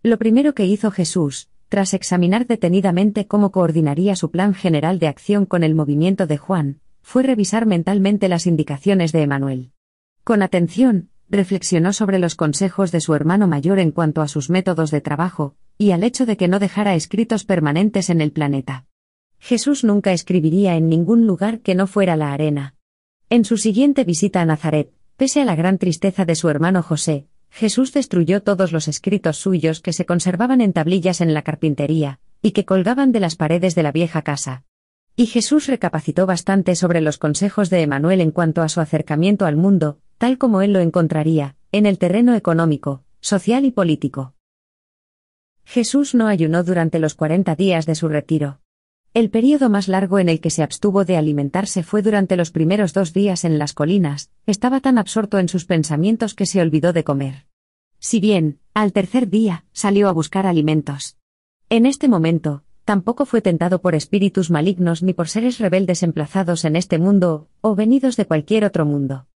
Lo 0.00 0.16
primero 0.16 0.54
que 0.54 0.64
hizo 0.64 0.92
Jesús, 0.92 1.48
tras 1.68 1.92
examinar 1.92 2.46
detenidamente 2.46 3.26
cómo 3.26 3.50
coordinaría 3.50 4.14
su 4.14 4.30
plan 4.30 4.54
general 4.54 5.00
de 5.00 5.08
acción 5.08 5.44
con 5.44 5.64
el 5.64 5.74
movimiento 5.74 6.28
de 6.28 6.36
Juan, 6.36 6.78
fue 7.02 7.24
revisar 7.24 7.66
mentalmente 7.66 8.28
las 8.28 8.46
indicaciones 8.46 9.10
de 9.10 9.22
Emanuel. 9.22 9.72
Con 10.22 10.40
atención, 10.40 11.08
reflexionó 11.28 11.92
sobre 11.92 12.20
los 12.20 12.36
consejos 12.36 12.92
de 12.92 13.00
su 13.00 13.12
hermano 13.12 13.48
mayor 13.48 13.80
en 13.80 13.90
cuanto 13.90 14.22
a 14.22 14.28
sus 14.28 14.50
métodos 14.50 14.92
de 14.92 15.00
trabajo, 15.00 15.56
y 15.78 15.90
al 15.90 16.04
hecho 16.04 16.26
de 16.26 16.36
que 16.36 16.46
no 16.46 16.60
dejara 16.60 16.94
escritos 16.94 17.44
permanentes 17.44 18.08
en 18.08 18.20
el 18.20 18.30
planeta. 18.30 18.86
Jesús 19.40 19.82
nunca 19.82 20.12
escribiría 20.12 20.76
en 20.76 20.88
ningún 20.88 21.26
lugar 21.26 21.58
que 21.58 21.74
no 21.74 21.88
fuera 21.88 22.14
la 22.14 22.32
arena. 22.32 22.75
En 23.28 23.44
su 23.44 23.56
siguiente 23.56 24.04
visita 24.04 24.40
a 24.40 24.44
Nazaret, 24.44 24.92
pese 25.16 25.40
a 25.40 25.44
la 25.44 25.56
gran 25.56 25.78
tristeza 25.78 26.24
de 26.24 26.36
su 26.36 26.48
hermano 26.48 26.82
José, 26.84 27.26
Jesús 27.50 27.92
destruyó 27.92 28.44
todos 28.44 28.70
los 28.70 28.86
escritos 28.86 29.36
suyos 29.36 29.80
que 29.80 29.92
se 29.92 30.06
conservaban 30.06 30.60
en 30.60 30.72
tablillas 30.72 31.20
en 31.20 31.34
la 31.34 31.42
carpintería, 31.42 32.20
y 32.40 32.52
que 32.52 32.64
colgaban 32.64 33.10
de 33.10 33.18
las 33.18 33.34
paredes 33.34 33.74
de 33.74 33.82
la 33.82 33.90
vieja 33.90 34.22
casa. 34.22 34.62
Y 35.16 35.26
Jesús 35.26 35.66
recapacitó 35.66 36.26
bastante 36.26 36.76
sobre 36.76 37.00
los 37.00 37.18
consejos 37.18 37.68
de 37.68 37.82
Emanuel 37.82 38.20
en 38.20 38.30
cuanto 38.30 38.62
a 38.62 38.68
su 38.68 38.80
acercamiento 38.80 39.44
al 39.44 39.56
mundo, 39.56 39.98
tal 40.18 40.38
como 40.38 40.62
él 40.62 40.72
lo 40.72 40.78
encontraría, 40.78 41.56
en 41.72 41.86
el 41.86 41.98
terreno 41.98 42.36
económico, 42.36 43.02
social 43.20 43.64
y 43.64 43.72
político. 43.72 44.34
Jesús 45.64 46.14
no 46.14 46.28
ayunó 46.28 46.62
durante 46.62 47.00
los 47.00 47.14
cuarenta 47.14 47.56
días 47.56 47.86
de 47.86 47.96
su 47.96 48.06
retiro. 48.08 48.60
El 49.16 49.30
período 49.30 49.70
más 49.70 49.88
largo 49.88 50.18
en 50.18 50.28
el 50.28 50.42
que 50.42 50.50
se 50.50 50.62
abstuvo 50.62 51.06
de 51.06 51.16
alimentarse 51.16 51.82
fue 51.82 52.02
durante 52.02 52.36
los 52.36 52.50
primeros 52.50 52.92
dos 52.92 53.14
días 53.14 53.46
en 53.46 53.58
las 53.58 53.72
colinas, 53.72 54.30
estaba 54.44 54.80
tan 54.80 54.98
absorto 54.98 55.38
en 55.38 55.48
sus 55.48 55.64
pensamientos 55.64 56.34
que 56.34 56.44
se 56.44 56.60
olvidó 56.60 56.92
de 56.92 57.02
comer. 57.02 57.46
Si 57.98 58.20
bien, 58.20 58.58
al 58.74 58.92
tercer 58.92 59.30
día, 59.30 59.64
salió 59.72 60.10
a 60.10 60.12
buscar 60.12 60.46
alimentos. 60.46 61.16
En 61.70 61.86
este 61.86 62.08
momento, 62.08 62.62
tampoco 62.84 63.24
fue 63.24 63.40
tentado 63.40 63.80
por 63.80 63.94
espíritus 63.94 64.50
malignos 64.50 65.02
ni 65.02 65.14
por 65.14 65.28
seres 65.28 65.60
rebeldes 65.60 66.02
emplazados 66.02 66.66
en 66.66 66.76
este 66.76 66.98
mundo, 66.98 67.48
o 67.62 67.74
venidos 67.74 68.18
de 68.18 68.26
cualquier 68.26 68.66
otro 68.66 68.84
mundo. 68.84 69.28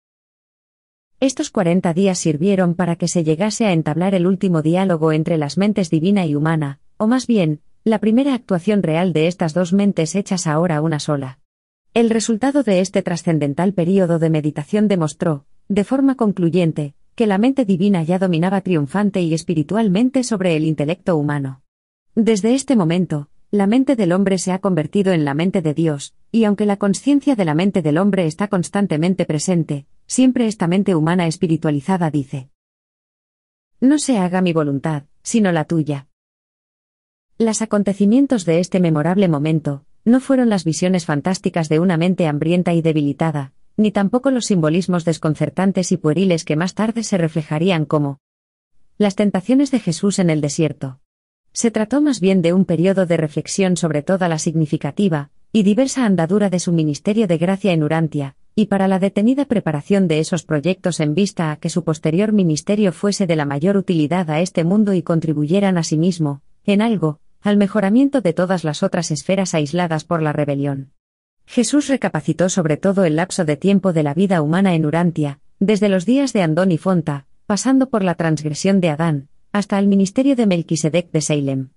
Estos 1.20 1.50
cuarenta 1.50 1.94
días 1.94 2.18
sirvieron 2.18 2.74
para 2.74 2.96
que 2.96 3.06
se 3.06 3.22
llegase 3.22 3.64
a 3.64 3.72
entablar 3.72 4.16
el 4.16 4.26
último 4.26 4.60
diálogo 4.60 5.12
entre 5.12 5.38
las 5.38 5.56
mentes 5.56 5.88
divina 5.88 6.26
y 6.26 6.34
humana, 6.34 6.80
o 6.96 7.06
más 7.06 7.28
bien, 7.28 7.60
la 7.88 7.98
primera 7.98 8.34
actuación 8.34 8.82
real 8.82 9.12
de 9.12 9.26
estas 9.26 9.54
dos 9.54 9.72
mentes 9.72 10.14
hechas 10.14 10.46
ahora 10.46 10.82
una 10.82 11.00
sola. 11.00 11.38
El 11.94 12.10
resultado 12.10 12.62
de 12.62 12.80
este 12.80 13.02
trascendental 13.02 13.72
período 13.72 14.18
de 14.18 14.30
meditación 14.30 14.88
demostró, 14.88 15.46
de 15.68 15.84
forma 15.84 16.14
concluyente, 16.14 16.94
que 17.14 17.26
la 17.26 17.38
mente 17.38 17.64
divina 17.64 18.02
ya 18.02 18.18
dominaba 18.18 18.60
triunfante 18.60 19.22
y 19.22 19.32
espiritualmente 19.32 20.22
sobre 20.22 20.54
el 20.54 20.64
intelecto 20.64 21.16
humano. 21.16 21.62
Desde 22.14 22.54
este 22.54 22.76
momento, 22.76 23.30
la 23.50 23.66
mente 23.66 23.96
del 23.96 24.12
hombre 24.12 24.38
se 24.38 24.52
ha 24.52 24.58
convertido 24.58 25.12
en 25.12 25.24
la 25.24 25.32
mente 25.32 25.62
de 25.62 25.72
Dios, 25.72 26.14
y 26.30 26.44
aunque 26.44 26.66
la 26.66 26.76
conciencia 26.76 27.36
de 27.36 27.46
la 27.46 27.54
mente 27.54 27.80
del 27.80 27.96
hombre 27.96 28.26
está 28.26 28.48
constantemente 28.48 29.24
presente, 29.24 29.86
siempre 30.06 30.46
esta 30.46 30.66
mente 30.66 30.94
humana 30.94 31.26
espiritualizada 31.26 32.10
dice, 32.10 32.50
No 33.80 33.98
se 33.98 34.18
haga 34.18 34.42
mi 34.42 34.52
voluntad, 34.52 35.04
sino 35.22 35.52
la 35.52 35.64
tuya. 35.64 36.07
Los 37.40 37.62
acontecimientos 37.62 38.44
de 38.44 38.58
este 38.58 38.80
memorable 38.80 39.28
momento, 39.28 39.84
no 40.04 40.18
fueron 40.18 40.48
las 40.48 40.64
visiones 40.64 41.06
fantásticas 41.06 41.68
de 41.68 41.78
una 41.78 41.96
mente 41.96 42.26
hambrienta 42.26 42.74
y 42.74 42.82
debilitada, 42.82 43.52
ni 43.76 43.92
tampoco 43.92 44.32
los 44.32 44.46
simbolismos 44.46 45.04
desconcertantes 45.04 45.92
y 45.92 45.98
pueriles 45.98 46.44
que 46.44 46.56
más 46.56 46.74
tarde 46.74 47.04
se 47.04 47.16
reflejarían 47.16 47.84
como 47.84 48.18
las 48.98 49.14
tentaciones 49.14 49.70
de 49.70 49.78
Jesús 49.78 50.18
en 50.18 50.30
el 50.30 50.40
desierto. 50.40 50.98
Se 51.52 51.70
trató 51.70 52.00
más 52.00 52.18
bien 52.18 52.42
de 52.42 52.52
un 52.52 52.64
periodo 52.64 53.06
de 53.06 53.16
reflexión 53.16 53.76
sobre 53.76 54.02
toda 54.02 54.28
la 54.28 54.40
significativa 54.40 55.30
y 55.52 55.62
diversa 55.62 56.06
andadura 56.06 56.50
de 56.50 56.58
su 56.58 56.72
ministerio 56.72 57.28
de 57.28 57.38
gracia 57.38 57.72
en 57.72 57.84
Urantia, 57.84 58.34
y 58.56 58.66
para 58.66 58.88
la 58.88 58.98
detenida 58.98 59.44
preparación 59.44 60.08
de 60.08 60.18
esos 60.18 60.42
proyectos 60.42 60.98
en 60.98 61.14
vista 61.14 61.52
a 61.52 61.56
que 61.58 61.70
su 61.70 61.84
posterior 61.84 62.32
ministerio 62.32 62.92
fuese 62.92 63.28
de 63.28 63.36
la 63.36 63.44
mayor 63.44 63.76
utilidad 63.76 64.28
a 64.28 64.40
este 64.40 64.64
mundo 64.64 64.92
y 64.92 65.02
contribuyeran 65.02 65.78
asimismo, 65.78 66.42
en 66.64 66.82
algo, 66.82 67.20
al 67.42 67.56
mejoramiento 67.56 68.20
de 68.20 68.32
todas 68.32 68.64
las 68.64 68.82
otras 68.82 69.10
esferas 69.10 69.54
aisladas 69.54 70.04
por 70.04 70.22
la 70.22 70.32
rebelión. 70.32 70.92
Jesús 71.46 71.88
recapacitó 71.88 72.48
sobre 72.48 72.76
todo 72.76 73.04
el 73.04 73.16
lapso 73.16 73.44
de 73.44 73.56
tiempo 73.56 73.92
de 73.92 74.02
la 74.02 74.14
vida 74.14 74.42
humana 74.42 74.74
en 74.74 74.84
Urantia, 74.84 75.40
desde 75.60 75.88
los 75.88 76.04
días 76.04 76.32
de 76.32 76.42
Andón 76.42 76.72
y 76.72 76.78
Fonta, 76.78 77.26
pasando 77.46 77.88
por 77.88 78.04
la 78.04 78.14
transgresión 78.14 78.80
de 78.80 78.90
Adán, 78.90 79.28
hasta 79.52 79.78
el 79.78 79.88
ministerio 79.88 80.36
de 80.36 80.46
Melquisedec 80.46 81.10
de 81.10 81.20
Salem. 81.22 81.70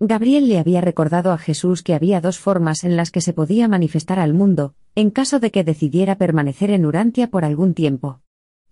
Gabriel 0.00 0.48
le 0.48 0.58
había 0.58 0.80
recordado 0.80 1.30
a 1.30 1.38
Jesús 1.38 1.84
que 1.84 1.94
había 1.94 2.20
dos 2.20 2.40
formas 2.40 2.82
en 2.82 2.96
las 2.96 3.12
que 3.12 3.20
se 3.20 3.32
podía 3.32 3.68
manifestar 3.68 4.18
al 4.18 4.34
mundo, 4.34 4.74
en 4.96 5.10
caso 5.10 5.38
de 5.38 5.52
que 5.52 5.62
decidiera 5.62 6.16
permanecer 6.16 6.70
en 6.70 6.84
Urantia 6.84 7.30
por 7.30 7.44
algún 7.44 7.74
tiempo. 7.74 8.20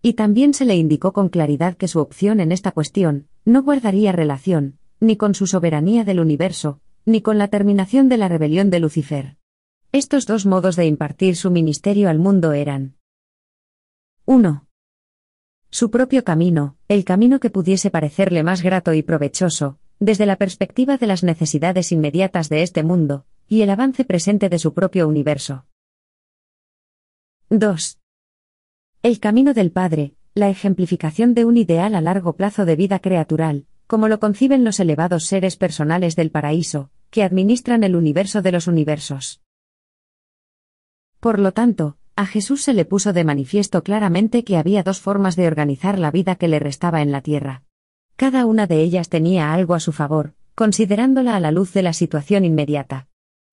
Y 0.03 0.15
también 0.15 0.55
se 0.55 0.65
le 0.65 0.75
indicó 0.75 1.13
con 1.13 1.29
claridad 1.29 1.77
que 1.77 1.87
su 1.87 2.01
opción 2.01 2.41
en 2.41 2.51
esta 2.51 2.73
cuestión, 2.73 3.29
no 3.45 3.63
guardaría 3.63 4.11
relación, 4.11 4.80
ni 5.01 5.17
con 5.17 5.35
su 5.35 5.47
soberanía 5.47 6.05
del 6.05 6.21
universo, 6.21 6.81
ni 7.05 7.23
con 7.23 7.39
la 7.39 7.49
terminación 7.49 8.09
de 8.09 8.19
la 8.19 8.29
rebelión 8.29 8.71
de 8.71 8.81
Lucifer. 8.81 9.37
Estos 9.93 10.27
dos 10.27 10.47
modos 10.47 10.77
de 10.77 10.87
impartir 10.87 11.35
su 11.35 11.51
ministerio 11.51 12.09
al 12.09 12.19
mundo 12.19 12.53
eran 12.53 12.97
1. 14.27 14.67
Su 15.71 15.91
propio 15.91 16.23
camino, 16.23 16.77
el 16.89 17.05
camino 17.05 17.41
que 17.41 17.51
pudiese 17.51 17.91
parecerle 17.91 18.43
más 18.43 18.63
grato 18.63 18.93
y 18.93 19.03
provechoso, 19.03 19.79
desde 19.99 20.27
la 20.27 20.37
perspectiva 20.37 20.97
de 20.97 21.07
las 21.07 21.25
necesidades 21.25 21.91
inmediatas 21.91 22.49
de 22.49 22.63
este 22.63 22.83
mundo, 22.83 23.25
y 23.49 23.63
el 23.63 23.71
avance 23.71 24.05
presente 24.05 24.49
de 24.49 24.59
su 24.59 24.75
propio 24.75 25.09
universo. 25.09 25.67
2. 27.49 27.99
El 29.03 29.19
camino 29.19 29.55
del 29.55 29.73
Padre, 29.73 30.15
la 30.35 30.51
ejemplificación 30.51 31.35
de 31.35 31.45
un 31.45 31.57
ideal 31.57 31.97
a 31.97 32.01
largo 32.01 32.37
plazo 32.37 32.65
de 32.65 32.77
vida 32.77 33.01
creatural, 33.01 33.67
como 33.91 34.07
lo 34.07 34.21
conciben 34.21 34.63
los 34.63 34.79
elevados 34.79 35.27
seres 35.27 35.57
personales 35.57 36.15
del 36.15 36.31
paraíso, 36.31 36.91
que 37.11 37.25
administran 37.25 37.83
el 37.83 37.97
universo 37.97 38.41
de 38.41 38.53
los 38.53 38.69
universos. 38.69 39.41
Por 41.19 41.41
lo 41.41 41.51
tanto, 41.51 41.97
a 42.15 42.25
Jesús 42.25 42.63
se 42.63 42.73
le 42.73 42.85
puso 42.85 43.13
de 43.13 43.25
manifiesto 43.25 43.83
claramente 43.83 44.45
que 44.45 44.59
había 44.59 44.85
dos 44.85 45.01
formas 45.01 45.35
de 45.35 45.49
organizar 45.49 45.99
la 45.99 46.13
vida 46.13 46.37
que 46.37 46.47
le 46.47 46.61
restaba 46.61 47.03
en 47.03 47.11
la 47.11 47.21
tierra. 47.21 47.65
Cada 48.15 48.47
una 48.47 48.69
de 48.69 48.81
ellas 48.81 49.09
tenía 49.09 49.53
algo 49.53 49.75
a 49.75 49.81
su 49.81 49.91
favor, 49.91 50.35
considerándola 50.55 51.35
a 51.35 51.41
la 51.41 51.51
luz 51.51 51.73
de 51.73 51.83
la 51.83 51.93
situación 51.93 52.45
inmediata. 52.45 53.09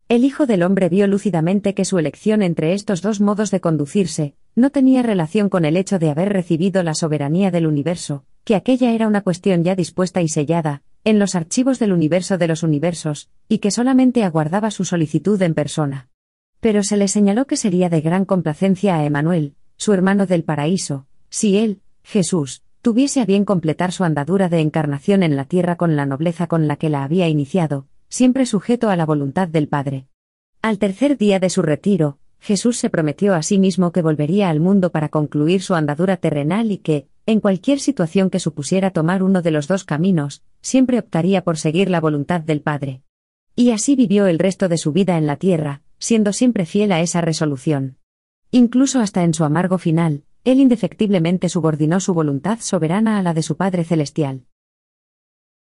El 0.07 0.23
Hijo 0.23 0.45
del 0.45 0.61
Hombre 0.61 0.87
vio 0.87 1.07
lúcidamente 1.07 1.73
que 1.73 1.83
su 1.83 1.97
elección 1.97 2.43
entre 2.43 2.73
estos 2.73 3.01
dos 3.01 3.21
modos 3.21 3.49
de 3.49 3.59
conducirse, 3.59 4.35
no 4.53 4.69
tenía 4.69 5.01
relación 5.01 5.49
con 5.49 5.65
el 5.65 5.77
hecho 5.77 5.97
de 5.97 6.11
haber 6.11 6.31
recibido 6.31 6.83
la 6.83 6.93
soberanía 6.93 7.49
del 7.49 7.65
universo, 7.65 8.23
que 8.47 8.55
aquella 8.55 8.93
era 8.93 9.09
una 9.09 9.23
cuestión 9.23 9.65
ya 9.65 9.75
dispuesta 9.75 10.21
y 10.21 10.29
sellada, 10.29 10.81
en 11.03 11.19
los 11.19 11.35
archivos 11.35 11.79
del 11.79 11.91
universo 11.91 12.37
de 12.37 12.47
los 12.47 12.63
universos, 12.63 13.27
y 13.49 13.57
que 13.57 13.71
solamente 13.71 14.23
aguardaba 14.23 14.71
su 14.71 14.85
solicitud 14.85 15.41
en 15.41 15.53
persona. 15.53 16.07
Pero 16.61 16.81
se 16.81 16.95
le 16.95 17.09
señaló 17.09 17.45
que 17.45 17.57
sería 17.57 17.89
de 17.89 17.99
gran 17.99 18.23
complacencia 18.23 18.95
a 18.95 19.03
Emanuel, 19.03 19.55
su 19.75 19.91
hermano 19.91 20.27
del 20.27 20.45
paraíso, 20.45 21.07
si 21.29 21.57
él, 21.57 21.81
Jesús, 22.05 22.63
tuviese 22.81 23.19
a 23.19 23.25
bien 23.25 23.43
completar 23.43 23.91
su 23.91 24.05
andadura 24.05 24.47
de 24.47 24.61
encarnación 24.61 25.23
en 25.23 25.35
la 25.35 25.43
tierra 25.43 25.75
con 25.75 25.97
la 25.97 26.05
nobleza 26.05 26.47
con 26.47 26.69
la 26.69 26.77
que 26.77 26.87
la 26.87 27.03
había 27.03 27.27
iniciado, 27.27 27.85
siempre 28.07 28.45
sujeto 28.45 28.89
a 28.89 28.95
la 28.95 29.05
voluntad 29.05 29.49
del 29.49 29.67
Padre. 29.67 30.07
Al 30.61 30.79
tercer 30.79 31.17
día 31.17 31.41
de 31.41 31.49
su 31.49 31.63
retiro, 31.63 32.17
Jesús 32.39 32.77
se 32.77 32.89
prometió 32.89 33.35
a 33.35 33.43
sí 33.43 33.59
mismo 33.59 33.91
que 33.91 34.01
volvería 34.01 34.47
al 34.49 34.61
mundo 34.61 34.93
para 34.93 35.09
concluir 35.09 35.61
su 35.61 35.75
andadura 35.75 36.15
terrenal 36.15 36.71
y 36.71 36.77
que, 36.77 37.07
en 37.27 37.41
cualquier 37.41 37.81
situación 37.81 38.29
que 38.29 38.39
supusiera 38.39 38.91
tomar 38.91 39.21
uno 39.21 39.41
de 39.41 39.51
los 39.51 39.67
dos 39.67 39.83
caminos, 39.83 40.43
siempre 40.61 40.97
optaría 40.97 41.43
por 41.43 41.57
seguir 41.57 41.89
la 41.89 41.99
voluntad 41.99 42.39
del 42.39 42.61
Padre. 42.61 43.01
Y 43.53 43.71
así 43.71 43.97
vivió 43.97 44.27
el 44.27 44.39
resto 44.39 44.69
de 44.69 44.77
su 44.77 44.93
vida 44.93 45.17
en 45.17 45.27
la 45.27 45.35
tierra, 45.35 45.81
siendo 45.99 46.31
siempre 46.31 46.65
fiel 46.65 46.93
a 46.93 47.01
esa 47.01 47.19
resolución. 47.19 47.97
Incluso 48.49 49.01
hasta 49.01 49.25
en 49.25 49.33
su 49.33 49.43
amargo 49.43 49.77
final, 49.77 50.23
él 50.45 50.61
indefectiblemente 50.61 51.49
subordinó 51.49 51.99
su 51.99 52.13
voluntad 52.13 52.59
soberana 52.61 53.19
a 53.19 53.21
la 53.21 53.33
de 53.33 53.43
su 53.43 53.57
Padre 53.57 53.83
Celestial. 53.83 54.45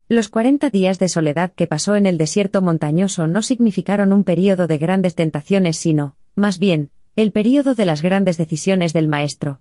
Los 0.09 0.29
cuarenta 0.29 0.71
días 0.71 1.01
de 1.01 1.09
soledad 1.09 1.53
que 1.53 1.67
pasó 1.67 1.97
en 1.97 2.07
el 2.07 2.19
desierto 2.19 2.63
montañoso 2.63 3.27
no 3.27 3.43
significaron 3.43 4.13
un 4.13 4.23
período 4.23 4.69
de 4.69 4.79
grandes 4.79 5.17
tentaciones, 5.17 5.77
sino, 5.77 6.17
más 6.37 6.61
bien, 6.61 6.91
el 7.17 7.33
período 7.33 7.75
de 7.75 7.85
las 7.85 8.01
grandes 8.01 8.37
decisiones 8.37 8.93
del 8.93 9.09
Maestro. 9.09 9.61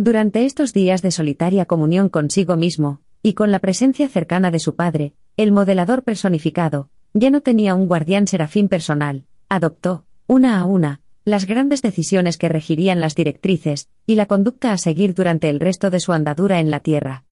Durante 0.00 0.46
estos 0.46 0.72
días 0.72 1.02
de 1.02 1.10
solitaria 1.10 1.66
comunión 1.66 2.08
consigo 2.08 2.56
mismo, 2.56 3.00
y 3.20 3.32
con 3.32 3.50
la 3.50 3.58
presencia 3.58 4.08
cercana 4.08 4.52
de 4.52 4.60
su 4.60 4.76
Padre, 4.76 5.14
el 5.36 5.50
modelador 5.50 6.04
personificado, 6.04 6.88
ya 7.14 7.30
no 7.30 7.40
tenía 7.40 7.74
un 7.74 7.88
guardián 7.88 8.28
serafín 8.28 8.68
personal, 8.68 9.24
adoptó, 9.48 10.04
una 10.28 10.60
a 10.60 10.66
una, 10.66 11.00
las 11.24 11.46
grandes 11.46 11.82
decisiones 11.82 12.38
que 12.38 12.48
regirían 12.48 13.00
las 13.00 13.16
directrices, 13.16 13.88
y 14.06 14.14
la 14.14 14.26
conducta 14.26 14.70
a 14.70 14.78
seguir 14.78 15.14
durante 15.14 15.50
el 15.50 15.58
resto 15.58 15.90
de 15.90 15.98
su 15.98 16.12
andadura 16.12 16.60
en 16.60 16.70
la 16.70 16.78
tierra. 16.78 17.24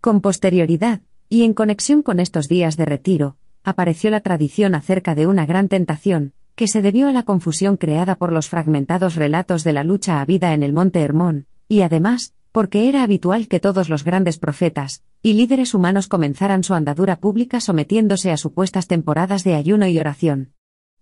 Con 0.00 0.20
posterioridad, 0.20 1.00
y 1.28 1.42
en 1.42 1.54
conexión 1.54 2.02
con 2.02 2.20
estos 2.20 2.46
días 2.46 2.76
de 2.76 2.84
retiro, 2.84 3.36
apareció 3.64 4.10
la 4.10 4.20
tradición 4.20 4.76
acerca 4.76 5.16
de 5.16 5.26
una 5.26 5.44
gran 5.44 5.66
tentación, 5.66 6.34
que 6.54 6.68
se 6.68 6.82
debió 6.82 7.08
a 7.08 7.12
la 7.12 7.24
confusión 7.24 7.76
creada 7.76 8.14
por 8.14 8.30
los 8.30 8.48
fragmentados 8.48 9.16
relatos 9.16 9.64
de 9.64 9.72
la 9.72 9.82
lucha 9.82 10.20
a 10.20 10.24
vida 10.24 10.54
en 10.54 10.62
el 10.62 10.72
monte 10.72 11.00
Hermón, 11.00 11.46
y 11.72 11.80
además, 11.80 12.34
porque 12.52 12.90
era 12.90 13.02
habitual 13.02 13.48
que 13.48 13.58
todos 13.58 13.88
los 13.88 14.04
grandes 14.04 14.36
profetas 14.36 15.02
y 15.22 15.32
líderes 15.32 15.72
humanos 15.72 16.06
comenzaran 16.06 16.64
su 16.64 16.74
andadura 16.74 17.18
pública 17.18 17.60
sometiéndose 17.60 18.30
a 18.30 18.36
supuestas 18.36 18.88
temporadas 18.88 19.42
de 19.42 19.54
ayuno 19.54 19.86
y 19.86 19.98
oración. 19.98 20.52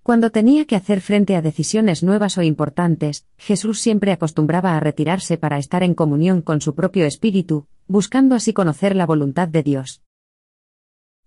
Cuando 0.04 0.30
tenía 0.30 0.66
que 0.66 0.76
hacer 0.76 1.00
frente 1.00 1.35
a 1.35 1.42
decisiones 1.42 2.04
nuevas 2.04 2.38
o 2.38 2.42
importantes, 2.42 3.26
Jesús 3.37 3.80
siempre 3.80 4.12
acostumbraba 4.12 4.76
a 4.76 4.78
retirarse 4.78 5.38
para 5.38 5.59
estar 5.59 5.83
en 5.83 5.94
comunión 5.94 6.40
con 6.40 6.61
su 6.61 6.76
propio 6.76 7.04
espíritu, 7.04 7.66
buscando 7.88 8.37
así 8.37 8.52
conocer 8.52 8.94
la 8.94 9.06
voluntad 9.06 9.48
de 9.48 9.64
Dios. 9.64 10.02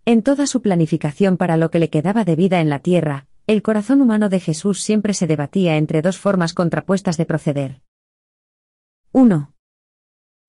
En 0.05 0.23
toda 0.23 0.47
su 0.47 0.61
planificación 0.61 1.35
para 1.35 1.57
lo 1.57 1.69
que 1.69 1.79
le 1.79 1.89
quedaba 1.89 2.23
de 2.23 2.37
vida 2.37 2.61
en 2.61 2.69
la 2.69 2.79
tierra, 2.79 3.27
el 3.45 3.61
corazón 3.61 4.01
humano 4.01 4.29
de 4.29 4.39
Jesús 4.39 4.81
siempre 4.81 5.13
se 5.13 5.27
debatía 5.27 5.75
entre 5.75 6.01
dos 6.01 6.17
formas 6.17 6.53
contrapuestas 6.53 7.17
de 7.17 7.25
proceder. 7.25 7.81
1. 9.15 9.53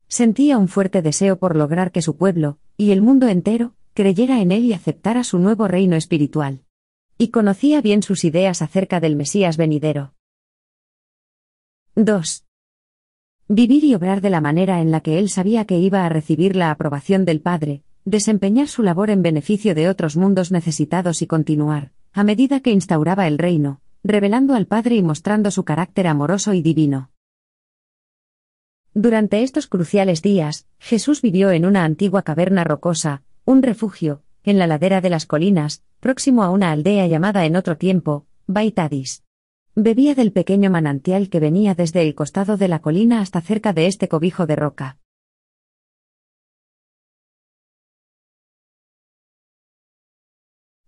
Sentía 0.09 0.57
un 0.57 0.69
fuerte 0.69 1.03
deseo 1.03 1.39
por 1.39 1.55
lograr 1.55 1.93
que 1.93 2.01
su 2.01 2.17
pueblo, 2.17 2.59
y 2.79 2.93
el 2.93 3.03
mundo 3.03 3.29
entero, 3.29 3.75
creyera 3.93 4.41
en 4.41 4.53
él 4.53 4.65
y 4.65 4.73
aceptara 4.73 5.23
su 5.23 5.39
nuevo 5.39 5.69
reino 5.69 5.97
espiritual. 5.97 6.63
Y 7.19 7.29
conocía 7.29 7.83
bien 7.83 8.03
sus 8.03 8.25
ideas 8.25 8.63
acerca 8.63 9.01
del 9.01 9.17
Mesías 9.17 9.59
venidero. 9.59 10.15
2. 11.97 12.47
Vivir 13.49 13.85
y 13.85 13.95
obrar 13.95 14.23
de 14.23 14.31
la 14.31 14.41
manera 14.41 14.81
en 14.81 14.91
la 14.91 15.03
que 15.03 15.19
él 15.19 15.29
sabía 15.29 15.67
que 15.67 15.79
iba 15.79 16.07
a 16.07 16.09
recibir 16.09 16.57
la 16.57 16.71
aprobación 16.71 17.27
del 17.27 17.43
Padre, 17.43 17.83
desempeñar 18.07 18.69
su 18.69 18.83
labor 18.83 19.11
en 19.11 19.21
beneficio 19.21 19.75
de 19.75 19.91
otros 19.91 20.17
mundos 20.17 20.51
necesitados 20.53 21.21
y 21.21 21.27
continuar, 21.27 21.93
a 22.15 22.25
medida 22.25 22.61
que 22.61 22.71
instauraba 22.71 23.27
el 23.27 23.37
reino, 23.37 23.83
revelando 24.03 24.55
al 24.55 24.67
Padre 24.67 24.97
y 24.97 25.03
mostrando 25.03 25.51
su 25.51 25.65
carácter 25.65 26.07
amoroso 26.07 26.55
y 26.55 26.63
divino. 26.63 27.11
Durante 28.97 29.43
estos 29.43 29.67
cruciales 29.67 30.23
días, 30.23 30.69
Jesús 30.79 31.21
vivió 31.21 31.51
en 31.51 31.67
una 31.67 31.85
antigua 31.85 32.23
caverna 32.23 32.63
rocosa, 32.63 33.25
un 33.45 33.61
refugio, 33.61 34.23
en 34.45 34.57
la 34.57 34.69
ladera 34.69 35.01
de 35.01 35.11
las 35.11 35.27
colinas, 35.27 35.83
próximo 35.99 36.45
a 36.45 36.51
una 36.51 36.71
aldea 36.71 37.09
llamada 37.09 37.45
en 37.45 37.57
otro 37.57 37.77
tiempo, 37.77 38.27
Baitadis. 38.47 39.25
Bebía 39.75 40.15
del 40.15 40.31
pequeño 40.31 40.71
manantial 40.71 41.29
que 41.29 41.41
venía 41.41 41.75
desde 41.75 42.03
el 42.03 42.15
costado 42.15 42.57
de 42.57 42.69
la 42.69 42.79
colina 42.79 43.21
hasta 43.21 43.41
cerca 43.41 43.73
de 43.73 43.89
este 43.89 44.07
cobijo 44.07 44.47
de 44.47 44.55
roca. 44.55 44.99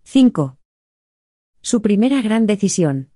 5. 0.04 0.58
Su 1.60 1.82
primera 1.82 2.22
gran 2.22 2.46
decisión. 2.46 3.10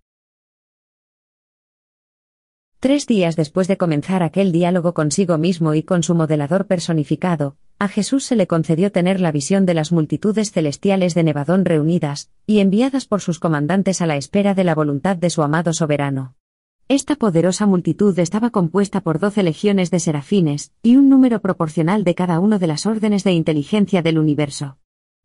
Tres 2.80 3.06
días 3.06 3.36
después 3.36 3.68
de 3.68 3.76
comenzar 3.76 4.22
aquel 4.22 4.52
diálogo 4.52 4.94
consigo 4.94 5.36
mismo 5.36 5.74
y 5.74 5.82
con 5.82 6.02
su 6.02 6.14
modelador 6.14 6.66
personificado, 6.66 7.56
a 7.78 7.88
Jesús 7.88 8.24
se 8.24 8.36
le 8.36 8.46
concedió 8.46 8.90
tener 8.90 9.20
la 9.20 9.32
visión 9.32 9.66
de 9.66 9.74
las 9.74 9.92
multitudes 9.92 10.50
celestiales 10.50 11.14
de 11.14 11.22
Nevadón 11.22 11.66
reunidas, 11.66 12.30
y 12.46 12.60
enviadas 12.60 13.04
por 13.04 13.20
sus 13.20 13.38
comandantes 13.38 14.00
a 14.00 14.06
la 14.06 14.16
espera 14.16 14.54
de 14.54 14.64
la 14.64 14.74
voluntad 14.74 15.18
de 15.18 15.28
su 15.28 15.42
amado 15.42 15.74
soberano. 15.74 16.36
Esta 16.88 17.16
poderosa 17.16 17.66
multitud 17.66 18.18
estaba 18.18 18.48
compuesta 18.48 19.02
por 19.02 19.18
doce 19.18 19.42
legiones 19.42 19.90
de 19.90 20.00
serafines, 20.00 20.72
y 20.82 20.96
un 20.96 21.10
número 21.10 21.42
proporcional 21.42 22.02
de 22.02 22.14
cada 22.14 22.40
uno 22.40 22.58
de 22.58 22.66
las 22.66 22.86
órdenes 22.86 23.24
de 23.24 23.32
inteligencia 23.32 24.00
del 24.00 24.18
universo. 24.18 24.78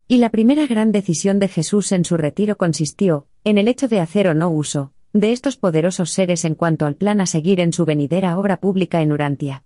Y 0.06 0.18
la 0.18 0.28
primera 0.28 0.66
gran 0.66 0.92
decisión 0.92 1.38
de 1.38 1.48
Jesús 1.48 1.90
en 1.92 2.04
su 2.04 2.18
retiro 2.18 2.58
consistió, 2.58 3.28
en 3.44 3.56
el 3.56 3.66
hecho 3.66 3.88
de 3.88 4.00
hacer 4.00 4.28
o 4.28 4.34
no 4.34 4.50
uso, 4.50 4.92
de 5.20 5.32
estos 5.32 5.56
poderosos 5.56 6.10
seres 6.10 6.44
en 6.44 6.54
cuanto 6.54 6.86
al 6.86 6.96
plan 6.96 7.20
a 7.20 7.26
seguir 7.26 7.60
en 7.60 7.72
su 7.72 7.84
venidera 7.84 8.38
obra 8.38 8.58
pública 8.58 9.02
en 9.02 9.12
Urantia. 9.12 9.64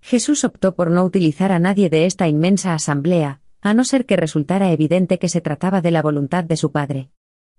Jesús 0.00 0.44
optó 0.44 0.74
por 0.74 0.90
no 0.90 1.04
utilizar 1.04 1.52
a 1.52 1.58
nadie 1.58 1.88
de 1.88 2.06
esta 2.06 2.28
inmensa 2.28 2.74
asamblea, 2.74 3.40
a 3.60 3.74
no 3.74 3.84
ser 3.84 4.06
que 4.06 4.16
resultara 4.16 4.72
evidente 4.72 5.18
que 5.18 5.28
se 5.28 5.40
trataba 5.40 5.80
de 5.80 5.92
la 5.92 6.02
voluntad 6.02 6.42
de 6.42 6.56
su 6.56 6.72
Padre. 6.72 7.10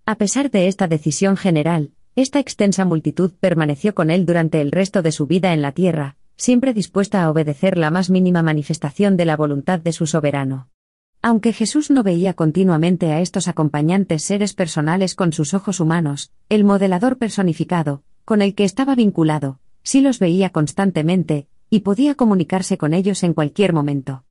A 0.06 0.16
pesar 0.16 0.52
de 0.52 0.68
esta 0.68 0.88
decisión 0.88 1.38
general, 1.38 1.92
esta 2.16 2.40
extensa 2.40 2.84
multitud 2.84 3.32
permaneció 3.40 3.96
con 3.96 4.12
él 4.12 4.26
durante 4.26 4.60
el 4.60 4.72
resto 4.72 5.02
de 5.02 5.14
su 5.14 5.26
vida 5.26 5.54
en 5.54 5.62
la 5.62 5.72
tierra, 5.72 6.18
siempre 6.36 6.74
dispuesta 6.74 7.24
a 7.24 7.32
obedecer 7.32 7.78
la 7.78 7.90
más 7.90 8.10
mínima 8.10 8.44
manifestación 8.44 9.16
de 9.16 9.26
la 9.26 9.38
voluntad 9.38 9.80
de 9.80 9.94
su 9.94 10.06
soberano. 10.06 10.70
Aunque 11.26 11.54
Jesús 11.54 11.90
no 11.90 12.04
veía 12.04 12.34
continuamente 12.34 13.14
a 13.14 13.22
estos 13.22 13.48
acompañantes 13.48 14.24
seres 14.24 14.54
personales 14.54 15.16
con 15.16 15.32
sus 15.32 15.54
ojos 15.54 15.80
humanos, 15.80 16.34
el 16.50 16.66
modelador 16.66 17.18
personificado, 17.18 18.04
con 18.26 18.42
el 18.42 18.56
que 18.56 18.66
estaba 18.66 18.94
vinculado, 18.94 19.62
sí 19.84 20.02
los 20.02 20.20
veía 20.20 20.50
constantemente, 20.50 21.48
y 21.70 21.80
podía 21.80 22.16
comunicarse 22.16 22.78
con 22.78 22.94
ellos 22.94 23.24
en 23.24 23.34
cualquier 23.34 23.72
momento. 23.72 24.26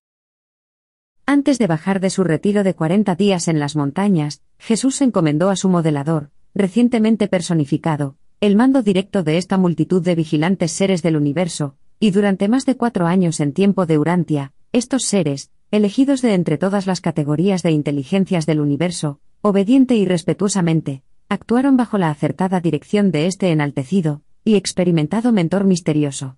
Antes 1.24 1.59
de 1.59 1.66
bajar 1.66 1.98
de 1.98 2.11
su 2.11 2.24
retiro 2.24 2.62
de 2.62 2.74
cuarenta 2.74 3.14
días 3.14 3.48
en 3.48 3.59
las 3.59 3.74
montañas, 3.74 4.42
Jesús 4.59 5.00
encomendó 5.00 5.48
a 5.48 5.57
su 5.57 5.70
modelador, 5.70 6.31
recientemente 6.55 7.26
personificado, 7.26 8.16
el 8.42 8.55
mando 8.55 8.83
directo 8.83 9.22
de 9.22 9.38
esta 9.38 9.57
multitud 9.57 10.02
de 10.02 10.14
vigilantes 10.14 10.72
seres 10.72 11.00
del 11.00 11.16
universo, 11.16 11.74
y 11.98 12.11
durante 12.11 12.48
más 12.48 12.66
de 12.66 12.76
cuatro 12.76 13.07
años 13.07 13.40
en 13.40 13.55
tiempo 13.55 13.87
de 13.87 13.96
Urantia, 13.96 14.52
estos 14.72 15.05
seres, 15.05 15.50
elegidos 15.72 16.20
de 16.20 16.35
entre 16.35 16.58
todas 16.58 16.87
las 16.87 17.00
categorías 17.00 17.62
de 17.62 17.70
inteligencias 17.70 18.44
del 18.44 18.61
universo, 18.61 19.20
obediente 19.40 19.96
y 19.96 20.04
respetuosamente, 20.04 21.02
actuaron 21.30 21.78
bajo 21.78 21.96
la 21.96 22.11
acertada 22.11 22.61
dirección 22.61 23.11
de 23.11 23.26
este 23.26 23.50
enaltecido 23.50 24.20
y 24.44 24.56
experimentado 24.56 25.32
mentor 25.32 25.64
misterioso. 25.64 26.37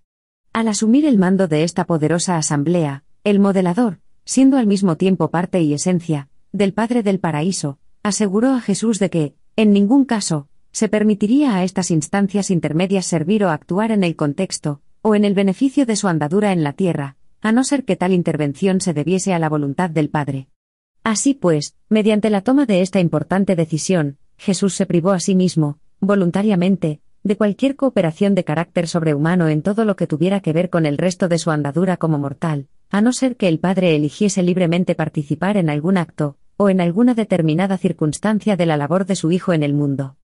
Al 0.53 0.69
asumir 0.69 1.05
el 1.05 1.19
mando 1.19 1.49
de 1.49 1.65
esta 1.65 1.85
poderosa 1.85 2.37
asamblea, 2.37 3.03
el 3.25 3.41
modelador, 3.41 3.99
siendo 4.25 4.57
al 4.57 4.69
mismo 4.69 4.97
tiempo 4.97 5.31
parte 5.31 5.61
y 5.61 5.75
esencia, 5.75 6.29
del 6.53 6.73
Padre 6.73 7.03
del 7.03 7.19
Paraíso, 7.19 7.79
aseguró 8.05 8.53
a 8.53 8.61
Jesús 8.61 9.01
de 9.01 9.11
que, 9.11 9.35
en 9.57 9.73
ningún 9.73 10.05
caso, 10.05 10.47
se 10.71 10.89
permitiría 10.89 11.57
a 11.57 11.65
estas 11.65 11.91
instancias 11.91 12.53
intermedias 12.53 13.05
servir 13.05 13.45
o 13.45 13.51
actuar 13.51 13.91
en 13.91 14.05
el 14.05 14.15
contexto, 14.15 14.81
o 15.03 15.17
en 15.17 15.25
el 15.25 15.35
beneficio 15.35 15.87
de 15.87 15.97
su 15.97 16.07
andadura 16.07 16.53
en 16.53 16.63
la 16.63 16.73
tierra, 16.73 17.17
a 17.45 17.53
no 17.53 17.63
ser 17.63 17.85
que 17.85 17.95
tal 17.95 18.15
intervención 18.15 18.81
se 18.81 18.95
debiese 18.95 19.35
a 19.35 19.39
la 19.39 19.51
voluntad 19.51 19.91
del 19.91 20.09
Padre. 20.09 20.49
Así 21.03 21.35
pues, 21.35 21.77
mediante 21.91 22.31
la 22.31 22.41
toma 22.41 22.65
de 22.65 22.81
esta 22.81 23.01
importante 23.01 23.55
decisión, 23.55 24.17
Jesús 24.39 24.73
se 24.73 24.87
privó 24.87 25.11
a 25.11 25.21
sí 25.21 25.35
mismo, 25.35 25.79
voluntariamente, 26.01 27.03
de 27.23 27.37
cualquier 27.37 27.77
cooperación 27.77 28.35
de 28.35 28.45
carácter 28.45 28.89
sobrehumano 28.89 29.49
en 29.49 29.61
todo 29.61 29.85
lo 29.85 29.95
que 29.95 30.07
tuviera 30.07 30.41
que 30.41 30.55
ver 30.55 30.71
con 30.71 30.87
el 30.87 30.97
resto 30.97 31.29
de 31.29 31.37
su 31.37 31.51
andadura 31.51 31.99
como 31.99 32.19
mortal, 32.19 32.69
a 32.89 33.03
no 33.03 33.13
ser 33.13 33.37
que 33.37 33.49
el 33.49 33.59
Padre 33.59 33.95
eligiese 33.95 34.43
libremente 34.43 34.95
participar 34.95 35.59
en 35.59 35.69
algún 35.69 35.99
acto, 35.99 36.39
o 36.57 36.71
en 36.71 36.81
alguna 36.81 37.13
determinada 37.13 37.77
circunstancia 37.77 38.57
de 38.57 38.65
la 38.65 38.79
labor 38.79 39.05
de 39.05 39.17
su 39.17 39.31
Hijo 39.33 39.53
en 39.53 39.63
el 39.63 39.75
mundo. 39.75 40.17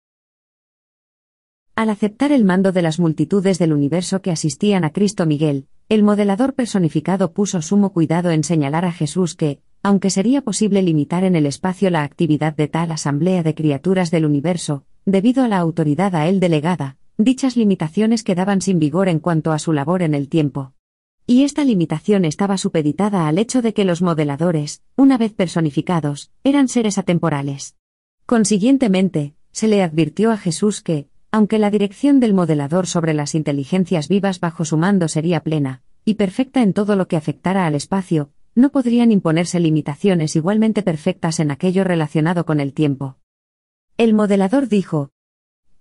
Al 1.75 1.91
aceptar 1.91 2.33
el 2.33 2.47
mando 2.47 2.73
de 2.73 2.81
las 2.81 2.99
multitudes 2.99 3.59
del 3.59 3.75
universo 3.75 4.23
que 4.23 4.31
asistían 4.31 4.85
a 4.85 4.91
Cristo 4.91 5.27
Miguel, 5.27 5.67
el 5.91 6.05
modelador 6.05 6.55
personificado 6.55 7.33
puso 7.33 7.61
sumo 7.63 7.93
cuidado 7.93 8.31
en 8.31 8.45
señalar 8.45 8.85
a 8.85 8.93
Jesús 8.93 9.35
que, 9.35 9.61
aunque 9.83 10.11
sería 10.11 10.41
posible 10.41 10.83
limitar 10.83 11.25
en 11.25 11.35
el 11.35 11.47
espacio 11.47 11.91
la 11.91 12.05
actividad 12.05 12.55
de 12.55 12.69
tal 12.69 12.93
asamblea 12.93 13.43
de 13.43 13.57
criaturas 13.57 14.13
del 14.13 14.25
universo, 14.25 14.85
debido 15.05 15.43
a 15.43 15.49
la 15.49 15.59
autoridad 15.59 16.15
a 16.15 16.29
él 16.29 16.39
delegada, 16.39 16.97
dichas 17.19 17.57
limitaciones 17.57 18.23
quedaban 18.23 18.61
sin 18.61 18.79
vigor 18.79 19.09
en 19.09 19.19
cuanto 19.19 19.51
a 19.51 19.59
su 19.59 19.73
labor 19.73 20.03
en 20.03 20.15
el 20.15 20.29
tiempo. 20.29 20.75
Y 21.27 21.43
esta 21.43 21.65
limitación 21.65 22.25
estaba 22.25 22.57
supeditada 22.57 23.27
al 23.27 23.37
hecho 23.37 23.61
de 23.61 23.75
que 23.75 23.85
los 23.85 24.01
modeladores, 24.01 24.85
una 24.95 25.19
vez 25.19 25.33
personificados, 25.33 26.31
eran 26.45 26.69
seres 26.69 26.99
atemporales. 26.99 27.75
Consiguientemente, 28.27 29.35
se 29.51 29.67
le 29.67 29.83
advirtió 29.83 30.31
a 30.31 30.37
Jesús 30.37 30.83
que, 30.83 31.09
aunque 31.33 31.59
la 31.59 31.71
dirección 31.71 32.21
del 32.21 32.35
modelador 32.35 32.87
sobre 32.87 33.15
las 33.15 33.35
inteligencias 33.35 34.09
vivas 34.09 34.41
bajo 34.41 34.65
su 34.65 34.77
mando 34.77 35.09
sería 35.09 35.41
plena, 35.41 35.83
y 36.05 36.15
perfecta 36.15 36.63
en 36.63 36.73
todo 36.73 36.97
lo 36.97 37.07
que 37.09 37.17
afectara 37.17 37.67
al 37.67 37.75
espacio, 37.75 38.31
no 38.55 38.71
podrían 38.71 39.13
imponerse 39.13 39.61
limitaciones 39.61 40.35
igualmente 40.35 40.83
perfectas 40.83 41.39
en 41.39 41.51
aquello 41.51 41.85
relacionado 41.85 42.45
con 42.45 42.59
el 42.59 42.73
tiempo. 42.73 43.17
El 43.97 44.15
modelador 44.15 44.69
dijo, 44.69 45.11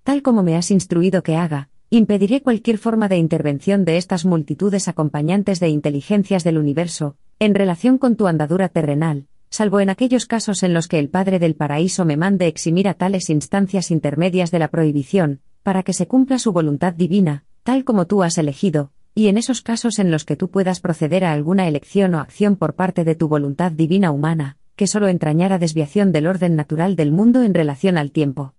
Tal 0.03 0.21
como 0.21 0.43
me 0.43 0.55
has 0.55 0.71
instruido 0.71 1.23
que 1.23 1.35
haga, 1.35 1.69
impediré 1.89 2.41
cualquier 2.41 2.77
forma 2.77 3.07
de 3.07 3.17
intervención 3.17 3.85
de 3.85 3.97
estas 3.97 4.25
multitudes 4.25 4.87
acompañantes 4.87 5.59
de 5.59 5.69
inteligencias 5.69 6.43
del 6.43 6.57
universo, 6.57 7.15
en 7.39 7.55
relación 7.55 7.97
con 7.97 8.15
tu 8.15 8.27
andadura 8.27 8.69
terrenal, 8.69 9.27
salvo 9.49 9.79
en 9.79 9.89
aquellos 9.89 10.25
casos 10.25 10.63
en 10.63 10.73
los 10.73 10.87
que 10.87 10.99
el 10.99 11.09
Padre 11.09 11.39
del 11.39 11.55
Paraíso 11.55 12.05
me 12.05 12.17
mande 12.17 12.47
eximir 12.47 12.87
a 12.87 12.93
tales 12.93 13.29
instancias 13.29 13.91
intermedias 13.91 14.51
de 14.51 14.59
la 14.59 14.69
prohibición, 14.69 15.41
para 15.63 15.83
que 15.83 15.93
se 15.93 16.07
cumpla 16.07 16.39
su 16.39 16.51
voluntad 16.51 16.93
divina, 16.93 17.43
tal 17.63 17.83
como 17.83 18.07
tú 18.07 18.23
has 18.23 18.37
elegido, 18.37 18.91
y 19.15 19.27
en 19.27 19.37
esos 19.37 19.61
casos 19.61 19.99
en 19.99 20.11
los 20.11 20.23
que 20.23 20.35
tú 20.35 20.49
puedas 20.49 20.79
proceder 20.79 21.25
a 21.25 21.33
alguna 21.33 21.67
elección 21.67 22.15
o 22.15 22.19
acción 22.19 22.55
por 22.55 22.75
parte 22.75 23.03
de 23.03 23.15
tu 23.15 23.27
voluntad 23.27 23.71
divina 23.71 24.11
humana, 24.11 24.57
que 24.75 24.87
solo 24.87 25.07
entrañara 25.07 25.59
desviación 25.59 26.11
del 26.11 26.27
orden 26.27 26.55
natural 26.55 26.95
del 26.95 27.11
mundo 27.11 27.43
en 27.43 27.53
relación 27.53 27.97
al 27.97 28.11
tiempo. 28.11 28.53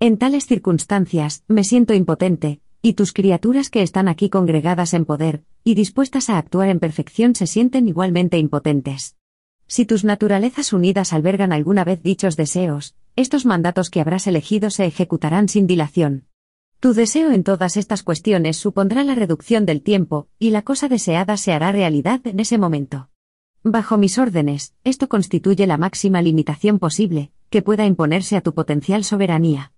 En 0.00 0.16
tales 0.16 0.46
circunstancias, 0.46 1.44
me 1.46 1.62
siento 1.62 1.94
impotente, 1.94 2.60
y 2.82 2.94
tus 2.94 3.12
criaturas 3.12 3.68
que 3.68 3.82
están 3.82 4.08
aquí 4.08 4.30
congregadas 4.30 4.94
en 4.94 5.04
poder, 5.04 5.44
y 5.62 5.74
dispuestas 5.74 6.30
a 6.30 6.38
actuar 6.38 6.70
en 6.70 6.80
perfección 6.80 7.34
se 7.34 7.46
sienten 7.46 7.86
igualmente 7.86 8.38
impotentes. 8.38 9.16
Si 9.70 9.86
tus 9.86 10.02
naturalezas 10.02 10.72
unidas 10.72 11.12
albergan 11.12 11.52
alguna 11.52 11.84
vez 11.84 12.02
dichos 12.02 12.36
deseos, 12.36 12.96
estos 13.14 13.46
mandatos 13.46 13.88
que 13.88 14.00
habrás 14.00 14.26
elegido 14.26 14.68
se 14.68 14.84
ejecutarán 14.84 15.48
sin 15.48 15.68
dilación. 15.68 16.24
Tu 16.80 16.92
deseo 16.92 17.30
en 17.30 17.44
todas 17.44 17.76
estas 17.76 18.02
cuestiones 18.02 18.56
supondrá 18.56 19.04
la 19.04 19.14
reducción 19.14 19.66
del 19.66 19.82
tiempo, 19.82 20.26
y 20.40 20.50
la 20.50 20.62
cosa 20.62 20.88
deseada 20.88 21.36
se 21.36 21.52
hará 21.52 21.70
realidad 21.70 22.20
en 22.24 22.40
ese 22.40 22.58
momento. 22.58 23.10
Bajo 23.62 23.96
mis 23.96 24.18
órdenes, 24.18 24.74
esto 24.82 25.08
constituye 25.08 25.68
la 25.68 25.76
máxima 25.76 26.20
limitación 26.20 26.80
posible, 26.80 27.30
que 27.48 27.62
pueda 27.62 27.86
imponerse 27.86 28.36
a 28.36 28.40
tu 28.40 28.54
potencial 28.54 29.04
soberanía. 29.04 29.72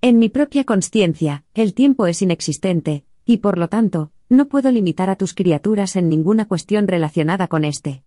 En 0.00 0.18
mi 0.18 0.30
propia 0.30 0.64
conciencia, 0.64 1.44
el 1.52 1.74
tiempo 1.74 2.06
es 2.06 2.22
inexistente, 2.22 3.04
y 3.26 3.38
por 3.38 3.58
lo 3.58 3.68
tanto, 3.68 4.10
no 4.30 4.48
puedo 4.48 4.70
limitar 4.70 5.10
a 5.10 5.16
tus 5.16 5.34
criaturas 5.34 5.96
en 5.96 6.08
ninguna 6.08 6.46
cuestión 6.46 6.88
relacionada 6.88 7.46
con 7.46 7.66
este. 7.66 8.03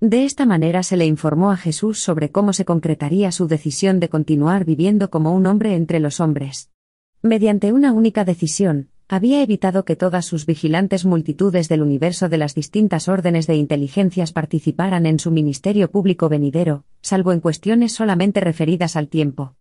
De 0.00 0.26
esta 0.26 0.44
manera 0.44 0.82
se 0.82 0.98
le 0.98 1.06
informó 1.06 1.50
a 1.50 1.56
Jesús 1.56 2.00
sobre 2.00 2.30
cómo 2.30 2.52
se 2.52 2.66
concretaría 2.66 3.32
su 3.32 3.48
decisión 3.48 3.98
de 3.98 4.10
continuar 4.10 4.66
viviendo 4.66 5.08
como 5.08 5.32
un 5.32 5.46
hombre 5.46 5.74
entre 5.74 6.00
los 6.00 6.20
hombres. 6.20 6.70
Mediante 7.22 7.72
una 7.72 7.92
única 7.92 8.26
decisión, 8.26 8.90
había 9.08 9.42
evitado 9.42 9.86
que 9.86 9.96
todas 9.96 10.26
sus 10.26 10.44
vigilantes 10.44 11.06
multitudes 11.06 11.70
del 11.70 11.80
universo 11.80 12.28
de 12.28 12.36
las 12.36 12.54
distintas 12.54 13.08
órdenes 13.08 13.46
de 13.46 13.56
inteligencias 13.56 14.34
participaran 14.34 15.06
en 15.06 15.18
su 15.18 15.30
ministerio 15.30 15.90
público 15.90 16.28
venidero, 16.28 16.84
salvo 17.00 17.32
en 17.32 17.40
cuestiones 17.40 17.92
solamente 17.92 18.40
referidas 18.40 18.96
al 18.96 19.08
tiempo. 19.08 19.54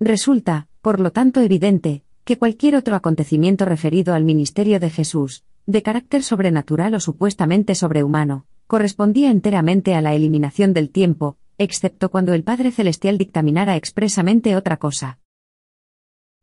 Resulta, 0.00 0.66
por 0.82 0.98
lo 0.98 1.12
tanto, 1.12 1.40
evidente, 1.40 2.02
que 2.24 2.38
cualquier 2.38 2.74
otro 2.74 2.96
acontecimiento 2.96 3.64
referido 3.64 4.14
al 4.14 4.24
ministerio 4.24 4.80
de 4.80 4.90
Jesús, 4.90 5.44
de 5.66 5.82
carácter 5.82 6.24
sobrenatural 6.24 6.94
o 6.94 7.00
supuestamente 7.00 7.76
sobrehumano, 7.76 8.46
correspondía 8.66 9.30
enteramente 9.30 9.94
a 9.94 10.00
la 10.00 10.14
eliminación 10.14 10.72
del 10.72 10.90
tiempo, 10.90 11.38
excepto 11.58 12.10
cuando 12.10 12.34
el 12.34 12.42
Padre 12.42 12.70
Celestial 12.70 13.18
dictaminara 13.18 13.76
expresamente 13.76 14.56
otra 14.56 14.76
cosa. 14.76 15.18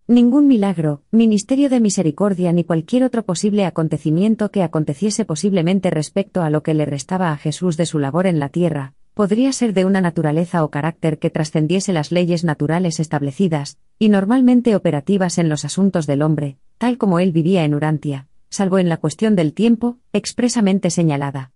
Ningún 0.05 0.47
milagro, 0.47 1.01
ministerio 1.12 1.69
de 1.69 1.79
misericordia 1.79 2.51
ni 2.51 2.65
cualquier 2.65 3.05
otro 3.05 3.23
posible 3.23 3.65
acontecimiento 3.65 4.51
que 4.51 4.62
aconteciese 4.62 5.23
posiblemente 5.23 5.89
respecto 5.89 6.41
a 6.41 6.49
lo 6.49 6.62
que 6.62 6.73
le 6.73 6.83
restaba 6.83 7.31
a 7.31 7.38
Jesús 7.38 7.77
de 7.77 7.86
su 7.86 7.99
labor 7.99 8.27
en 8.27 8.38
la 8.38 8.49
tierra, 8.49 8.95
podría 9.13 9.53
ser 9.53 9.73
de 9.73 9.86
una 9.86 10.01
naturaleza 10.01 10.65
o 10.65 10.69
carácter 10.69 11.19
que 11.19 11.29
trascendiese 11.29 11.93
las 11.93 12.12
leyes 12.12 12.43
naturales 12.43 12.99
establecidas, 12.99 13.77
y 13.97 14.09
normalmente 14.09 14.75
operativas 14.75 15.38
en 15.38 15.47
los 15.47 15.63
asuntos 15.63 16.05
del 16.05 16.21
hombre, 16.21 16.57
tal 16.77 16.97
como 16.97 17.19
él 17.19 17.31
vivía 17.31 17.63
en 17.63 17.73
Urantia, 17.73 18.27
salvo 18.49 18.79
en 18.79 18.89
la 18.89 18.97
cuestión 18.97 19.38
del 19.38 19.53
tiempo, 19.53 19.99
expresamente 20.12 20.89
señalada. 20.89 21.52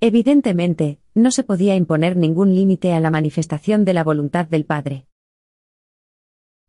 Evidentemente, 0.00 1.00
no 1.14 1.32
se 1.32 1.42
podía 1.42 1.74
imponer 1.74 2.16
ningún 2.16 2.54
límite 2.54 2.92
a 2.92 3.00
la 3.00 3.10
manifestación 3.10 3.84
de 3.84 3.94
la 3.94 4.04
voluntad 4.04 4.46
del 4.46 4.64
Padre. 4.64 5.06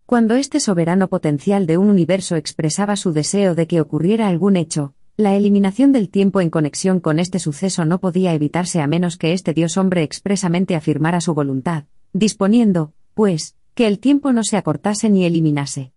Cuando 0.08 0.34
este 0.34 0.60
soberano 0.60 1.10
potencial 1.10 1.68
de 1.68 1.78
un 1.78 1.92
universo 1.92 2.36
expresaba 2.36 2.96
su 2.96 3.14
deseo 3.14 3.54
de 3.54 3.68
que 3.68 3.82
ocurriera 3.82 4.28
algún 4.28 4.56
hecho, 4.56 4.96
la 5.16 5.36
eliminación 5.36 5.92
del 5.92 6.10
tiempo 6.10 6.42
en 6.42 6.50
conexión 6.50 7.00
con 7.00 7.20
este 7.20 7.38
suceso 7.38 7.86
no 7.86 8.00
podía 8.00 8.34
evitarse 8.34 8.82
a 8.82 8.88
menos 8.88 9.18
que 9.18 9.34
este 9.34 9.54
Dios 9.54 9.78
hombre 9.78 10.02
expresamente 10.02 10.76
afirmara 10.76 11.22
su 11.22 11.36
voluntad, 11.36 11.84
disponiendo, 12.14 12.94
pues, 13.14 13.56
que 13.76 13.86
el 13.86 14.00
tiempo 14.00 14.34
no 14.34 14.44
se 14.44 14.58
acortase 14.58 15.08
ni 15.12 15.26
eliminase. 15.26 15.94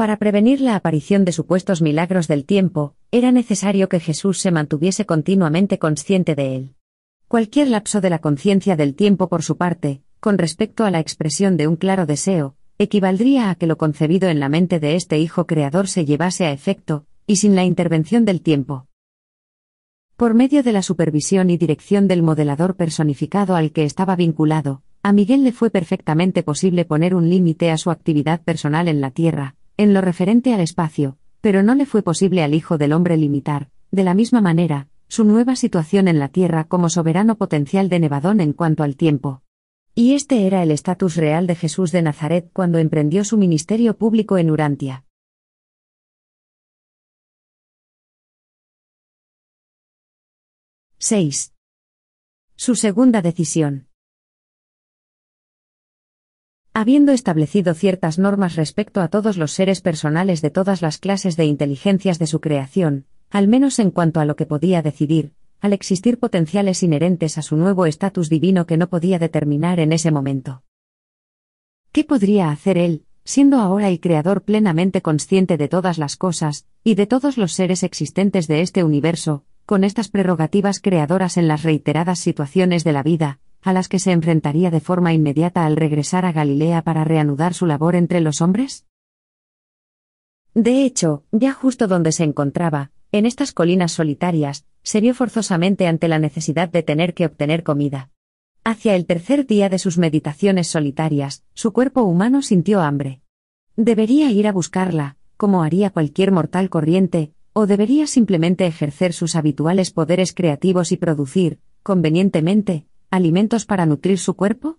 Para 0.00 0.16
prevenir 0.16 0.62
la 0.62 0.76
aparición 0.76 1.26
de 1.26 1.32
supuestos 1.32 1.82
milagros 1.82 2.26
del 2.26 2.46
tiempo, 2.46 2.94
era 3.10 3.32
necesario 3.32 3.90
que 3.90 4.00
Jesús 4.00 4.38
se 4.38 4.50
mantuviese 4.50 5.04
continuamente 5.04 5.78
consciente 5.78 6.34
de 6.34 6.56
él. 6.56 6.74
Cualquier 7.28 7.68
lapso 7.68 8.00
de 8.00 8.08
la 8.08 8.18
conciencia 8.18 8.76
del 8.76 8.94
tiempo 8.94 9.28
por 9.28 9.42
su 9.42 9.58
parte, 9.58 10.00
con 10.18 10.38
respecto 10.38 10.86
a 10.86 10.90
la 10.90 11.00
expresión 11.00 11.58
de 11.58 11.66
un 11.66 11.76
claro 11.76 12.06
deseo, 12.06 12.56
equivaldría 12.78 13.50
a 13.50 13.56
que 13.56 13.66
lo 13.66 13.76
concebido 13.76 14.30
en 14.30 14.40
la 14.40 14.48
mente 14.48 14.80
de 14.80 14.96
este 14.96 15.18
Hijo 15.18 15.46
Creador 15.46 15.86
se 15.86 16.06
llevase 16.06 16.46
a 16.46 16.52
efecto, 16.52 17.04
y 17.26 17.36
sin 17.36 17.54
la 17.54 17.64
intervención 17.64 18.24
del 18.24 18.40
tiempo. 18.40 18.86
Por 20.16 20.32
medio 20.32 20.62
de 20.62 20.72
la 20.72 20.82
supervisión 20.82 21.50
y 21.50 21.58
dirección 21.58 22.08
del 22.08 22.22
modelador 22.22 22.74
personificado 22.74 23.54
al 23.54 23.70
que 23.70 23.84
estaba 23.84 24.16
vinculado, 24.16 24.80
a 25.02 25.12
Miguel 25.12 25.44
le 25.44 25.52
fue 25.52 25.68
perfectamente 25.68 26.42
posible 26.42 26.86
poner 26.86 27.14
un 27.14 27.28
límite 27.28 27.70
a 27.70 27.76
su 27.76 27.90
actividad 27.90 28.40
personal 28.40 28.88
en 28.88 29.02
la 29.02 29.10
Tierra, 29.10 29.56
en 29.80 29.94
lo 29.94 30.02
referente 30.02 30.52
al 30.52 30.60
espacio, 30.60 31.16
pero 31.40 31.62
no 31.62 31.74
le 31.74 31.86
fue 31.86 32.02
posible 32.02 32.42
al 32.42 32.52
Hijo 32.52 32.76
del 32.76 32.92
Hombre 32.92 33.16
limitar, 33.16 33.70
de 33.90 34.04
la 34.04 34.12
misma 34.12 34.42
manera, 34.42 34.88
su 35.08 35.24
nueva 35.24 35.56
situación 35.56 36.06
en 36.06 36.18
la 36.18 36.28
Tierra 36.28 36.64
como 36.64 36.90
soberano 36.90 37.38
potencial 37.38 37.88
de 37.88 37.98
Nevadón 37.98 38.40
en 38.40 38.52
cuanto 38.52 38.82
al 38.82 38.94
tiempo. 38.96 39.42
Y 39.94 40.12
este 40.12 40.46
era 40.46 40.62
el 40.62 40.70
estatus 40.70 41.16
real 41.16 41.46
de 41.46 41.54
Jesús 41.54 41.92
de 41.92 42.02
Nazaret 42.02 42.50
cuando 42.52 42.76
emprendió 42.76 43.24
su 43.24 43.38
ministerio 43.38 43.96
público 43.96 44.36
en 44.36 44.50
Urantia. 44.50 45.06
—6. 50.98 51.54
Su 52.54 52.74
segunda 52.74 53.22
decisión. 53.22 53.89
Habiendo 56.80 57.12
establecido 57.12 57.74
ciertas 57.74 58.18
normas 58.18 58.56
respecto 58.56 59.02
a 59.02 59.08
todos 59.08 59.36
los 59.36 59.52
seres 59.52 59.82
personales 59.82 60.40
de 60.40 60.48
todas 60.48 60.80
las 60.80 60.96
clases 60.96 61.36
de 61.36 61.44
inteligencias 61.44 62.18
de 62.18 62.26
su 62.26 62.40
creación, 62.40 63.04
al 63.28 63.48
menos 63.48 63.78
en 63.80 63.90
cuanto 63.90 64.18
a 64.18 64.24
lo 64.24 64.34
que 64.34 64.46
podía 64.46 64.80
decidir, 64.80 65.34
al 65.60 65.74
existir 65.74 66.18
potenciales 66.18 66.82
inherentes 66.82 67.36
a 67.36 67.42
su 67.42 67.58
nuevo 67.58 67.84
estatus 67.84 68.30
divino 68.30 68.64
que 68.64 68.78
no 68.78 68.88
podía 68.88 69.18
determinar 69.18 69.78
en 69.78 69.92
ese 69.92 70.10
momento. 70.10 70.62
¿Qué 71.92 72.02
podría 72.02 72.50
hacer 72.50 72.78
él, 72.78 73.04
siendo 73.24 73.58
ahora 73.58 73.90
el 73.90 74.00
Creador 74.00 74.40
plenamente 74.40 75.02
consciente 75.02 75.58
de 75.58 75.68
todas 75.68 75.98
las 75.98 76.16
cosas, 76.16 76.64
y 76.82 76.94
de 76.94 77.06
todos 77.06 77.36
los 77.36 77.52
seres 77.52 77.82
existentes 77.82 78.48
de 78.48 78.62
este 78.62 78.84
universo, 78.84 79.44
con 79.66 79.84
estas 79.84 80.08
prerrogativas 80.08 80.80
creadoras 80.80 81.36
en 81.36 81.46
las 81.46 81.62
reiteradas 81.62 82.20
situaciones 82.20 82.84
de 82.84 82.92
la 82.94 83.02
vida, 83.02 83.38
a 83.62 83.72
las 83.72 83.88
que 83.88 83.98
se 83.98 84.12
enfrentaría 84.12 84.70
de 84.70 84.80
forma 84.80 85.12
inmediata 85.12 85.64
al 85.66 85.76
regresar 85.76 86.24
a 86.24 86.32
Galilea 86.32 86.82
para 86.82 87.04
reanudar 87.04 87.54
su 87.54 87.66
labor 87.66 87.94
entre 87.94 88.20
los 88.20 88.40
hombres? 88.40 88.86
De 90.54 90.84
hecho, 90.84 91.24
ya 91.30 91.52
justo 91.52 91.86
donde 91.86 92.12
se 92.12 92.24
encontraba, 92.24 92.90
en 93.12 93.26
estas 93.26 93.52
colinas 93.52 93.92
solitarias, 93.92 94.66
se 94.82 95.00
vio 95.00 95.14
forzosamente 95.14 95.86
ante 95.86 96.08
la 96.08 96.18
necesidad 96.18 96.68
de 96.68 96.82
tener 96.82 97.14
que 97.14 97.26
obtener 97.26 97.62
comida. 97.62 98.10
Hacia 98.64 98.94
el 98.94 99.06
tercer 99.06 99.46
día 99.46 99.68
de 99.68 99.78
sus 99.78 99.98
meditaciones 99.98 100.68
solitarias, 100.68 101.44
su 101.54 101.72
cuerpo 101.72 102.02
humano 102.02 102.42
sintió 102.42 102.80
hambre. 102.80 103.22
Debería 103.76 104.30
ir 104.30 104.46
a 104.46 104.52
buscarla, 104.52 105.16
como 105.36 105.62
haría 105.62 105.90
cualquier 105.90 106.32
mortal 106.32 106.68
corriente, 106.68 107.32
o 107.52 107.66
debería 107.66 108.06
simplemente 108.06 108.66
ejercer 108.66 109.12
sus 109.12 109.34
habituales 109.34 109.90
poderes 109.90 110.34
creativos 110.34 110.92
y 110.92 110.96
producir, 110.96 111.58
convenientemente, 111.82 112.86
alimentos 113.10 113.66
para 113.66 113.86
nutrir 113.86 114.18
su 114.18 114.34
cuerpo? 114.34 114.78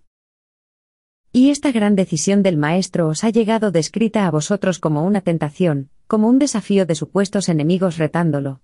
Y 1.32 1.50
esta 1.50 1.72
gran 1.72 1.96
decisión 1.96 2.42
del 2.42 2.56
Maestro 2.56 3.08
os 3.08 3.24
ha 3.24 3.30
llegado 3.30 3.70
descrita 3.70 4.26
a 4.26 4.30
vosotros 4.30 4.78
como 4.78 5.04
una 5.04 5.20
tentación, 5.20 5.90
como 6.06 6.28
un 6.28 6.38
desafío 6.38 6.84
de 6.84 6.94
supuestos 6.94 7.48
enemigos 7.48 7.96
retándolo. 7.96 8.60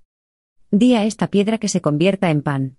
Di 0.71 0.95
a 0.95 1.05
esta 1.05 1.29
piedra 1.29 1.59
que 1.59 1.69
se 1.69 1.81
convierta 1.81 2.31
en 2.31 2.43
pan. 2.43 2.77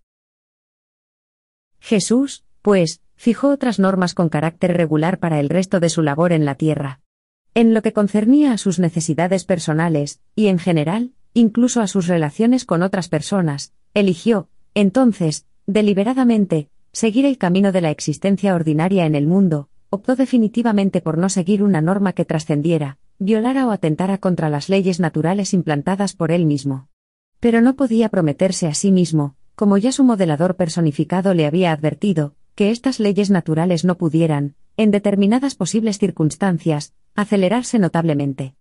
Jesús, 1.79 2.43
pues, 2.61 3.01
fijó 3.15 3.49
otras 3.49 3.79
normas 3.79 4.13
con 4.13 4.29
carácter 4.29 4.77
regular 4.77 5.17
para 5.17 5.39
el 5.39 5.49
resto 5.49 5.79
de 5.79 5.89
su 5.89 6.01
labor 6.01 6.33
en 6.33 6.45
la 6.45 6.55
tierra. 6.55 7.01
En 7.55 7.73
lo 7.73 7.81
que 7.81 7.93
concernía 7.93 8.51
a 8.51 8.57
sus 8.57 8.77
necesidades 8.77 9.43
personales, 9.43 10.21
y 10.35 10.47
en 10.47 10.59
general, 10.59 11.13
incluso 11.33 11.81
a 11.81 11.87
sus 11.87 12.07
relaciones 12.07 12.63
con 12.63 12.83
otras 12.83 13.09
personas, 13.09 13.73
eligió, 13.93 14.49
entonces, 14.75 15.47
deliberadamente, 15.65 16.69
seguir 16.91 17.25
el 17.25 17.37
camino 17.37 17.71
de 17.71 17.81
la 17.81 17.91
existencia 17.91 18.55
ordinaria 18.55 19.05
en 19.05 19.15
el 19.15 19.27
mundo, 19.27 19.69
optó 19.89 20.15
definitivamente 20.15 21.01
por 21.01 21.17
no 21.17 21.29
seguir 21.29 21.63
una 21.63 21.81
norma 21.81 22.13
que 22.13 22.25
trascendiera, 22.25 22.97
violara 23.17 23.67
o 23.67 23.71
atentara 23.71 24.17
contra 24.17 24.49
las 24.49 24.69
leyes 24.69 24.99
naturales 24.99 25.53
implantadas 25.53 26.13
por 26.13 26.31
él 26.31 26.45
mismo. 26.45 26.87
Pero 27.39 27.61
no 27.61 27.75
podía 27.75 28.09
prometerse 28.09 28.67
a 28.67 28.73
sí 28.73 28.91
mismo, 28.91 29.35
como 29.55 29.77
ya 29.77 29.91
su 29.91 30.03
modelador 30.03 30.55
personificado 30.55 31.33
le 31.33 31.45
había 31.45 31.71
advertido, 31.71 32.35
que 32.55 32.71
estas 32.71 32.99
leyes 32.99 33.29
naturales 33.29 33.85
no 33.85 33.97
pudieran, 33.97 34.55
en 34.77 34.91
determinadas 34.91 35.55
posibles 35.55 35.97
circunstancias, 35.97 36.93
acelerarse 37.15 37.79
notablemente. 37.79 38.55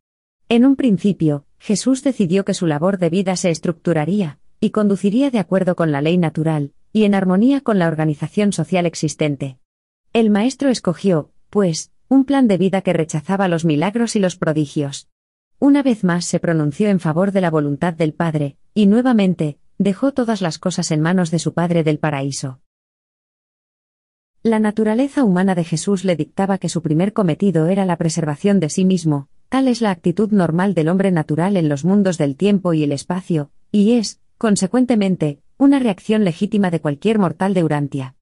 En 0.48 0.64
un 0.64 0.76
principio, 0.76 1.44
Jesús 1.58 2.02
decidió 2.02 2.44
que 2.44 2.54
su 2.54 2.66
labor 2.66 2.98
de 2.98 3.10
vida 3.10 3.36
se 3.36 3.50
estructuraría, 3.50 4.38
y 4.60 4.70
conduciría 4.70 5.30
de 5.30 5.38
acuerdo 5.38 5.76
con 5.76 5.92
la 5.92 6.00
ley 6.00 6.16
natural, 6.16 6.72
y 6.92 7.04
en 7.04 7.14
armonía 7.14 7.60
con 7.60 7.78
la 7.78 7.88
organización 7.88 8.52
social 8.52 8.86
existente. 8.86 9.58
El 10.12 10.30
Maestro 10.30 10.70
escogió, 10.70 11.30
pues, 11.50 11.92
un 12.08 12.24
plan 12.24 12.48
de 12.48 12.58
vida 12.58 12.80
que 12.82 12.92
rechazaba 12.92 13.48
los 13.48 13.64
milagros 13.64 14.16
y 14.16 14.20
los 14.20 14.36
prodigios. 14.36 15.08
Una 15.58 15.82
vez 15.82 16.04
más 16.04 16.24
se 16.24 16.40
pronunció 16.40 16.88
en 16.88 17.00
favor 17.00 17.32
de 17.32 17.40
la 17.40 17.50
voluntad 17.50 17.92
del 17.92 18.14
Padre, 18.14 18.56
y 18.74 18.86
nuevamente, 18.86 19.58
dejó 19.78 20.12
todas 20.12 20.40
las 20.40 20.58
cosas 20.58 20.90
en 20.90 21.00
manos 21.00 21.30
de 21.30 21.38
su 21.38 21.52
Padre 21.54 21.84
del 21.84 21.98
paraíso. 21.98 22.60
La 24.42 24.60
naturaleza 24.60 25.24
humana 25.24 25.54
de 25.54 25.64
Jesús 25.64 26.04
le 26.04 26.16
dictaba 26.16 26.58
que 26.58 26.68
su 26.68 26.80
primer 26.80 27.12
cometido 27.12 27.66
era 27.66 27.84
la 27.84 27.96
preservación 27.96 28.60
de 28.60 28.70
sí 28.70 28.84
mismo, 28.84 29.28
tal 29.48 29.66
es 29.66 29.80
la 29.80 29.90
actitud 29.90 30.30
normal 30.30 30.74
del 30.74 30.88
hombre 30.88 31.10
natural 31.10 31.56
en 31.56 31.68
los 31.68 31.84
mundos 31.84 32.18
del 32.18 32.36
tiempo 32.36 32.72
y 32.72 32.84
el 32.84 32.92
espacio, 32.92 33.50
y 33.72 33.94
es, 33.94 34.20
consecuentemente, 34.38 35.40
una 35.58 35.80
reacción 35.80 36.24
legítima 36.24 36.70
de 36.70 36.80
cualquier 36.80 37.18
mortal 37.18 37.52
de 37.52 37.64
Urantia. 37.64 38.14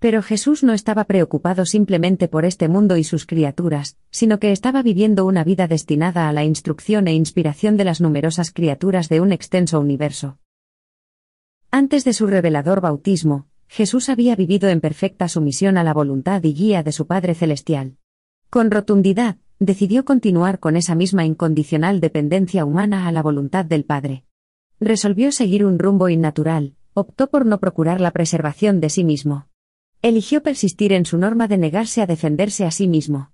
Pero 0.00 0.22
Jesús 0.22 0.64
no 0.64 0.72
estaba 0.72 1.04
preocupado 1.04 1.64
simplemente 1.66 2.26
por 2.26 2.44
este 2.44 2.68
mundo 2.68 2.96
y 2.96 3.04
sus 3.04 3.26
criaturas, 3.26 3.96
sino 4.10 4.40
que 4.40 4.50
estaba 4.50 4.82
viviendo 4.82 5.26
una 5.26 5.44
vida 5.44 5.68
destinada 5.68 6.28
a 6.28 6.32
la 6.32 6.42
instrucción 6.42 7.06
e 7.06 7.14
inspiración 7.14 7.76
de 7.76 7.84
las 7.84 8.00
numerosas 8.00 8.50
criaturas 8.50 9.08
de 9.08 9.20
un 9.20 9.30
extenso 9.30 9.78
universo. 9.78 10.38
Antes 11.70 12.04
de 12.04 12.14
su 12.14 12.26
revelador 12.26 12.80
bautismo, 12.80 13.46
Jesús 13.68 14.08
había 14.08 14.34
vivido 14.34 14.68
en 14.68 14.80
perfecta 14.80 15.28
sumisión 15.28 15.78
a 15.78 15.84
la 15.84 15.94
voluntad 15.94 16.42
y 16.42 16.54
guía 16.54 16.82
de 16.82 16.90
su 16.90 17.06
Padre 17.06 17.34
Celestial. 17.34 17.98
Con 18.48 18.72
rotundidad, 18.72 19.36
decidió 19.60 20.04
continuar 20.04 20.58
con 20.58 20.74
esa 20.74 20.96
misma 20.96 21.24
incondicional 21.24 22.00
dependencia 22.00 22.64
humana 22.64 23.06
a 23.06 23.12
la 23.12 23.22
voluntad 23.22 23.64
del 23.64 23.84
Padre. 23.84 24.24
Resolvió 24.80 25.30
seguir 25.30 25.66
un 25.66 25.78
rumbo 25.78 26.08
innatural, 26.08 26.74
optó 26.94 27.28
por 27.28 27.44
no 27.44 27.60
procurar 27.60 28.00
la 28.00 28.12
preservación 28.12 28.80
de 28.80 28.88
sí 28.88 29.04
mismo. 29.04 29.46
Eligió 30.00 30.42
persistir 30.42 30.94
en 30.94 31.04
su 31.04 31.18
norma 31.18 31.48
de 31.48 31.58
negarse 31.58 32.00
a 32.00 32.06
defenderse 32.06 32.64
a 32.64 32.70
sí 32.70 32.88
mismo. 32.88 33.30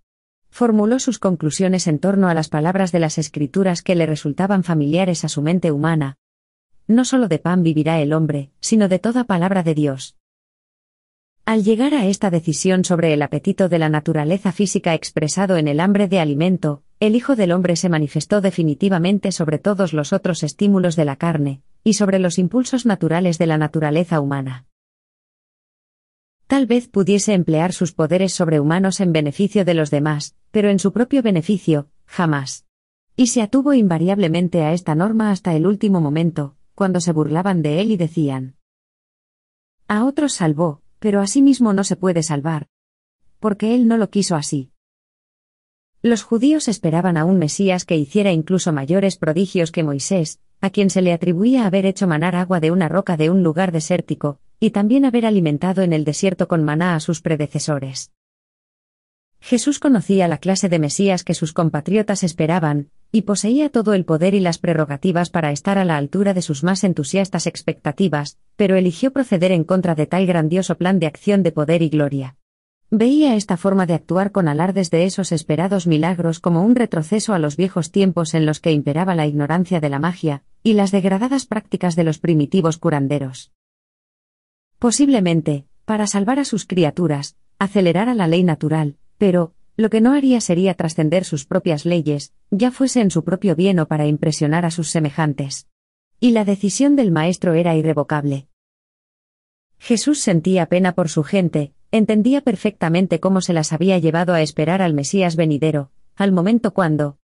Formuló 0.50 0.98
sus 0.98 1.20
conclusiones 1.20 1.86
en 1.86 2.00
torno 2.00 2.28
a 2.28 2.34
las 2.34 2.48
palabras 2.48 2.90
de 2.90 2.98
las 2.98 3.16
escrituras 3.16 3.82
que 3.82 3.94
le 3.94 4.06
resultaban 4.06 4.64
familiares 4.64 5.24
a 5.24 5.28
su 5.28 5.40
mente 5.40 5.70
humana. 5.70 6.16
No 6.88 7.04
solo 7.04 7.28
de 7.28 7.38
pan 7.38 7.62
vivirá 7.62 8.00
el 8.00 8.12
hombre, 8.12 8.50
sino 8.58 8.88
de 8.88 8.98
toda 8.98 9.22
palabra 9.22 9.62
de 9.62 9.74
Dios. 9.74 10.16
Al 11.44 11.62
llegar 11.62 11.94
a 11.94 12.06
esta 12.06 12.28
decisión 12.28 12.84
sobre 12.84 13.12
el 13.12 13.22
apetito 13.22 13.68
de 13.68 13.78
la 13.78 13.88
naturaleza 13.88 14.50
física 14.50 14.94
expresado 14.94 15.56
en 15.56 15.68
el 15.68 15.78
hambre 15.78 16.08
de 16.08 16.18
alimento, 16.18 16.82
el 16.98 17.14
Hijo 17.14 17.36
del 17.36 17.52
Hombre 17.52 17.76
se 17.76 17.90
manifestó 17.90 18.40
definitivamente 18.40 19.30
sobre 19.30 19.58
todos 19.58 19.92
los 19.92 20.12
otros 20.12 20.42
estímulos 20.42 20.96
de 20.96 21.04
la 21.04 21.16
carne, 21.16 21.62
y 21.84 21.94
sobre 21.94 22.18
los 22.18 22.38
impulsos 22.38 22.86
naturales 22.86 23.38
de 23.38 23.46
la 23.46 23.58
naturaleza 23.58 24.20
humana. 24.20 24.66
Tal 26.46 26.66
vez 26.66 26.88
pudiese 26.88 27.34
emplear 27.34 27.72
sus 27.72 27.92
poderes 27.92 28.32
sobrehumanos 28.32 29.00
en 29.00 29.12
beneficio 29.12 29.64
de 29.64 29.74
los 29.74 29.90
demás, 29.90 30.36
pero 30.50 30.70
en 30.70 30.78
su 30.78 30.92
propio 30.92 31.22
beneficio, 31.22 31.88
jamás. 32.06 32.64
Y 33.14 33.26
se 33.28 33.42
atuvo 33.42 33.74
invariablemente 33.74 34.62
a 34.62 34.72
esta 34.72 34.94
norma 34.94 35.30
hasta 35.30 35.54
el 35.54 35.66
último 35.66 36.00
momento, 36.00 36.56
cuando 36.74 37.00
se 37.00 37.12
burlaban 37.12 37.62
de 37.62 37.80
él 37.80 37.90
y 37.90 37.96
decían. 37.96 38.56
A 39.88 40.04
otros 40.04 40.32
salvó, 40.32 40.82
pero 40.98 41.20
a 41.20 41.26
sí 41.26 41.42
mismo 41.42 41.72
no 41.72 41.84
se 41.84 41.96
puede 41.96 42.22
salvar. 42.22 42.68
Porque 43.38 43.74
él 43.74 43.86
no 43.86 43.96
lo 43.96 44.08
quiso 44.10 44.34
así. 44.34 44.70
Los 46.06 46.22
judíos 46.22 46.68
esperaban 46.68 47.16
a 47.16 47.24
un 47.24 47.36
Mesías 47.36 47.84
que 47.84 47.96
hiciera 47.96 48.30
incluso 48.30 48.72
mayores 48.72 49.16
prodigios 49.16 49.72
que 49.72 49.82
Moisés, 49.82 50.38
a 50.60 50.70
quien 50.70 50.88
se 50.88 51.02
le 51.02 51.12
atribuía 51.12 51.66
haber 51.66 51.84
hecho 51.84 52.06
manar 52.06 52.36
agua 52.36 52.60
de 52.60 52.70
una 52.70 52.88
roca 52.88 53.16
de 53.16 53.28
un 53.28 53.42
lugar 53.42 53.72
desértico, 53.72 54.38
y 54.60 54.70
también 54.70 55.04
haber 55.04 55.26
alimentado 55.26 55.82
en 55.82 55.92
el 55.92 56.04
desierto 56.04 56.46
con 56.46 56.62
maná 56.62 56.94
a 56.94 57.00
sus 57.00 57.22
predecesores. 57.22 58.12
Jesús 59.40 59.80
conocía 59.80 60.28
la 60.28 60.38
clase 60.38 60.68
de 60.68 60.78
Mesías 60.78 61.24
que 61.24 61.34
sus 61.34 61.52
compatriotas 61.52 62.22
esperaban, 62.22 62.90
y 63.10 63.22
poseía 63.22 63.68
todo 63.70 63.92
el 63.92 64.04
poder 64.04 64.34
y 64.34 64.38
las 64.38 64.58
prerrogativas 64.58 65.30
para 65.30 65.50
estar 65.50 65.76
a 65.76 65.84
la 65.84 65.96
altura 65.96 66.34
de 66.34 66.42
sus 66.42 66.62
más 66.62 66.84
entusiastas 66.84 67.48
expectativas, 67.48 68.38
pero 68.54 68.76
eligió 68.76 69.12
proceder 69.12 69.50
en 69.50 69.64
contra 69.64 69.96
de 69.96 70.06
tal 70.06 70.24
grandioso 70.24 70.76
plan 70.76 71.00
de 71.00 71.08
acción 71.08 71.42
de 71.42 71.50
poder 71.50 71.82
y 71.82 71.88
gloria. 71.88 72.36
Veía 72.98 73.36
esta 73.36 73.58
forma 73.58 73.84
de 73.84 73.92
actuar 73.92 74.32
con 74.32 74.48
alardes 74.48 74.90
de 74.90 75.04
esos 75.04 75.30
esperados 75.30 75.86
milagros 75.86 76.40
como 76.40 76.62
un 76.62 76.74
retroceso 76.74 77.34
a 77.34 77.38
los 77.38 77.58
viejos 77.58 77.90
tiempos 77.90 78.32
en 78.32 78.46
los 78.46 78.58
que 78.58 78.72
imperaba 78.72 79.14
la 79.14 79.26
ignorancia 79.26 79.80
de 79.80 79.90
la 79.90 79.98
magia, 79.98 80.44
y 80.62 80.72
las 80.72 80.92
degradadas 80.92 81.44
prácticas 81.44 81.94
de 81.94 82.04
los 82.04 82.18
primitivos 82.18 82.78
curanderos. 82.78 83.52
Posiblemente, 84.78 85.66
para 85.84 86.06
salvar 86.06 86.38
a 86.38 86.46
sus 86.46 86.64
criaturas, 86.64 87.36
acelerara 87.58 88.14
la 88.14 88.28
ley 88.28 88.42
natural, 88.44 88.96
pero, 89.18 89.52
lo 89.76 89.90
que 89.90 90.00
no 90.00 90.14
haría 90.14 90.40
sería 90.40 90.72
trascender 90.72 91.26
sus 91.26 91.44
propias 91.44 91.84
leyes, 91.84 92.32
ya 92.50 92.70
fuese 92.70 93.02
en 93.02 93.10
su 93.10 93.24
propio 93.24 93.54
bien 93.56 93.78
o 93.78 93.88
para 93.88 94.06
impresionar 94.06 94.64
a 94.64 94.70
sus 94.70 94.88
semejantes. 94.88 95.68
Y 96.18 96.30
la 96.30 96.46
decisión 96.46 96.96
del 96.96 97.12
Maestro 97.12 97.52
era 97.52 97.76
irrevocable. 97.76 98.48
Jesús 99.78 100.20
sentía 100.20 100.64
pena 100.64 100.92
por 100.92 101.10
su 101.10 101.24
gente, 101.24 101.74
entendía 101.90 102.40
perfectamente 102.40 103.20
cómo 103.20 103.40
se 103.40 103.52
las 103.52 103.72
había 103.72 103.98
llevado 103.98 104.34
a 104.34 104.42
esperar 104.42 104.82
al 104.82 104.94
Mesías 104.94 105.36
venidero, 105.36 105.90
al 106.16 106.32
momento 106.32 106.72
cuando, 106.72 107.18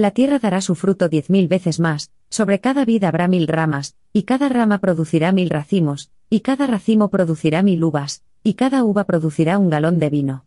la 0.00 0.12
tierra 0.12 0.38
dará 0.38 0.60
su 0.60 0.76
fruto 0.76 1.08
diez 1.08 1.30
mil 1.30 1.48
veces 1.48 1.80
más, 1.80 2.10
sobre 2.30 2.60
cada 2.60 2.84
vida 2.84 3.08
habrá 3.08 3.28
mil 3.28 3.46
ramas, 3.48 3.96
y 4.12 4.22
cada 4.22 4.48
rama 4.48 4.78
producirá 4.78 5.32
mil 5.32 5.50
racimos, 5.50 6.10
y 6.30 6.40
cada 6.40 6.66
racimo 6.66 7.10
producirá 7.10 7.62
mil 7.62 7.84
uvas, 7.84 8.24
y 8.42 8.54
cada 8.54 8.84
uva 8.84 9.04
producirá 9.04 9.58
un 9.58 9.68
galón 9.68 9.98
de 9.98 10.08
vino. 10.10 10.46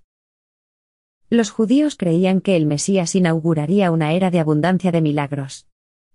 Los 1.30 1.52
judíos 1.52 1.96
creían 1.96 2.42
que 2.42 2.56
el 2.56 2.66
Mesías 2.66 3.16
inauguraría 3.16 3.92
una 3.92 4.14
era 4.14 4.32
de 4.32 4.40
abundancia 4.40 4.92
de 4.92 5.02
milagros. 5.02 5.68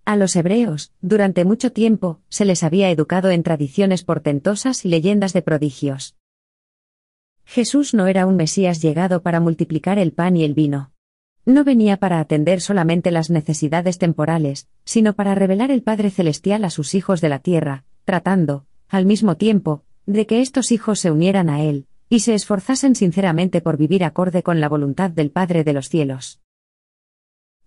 A 0.05 0.17
los 0.17 0.35
hebreos, 0.35 0.93
durante 1.01 1.45
mucho 1.45 1.71
tiempo, 1.71 2.21
se 2.29 2.45
les 2.45 2.65
había 2.65 2.91
educado 2.91 3.31
en 3.31 3.43
tradiciones 3.43 4.05
portentosas 4.05 4.85
y 4.85 4.89
leyendas 4.89 5.33
de 5.33 5.43
prodigios. 5.43 6.17
Jesús 7.51 7.95
no 7.95 8.07
era 8.09 8.27
un 8.27 8.37
Mesías 8.37 8.83
llegado 8.83 9.23
para 9.23 9.41
multiplicar 9.41 9.99
el 9.99 10.13
pan 10.13 10.37
y 10.37 10.45
el 10.45 10.53
vino. 10.53 10.93
No 11.47 11.65
venía 11.65 11.97
para 11.97 12.21
atender 12.21 12.61
solamente 12.61 13.11
las 13.11 13.31
necesidades 13.31 13.97
temporales, 13.97 14.69
sino 14.85 15.15
para 15.15 15.35
revelar 15.35 15.71
el 15.71 15.83
Padre 15.83 16.11
Celestial 16.11 16.63
a 16.63 16.69
sus 16.69 16.95
hijos 16.95 17.23
de 17.23 17.31
la 17.31 17.39
tierra, 17.39 17.85
tratando, 18.05 18.67
al 18.91 19.07
mismo 19.07 19.39
tiempo, 19.39 19.83
de 20.05 20.27
que 20.27 20.43
estos 20.43 20.73
hijos 20.73 21.01
se 21.01 21.11
unieran 21.11 21.49
a 21.49 21.63
Él, 21.63 21.87
y 22.11 22.21
se 22.21 22.35
esforzasen 22.35 22.95
sinceramente 22.95 23.63
por 23.63 23.79
vivir 23.79 24.05
acorde 24.05 24.43
con 24.43 24.61
la 24.61 24.69
voluntad 24.69 25.11
del 25.11 25.31
Padre 25.31 25.65
de 25.65 25.73
los 25.73 25.89
cielos. 25.89 26.43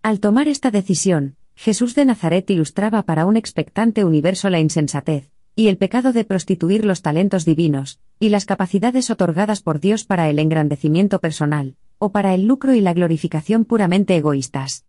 Al 0.03 0.19
tomar 0.19 0.47
esta 0.47 0.69
decisión, 0.69 1.37
Jesús 1.55 1.95
de 1.95 2.05
Nazaret 2.05 2.47
ilustraba 2.51 3.01
para 3.01 3.25
un 3.25 3.35
expectante 3.35 4.05
universo 4.05 4.51
la 4.51 4.59
insensatez, 4.59 5.31
y 5.55 5.67
el 5.67 5.77
pecado 5.77 6.13
de 6.13 6.23
prostituir 6.23 6.85
los 6.85 7.01
talentos 7.01 7.45
divinos, 7.45 7.99
y 8.19 8.29
las 8.29 8.45
capacidades 8.45 9.09
otorgadas 9.09 9.61
por 9.61 9.79
Dios 9.79 10.05
para 10.05 10.29
el 10.29 10.39
engrandecimiento 10.39 11.19
personal, 11.19 11.75
o 11.97 12.11
para 12.11 12.33
el 12.33 12.45
lucro 12.45 12.73
y 12.73 12.81
la 12.81 12.93
glorificación 12.93 13.65
puramente 13.65 14.15
egoístas. 14.15 14.85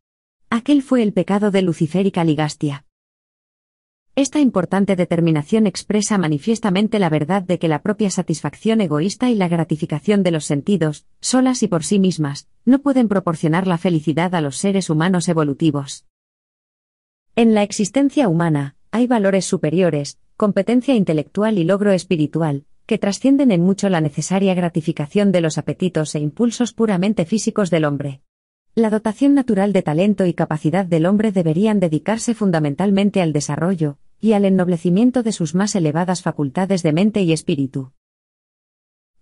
Aquel 0.50 0.82
fue 0.82 1.02
el 1.02 1.12
pecado 1.12 1.50
de 1.50 1.62
Lucifer 1.62 2.06
y 2.06 2.10
Caligastia. 2.10 2.84
Esta 4.14 4.40
importante 4.40 4.94
determinación 4.94 5.66
expresa 5.66 6.18
manifiestamente 6.18 6.98
la 6.98 7.08
verdad 7.08 7.42
de 7.42 7.58
que 7.58 7.68
la 7.68 7.80
propia 7.80 8.10
satisfacción 8.10 8.82
egoísta 8.82 9.30
y 9.30 9.34
la 9.34 9.48
gratificación 9.48 10.22
de 10.22 10.30
los 10.30 10.44
sentidos, 10.44 11.06
solas 11.20 11.62
y 11.62 11.68
por 11.68 11.82
sí 11.82 11.98
mismas, 11.98 12.46
no 12.66 12.80
pueden 12.80 13.08
proporcionar 13.08 13.66
la 13.66 13.78
felicidad 13.78 14.34
a 14.34 14.42
los 14.42 14.58
seres 14.58 14.90
humanos 14.90 15.30
evolutivos. 15.30 16.04
En 17.36 17.54
la 17.54 17.62
existencia 17.62 18.28
humana, 18.28 18.76
hay 18.90 19.06
valores 19.06 19.46
superiores, 19.46 20.18
competencia 20.36 20.94
intelectual 20.94 21.58
y 21.58 21.64
logro 21.64 21.92
espiritual, 21.92 22.64
que 22.86 22.98
trascienden 22.98 23.50
en 23.50 23.62
mucho 23.62 23.88
la 23.88 24.00
necesaria 24.00 24.54
gratificación 24.54 25.32
de 25.32 25.40
los 25.40 25.58
apetitos 25.58 26.14
e 26.14 26.20
impulsos 26.20 26.72
puramente 26.72 27.24
físicos 27.24 27.70
del 27.70 27.84
hombre. 27.84 28.20
La 28.74 28.90
dotación 28.90 29.34
natural 29.34 29.72
de 29.72 29.82
talento 29.82 30.26
y 30.26 30.34
capacidad 30.34 30.86
del 30.86 31.06
hombre 31.06 31.30
deberían 31.30 31.78
dedicarse 31.78 32.34
fundamentalmente 32.34 33.20
al 33.20 33.32
desarrollo 33.32 33.98
y 34.20 34.32
al 34.32 34.44
ennoblecimiento 34.44 35.22
de 35.22 35.32
sus 35.32 35.54
más 35.54 35.74
elevadas 35.74 36.22
facultades 36.22 36.82
de 36.82 36.92
mente 36.92 37.22
y 37.22 37.32
espíritu. 37.32 37.92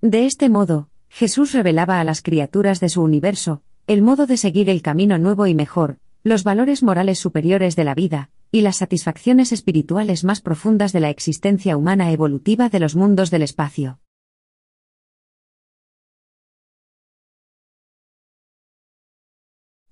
De 0.00 0.26
este 0.26 0.48
modo, 0.48 0.88
Jesús 1.08 1.52
revelaba 1.52 2.00
a 2.00 2.04
las 2.04 2.22
criaturas 2.22 2.80
de 2.80 2.88
su 2.88 3.02
universo 3.02 3.62
el 3.86 4.02
modo 4.02 4.26
de 4.26 4.36
seguir 4.36 4.70
el 4.70 4.82
camino 4.82 5.18
nuevo 5.18 5.48
y 5.48 5.54
mejor, 5.54 5.98
los 6.22 6.44
valores 6.44 6.82
morales 6.82 7.18
superiores 7.18 7.74
de 7.74 7.84
la 7.84 7.94
vida, 7.94 8.30
y 8.52 8.62
las 8.62 8.76
satisfacciones 8.76 9.52
espirituales 9.52 10.24
más 10.24 10.40
profundas 10.40 10.92
de 10.92 11.00
la 11.00 11.10
existencia 11.10 11.76
humana 11.76 12.10
evolutiva 12.10 12.68
de 12.68 12.80
los 12.80 12.96
mundos 12.96 13.30
del 13.30 13.42
espacio. 13.42 14.00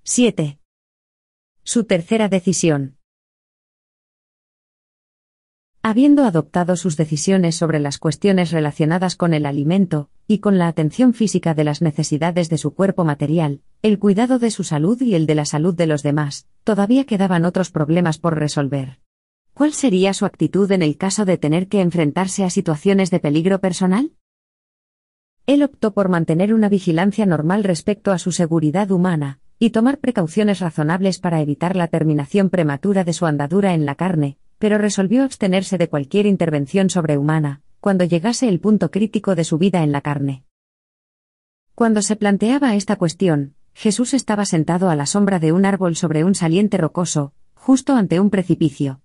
7. 0.03 0.59
Su 1.63 1.85
tercera 1.85 2.29
decisión. 2.29 2.98
Habiendo 5.81 6.25
adoptado 6.25 6.75
sus 6.75 6.97
decisiones 6.97 7.55
sobre 7.55 7.79
las 7.79 7.99
cuestiones 7.99 8.51
relacionadas 8.51 9.15
con 9.15 9.33
el 9.33 9.45
alimento, 9.45 10.09
y 10.27 10.39
con 10.39 10.57
la 10.57 10.67
atención 10.67 11.13
física 11.13 11.53
de 11.53 11.63
las 11.63 11.81
necesidades 11.81 12.49
de 12.49 12.57
su 12.57 12.73
cuerpo 12.73 13.05
material, 13.05 13.61
el 13.81 13.97
cuidado 13.97 14.39
de 14.39 14.51
su 14.51 14.65
salud 14.65 15.01
y 15.01 15.15
el 15.15 15.25
de 15.25 15.35
la 15.35 15.45
salud 15.45 15.73
de 15.73 15.87
los 15.87 16.03
demás, 16.03 16.47
todavía 16.65 17.05
quedaban 17.05 17.45
otros 17.45 17.71
problemas 17.71 18.17
por 18.17 18.37
resolver. 18.37 18.99
¿Cuál 19.53 19.71
sería 19.71 20.13
su 20.13 20.25
actitud 20.25 20.69
en 20.73 20.81
el 20.81 20.97
caso 20.97 21.23
de 21.23 21.37
tener 21.37 21.69
que 21.69 21.79
enfrentarse 21.79 22.43
a 22.43 22.49
situaciones 22.49 23.09
de 23.09 23.21
peligro 23.21 23.61
personal? 23.61 24.11
Él 25.45 25.63
optó 25.63 25.93
por 25.93 26.09
mantener 26.09 26.53
una 26.53 26.67
vigilancia 26.67 27.25
normal 27.25 27.63
respecto 27.63 28.11
a 28.11 28.19
su 28.19 28.33
seguridad 28.33 28.91
humana, 28.91 29.39
y 29.59 29.69
tomar 29.69 29.99
precauciones 29.99 30.59
razonables 30.59 31.19
para 31.19 31.39
evitar 31.39 31.77
la 31.77 31.87
terminación 31.87 32.49
prematura 32.49 33.05
de 33.05 33.13
su 33.13 33.25
andadura 33.25 33.73
en 33.73 33.85
la 33.85 33.95
carne, 33.95 34.37
pero 34.59 34.77
resolvió 34.77 35.23
abstenerse 35.23 35.77
de 35.77 35.89
cualquier 35.89 36.25
intervención 36.25 36.89
sobrehumana, 36.89 37.61
cuando 37.79 38.03
llegase 38.03 38.47
el 38.47 38.59
punto 38.59 38.91
crítico 38.91 39.33
de 39.35 39.45
su 39.45 39.57
vida 39.57 39.83
en 39.83 39.91
la 39.91 40.01
carne. 40.01 40.43
Cuando 41.73 42.01
se 42.01 42.17
planteaba 42.17 42.75
esta 42.75 42.97
cuestión, 42.97 43.55
Jesús 43.73 44.13
estaba 44.13 44.45
sentado 44.45 44.89
a 44.89 44.95
la 44.95 45.05
sombra 45.05 45.39
de 45.39 45.53
un 45.53 45.65
árbol 45.65 45.95
sobre 45.95 46.25
un 46.25 46.35
saliente 46.35 46.77
rocoso, 46.77 47.33
justo 47.55 47.95
ante 47.95 48.19
un 48.19 48.29
precipicio. 48.29 49.01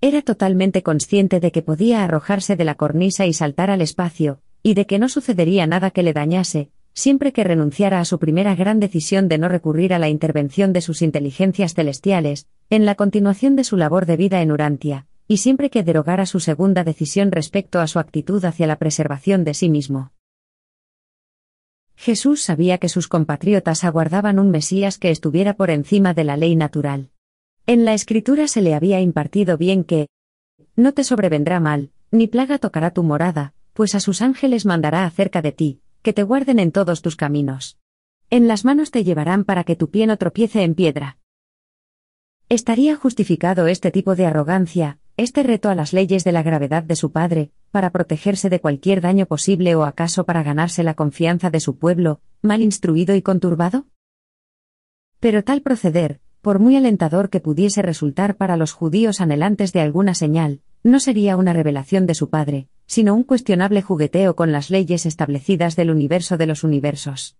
Era 0.00 0.22
totalmente 0.22 0.82
consciente 0.82 1.40
de 1.40 1.52
que 1.52 1.62
podía 1.62 2.02
arrojarse 2.02 2.56
de 2.56 2.64
la 2.64 2.74
cornisa 2.74 3.26
y 3.26 3.34
saltar 3.34 3.70
al 3.70 3.82
espacio, 3.82 4.40
y 4.62 4.72
de 4.72 4.86
que 4.86 4.98
no 4.98 5.10
sucedería 5.10 5.66
nada 5.66 5.90
que 5.90 6.02
le 6.02 6.14
dañase, 6.14 6.70
siempre 6.94 7.32
que 7.32 7.44
renunciara 7.44 8.00
a 8.00 8.04
su 8.04 8.18
primera 8.18 8.54
gran 8.54 8.80
decisión 8.80 9.28
de 9.28 9.38
no 9.38 9.48
recurrir 9.48 9.92
a 9.92 9.98
la 9.98 10.08
intervención 10.08 10.72
de 10.72 10.80
sus 10.80 11.02
inteligencias 11.02 11.74
celestiales, 11.74 12.46
en 12.70 12.86
la 12.86 12.94
continuación 12.94 13.56
de 13.56 13.64
su 13.64 13.76
labor 13.76 14.06
de 14.06 14.16
vida 14.16 14.40
en 14.40 14.52
Urantia, 14.52 15.06
y 15.26 15.38
siempre 15.38 15.70
que 15.70 15.82
derogara 15.82 16.24
su 16.24 16.40
segunda 16.40 16.84
decisión 16.84 17.32
respecto 17.32 17.80
a 17.80 17.86
su 17.88 17.98
actitud 17.98 18.44
hacia 18.44 18.66
la 18.66 18.76
preservación 18.76 19.44
de 19.44 19.54
sí 19.54 19.68
mismo. 19.68 20.12
Jesús 21.96 22.42
sabía 22.42 22.78
que 22.78 22.88
sus 22.88 23.08
compatriotas 23.08 23.84
aguardaban 23.84 24.38
un 24.38 24.50
Mesías 24.50 24.98
que 24.98 25.10
estuviera 25.10 25.54
por 25.54 25.70
encima 25.70 26.14
de 26.14 26.24
la 26.24 26.36
ley 26.36 26.56
natural. 26.56 27.10
En 27.66 27.84
la 27.84 27.94
escritura 27.94 28.46
se 28.48 28.62
le 28.62 28.74
había 28.74 29.00
impartido 29.00 29.56
bien 29.56 29.84
que, 29.84 30.08
no 30.76 30.92
te 30.92 31.04
sobrevendrá 31.04 31.60
mal, 31.60 31.90
ni 32.10 32.26
plaga 32.26 32.58
tocará 32.58 32.90
tu 32.90 33.02
morada, 33.02 33.54
pues 33.72 33.94
a 33.94 34.00
sus 34.00 34.22
ángeles 34.22 34.66
mandará 34.66 35.04
acerca 35.04 35.40
de 35.40 35.52
ti, 35.52 35.80
que 36.04 36.12
te 36.12 36.22
guarden 36.22 36.58
en 36.58 36.70
todos 36.70 37.00
tus 37.00 37.16
caminos. 37.16 37.78
En 38.28 38.46
las 38.46 38.66
manos 38.66 38.90
te 38.90 39.04
llevarán 39.04 39.42
para 39.44 39.64
que 39.64 39.74
tu 39.74 39.88
pie 39.88 40.06
no 40.06 40.18
tropiece 40.18 40.62
en 40.62 40.74
piedra. 40.74 41.16
¿Estaría 42.50 42.94
justificado 42.94 43.68
este 43.68 43.90
tipo 43.90 44.14
de 44.14 44.26
arrogancia, 44.26 44.98
este 45.16 45.42
reto 45.42 45.70
a 45.70 45.74
las 45.74 45.94
leyes 45.94 46.22
de 46.22 46.32
la 46.32 46.42
gravedad 46.42 46.82
de 46.82 46.94
su 46.94 47.10
padre, 47.10 47.52
para 47.70 47.88
protegerse 47.88 48.50
de 48.50 48.60
cualquier 48.60 49.00
daño 49.00 49.24
posible 49.24 49.74
o 49.76 49.84
acaso 49.84 50.26
para 50.26 50.42
ganarse 50.42 50.82
la 50.82 50.92
confianza 50.92 51.48
de 51.48 51.60
su 51.60 51.78
pueblo, 51.78 52.20
mal 52.42 52.60
instruido 52.60 53.14
y 53.14 53.22
conturbado? 53.22 53.86
Pero 55.20 55.42
tal 55.42 55.62
proceder, 55.62 56.20
por 56.42 56.58
muy 56.58 56.76
alentador 56.76 57.30
que 57.30 57.40
pudiese 57.40 57.80
resultar 57.80 58.36
para 58.36 58.58
los 58.58 58.72
judíos 58.72 59.22
anhelantes 59.22 59.72
de 59.72 59.80
alguna 59.80 60.12
señal, 60.12 60.60
no 60.82 61.00
sería 61.00 61.38
una 61.38 61.54
revelación 61.54 62.04
de 62.04 62.14
su 62.14 62.28
padre, 62.28 62.68
sino 62.86 63.14
un 63.14 63.22
cuestionable 63.22 63.82
jugueteo 63.82 64.36
con 64.36 64.52
las 64.52 64.70
leyes 64.70 65.06
establecidas 65.06 65.76
del 65.76 65.90
universo 65.90 66.36
de 66.36 66.46
los 66.46 66.64
universos. 66.64 67.36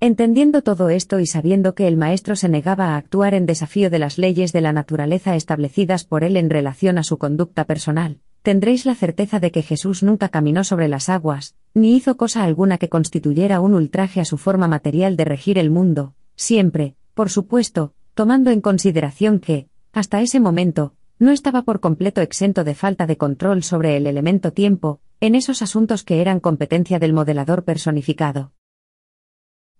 Entendiendo 0.00 0.62
todo 0.62 0.90
esto 0.90 1.18
y 1.18 1.26
sabiendo 1.26 1.74
que 1.74 1.88
el 1.88 1.96
maestro 1.96 2.36
se 2.36 2.48
negaba 2.48 2.94
a 2.94 2.96
actuar 2.96 3.34
en 3.34 3.46
desafío 3.46 3.90
de 3.90 3.98
las 3.98 4.16
leyes 4.16 4.52
de 4.52 4.60
la 4.60 4.72
naturaleza 4.72 5.34
establecidas 5.34 6.04
por 6.04 6.22
él 6.22 6.36
en 6.36 6.50
relación 6.50 6.98
a 6.98 7.02
su 7.02 7.18
conducta 7.18 7.64
personal, 7.64 8.20
tendréis 8.42 8.86
la 8.86 8.94
certeza 8.94 9.40
de 9.40 9.50
que 9.50 9.62
Jesús 9.62 10.04
nunca 10.04 10.28
caminó 10.28 10.62
sobre 10.62 10.86
las 10.86 11.08
aguas, 11.08 11.56
ni 11.74 11.96
hizo 11.96 12.16
cosa 12.16 12.44
alguna 12.44 12.78
que 12.78 12.88
constituyera 12.88 13.60
un 13.60 13.74
ultraje 13.74 14.20
a 14.20 14.24
su 14.24 14.38
forma 14.38 14.68
material 14.68 15.16
de 15.16 15.24
regir 15.24 15.58
el 15.58 15.70
mundo, 15.70 16.14
siempre, 16.36 16.94
por 17.14 17.28
supuesto, 17.28 17.92
tomando 18.14 18.52
en 18.52 18.60
consideración 18.60 19.40
que, 19.40 19.68
hasta 19.92 20.20
ese 20.20 20.38
momento, 20.38 20.94
no 21.18 21.32
estaba 21.32 21.62
por 21.62 21.80
completo 21.80 22.20
exento 22.20 22.64
de 22.64 22.74
falta 22.74 23.06
de 23.06 23.16
control 23.16 23.62
sobre 23.62 23.96
el 23.96 24.06
elemento 24.06 24.52
tiempo, 24.52 25.00
en 25.20 25.34
esos 25.34 25.62
asuntos 25.62 26.04
que 26.04 26.20
eran 26.20 26.40
competencia 26.40 26.98
del 26.98 27.12
modelador 27.12 27.64
personificado. 27.64 28.52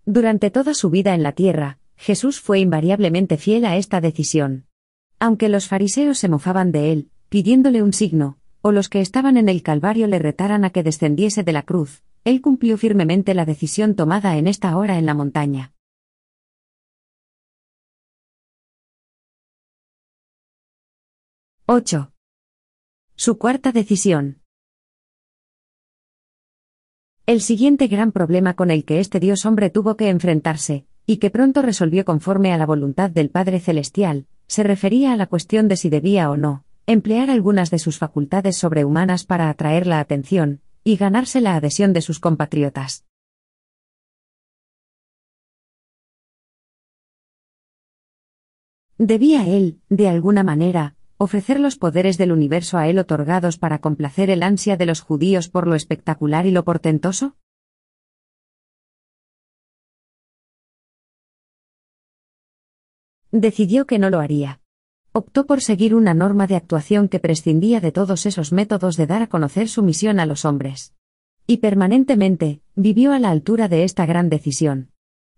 Durante 0.05 0.51
toda 0.51 0.73
su 0.73 0.89
vida 0.89 1.13
en 1.13 1.23
la 1.23 1.31
tierra, 1.31 1.79
Jesús 1.95 2.39
fue 2.39 2.59
invariablemente 2.59 3.37
fiel 3.37 3.65
a 3.65 3.77
esta 3.77 4.01
decisión. 4.01 4.65
Aunque 5.19 5.49
los 5.49 5.67
fariseos 5.67 6.17
se 6.17 6.29
mofaban 6.29 6.71
de 6.71 6.91
él, 6.91 7.09
pidiéndole 7.29 7.83
un 7.83 7.93
signo, 7.93 8.37
o 8.61 8.71
los 8.71 8.89
que 8.89 9.01
estaban 9.01 9.37
en 9.37 9.49
el 9.49 9.61
Calvario 9.63 10.07
le 10.07 10.19
retaran 10.19 10.65
a 10.65 10.69
que 10.69 10.83
descendiese 10.83 11.43
de 11.43 11.53
la 11.53 11.63
cruz, 11.63 12.03
él 12.23 12.41
cumplió 12.41 12.77
firmemente 12.77 13.33
la 13.33 13.45
decisión 13.45 13.95
tomada 13.95 14.37
en 14.37 14.47
esta 14.47 14.75
hora 14.77 14.97
en 14.97 15.05
la 15.05 15.13
montaña. 15.13 15.73
8. 21.71 22.11
Su 23.13 23.37
cuarta 23.37 23.71
decisión. 23.71 24.41
El 27.27 27.41
siguiente 27.41 27.85
gran 27.85 28.11
problema 28.11 28.55
con 28.55 28.71
el 28.71 28.85
que 28.85 28.99
este 28.99 29.19
Dios 29.19 29.45
hombre 29.45 29.69
tuvo 29.69 29.95
que 29.95 30.09
enfrentarse, 30.09 30.87
y 31.05 31.17
que 31.17 31.29
pronto 31.29 31.61
resolvió 31.61 32.05
conforme 32.05 32.53
a 32.53 32.57
la 32.57 32.65
voluntad 32.65 33.11
del 33.11 33.29
Padre 33.29 33.59
Celestial, 33.59 34.25
se 34.47 34.63
refería 34.63 35.13
a 35.13 35.15
la 35.15 35.27
cuestión 35.27 35.67
de 35.67 35.77
si 35.77 35.91
debía 35.91 36.31
o 36.31 36.37
no 36.37 36.65
emplear 36.87 37.29
algunas 37.29 37.69
de 37.69 37.77
sus 37.77 37.99
facultades 37.99 38.57
sobrehumanas 38.57 39.23
para 39.23 39.47
atraer 39.47 39.85
la 39.85 39.99
atención, 39.99 40.61
y 40.83 40.95
ganarse 40.97 41.39
la 41.39 41.55
adhesión 41.55 41.93
de 41.93 42.01
sus 42.01 42.19
compatriotas. 42.19 43.05
¿Debía 48.97 49.45
él, 49.47 49.81
de 49.89 50.09
alguna 50.09 50.41
manera, 50.41 50.95
ofrecer 51.21 51.59
los 51.59 51.75
poderes 51.75 52.17
del 52.17 52.31
universo 52.31 52.77
a 52.77 52.87
él 52.87 52.97
otorgados 52.97 53.57
para 53.57 53.79
complacer 53.79 54.29
el 54.29 54.41
ansia 54.41 54.77
de 54.77 54.85
los 54.85 55.01
judíos 55.01 55.49
por 55.49 55.67
lo 55.67 55.75
espectacular 55.75 56.45
y 56.45 56.51
lo 56.51 56.63
portentoso? 56.63 57.35
Decidió 63.31 63.85
que 63.85 63.99
no 63.99 64.09
lo 64.09 64.21
haría. 64.21 64.61
Optó 65.11 65.45
por 65.45 65.59
seguir 65.59 65.93
una 65.93 66.13
norma 66.13 66.47
de 66.47 66.55
actuación 66.55 67.09
que 67.09 67.19
prescindía 67.19 67.81
de 67.81 67.91
todos 67.91 68.25
esos 68.25 68.53
métodos 68.53 68.95
de 68.95 69.05
dar 69.05 69.21
a 69.21 69.27
conocer 69.27 69.67
su 69.67 69.83
misión 69.83 70.21
a 70.21 70.25
los 70.25 70.45
hombres. 70.45 70.95
Y 71.45 71.57
permanentemente, 71.57 72.61
vivió 72.75 73.11
a 73.11 73.19
la 73.19 73.29
altura 73.29 73.67
de 73.67 73.83
esta 73.83 74.05
gran 74.05 74.29
decisión. 74.29 74.91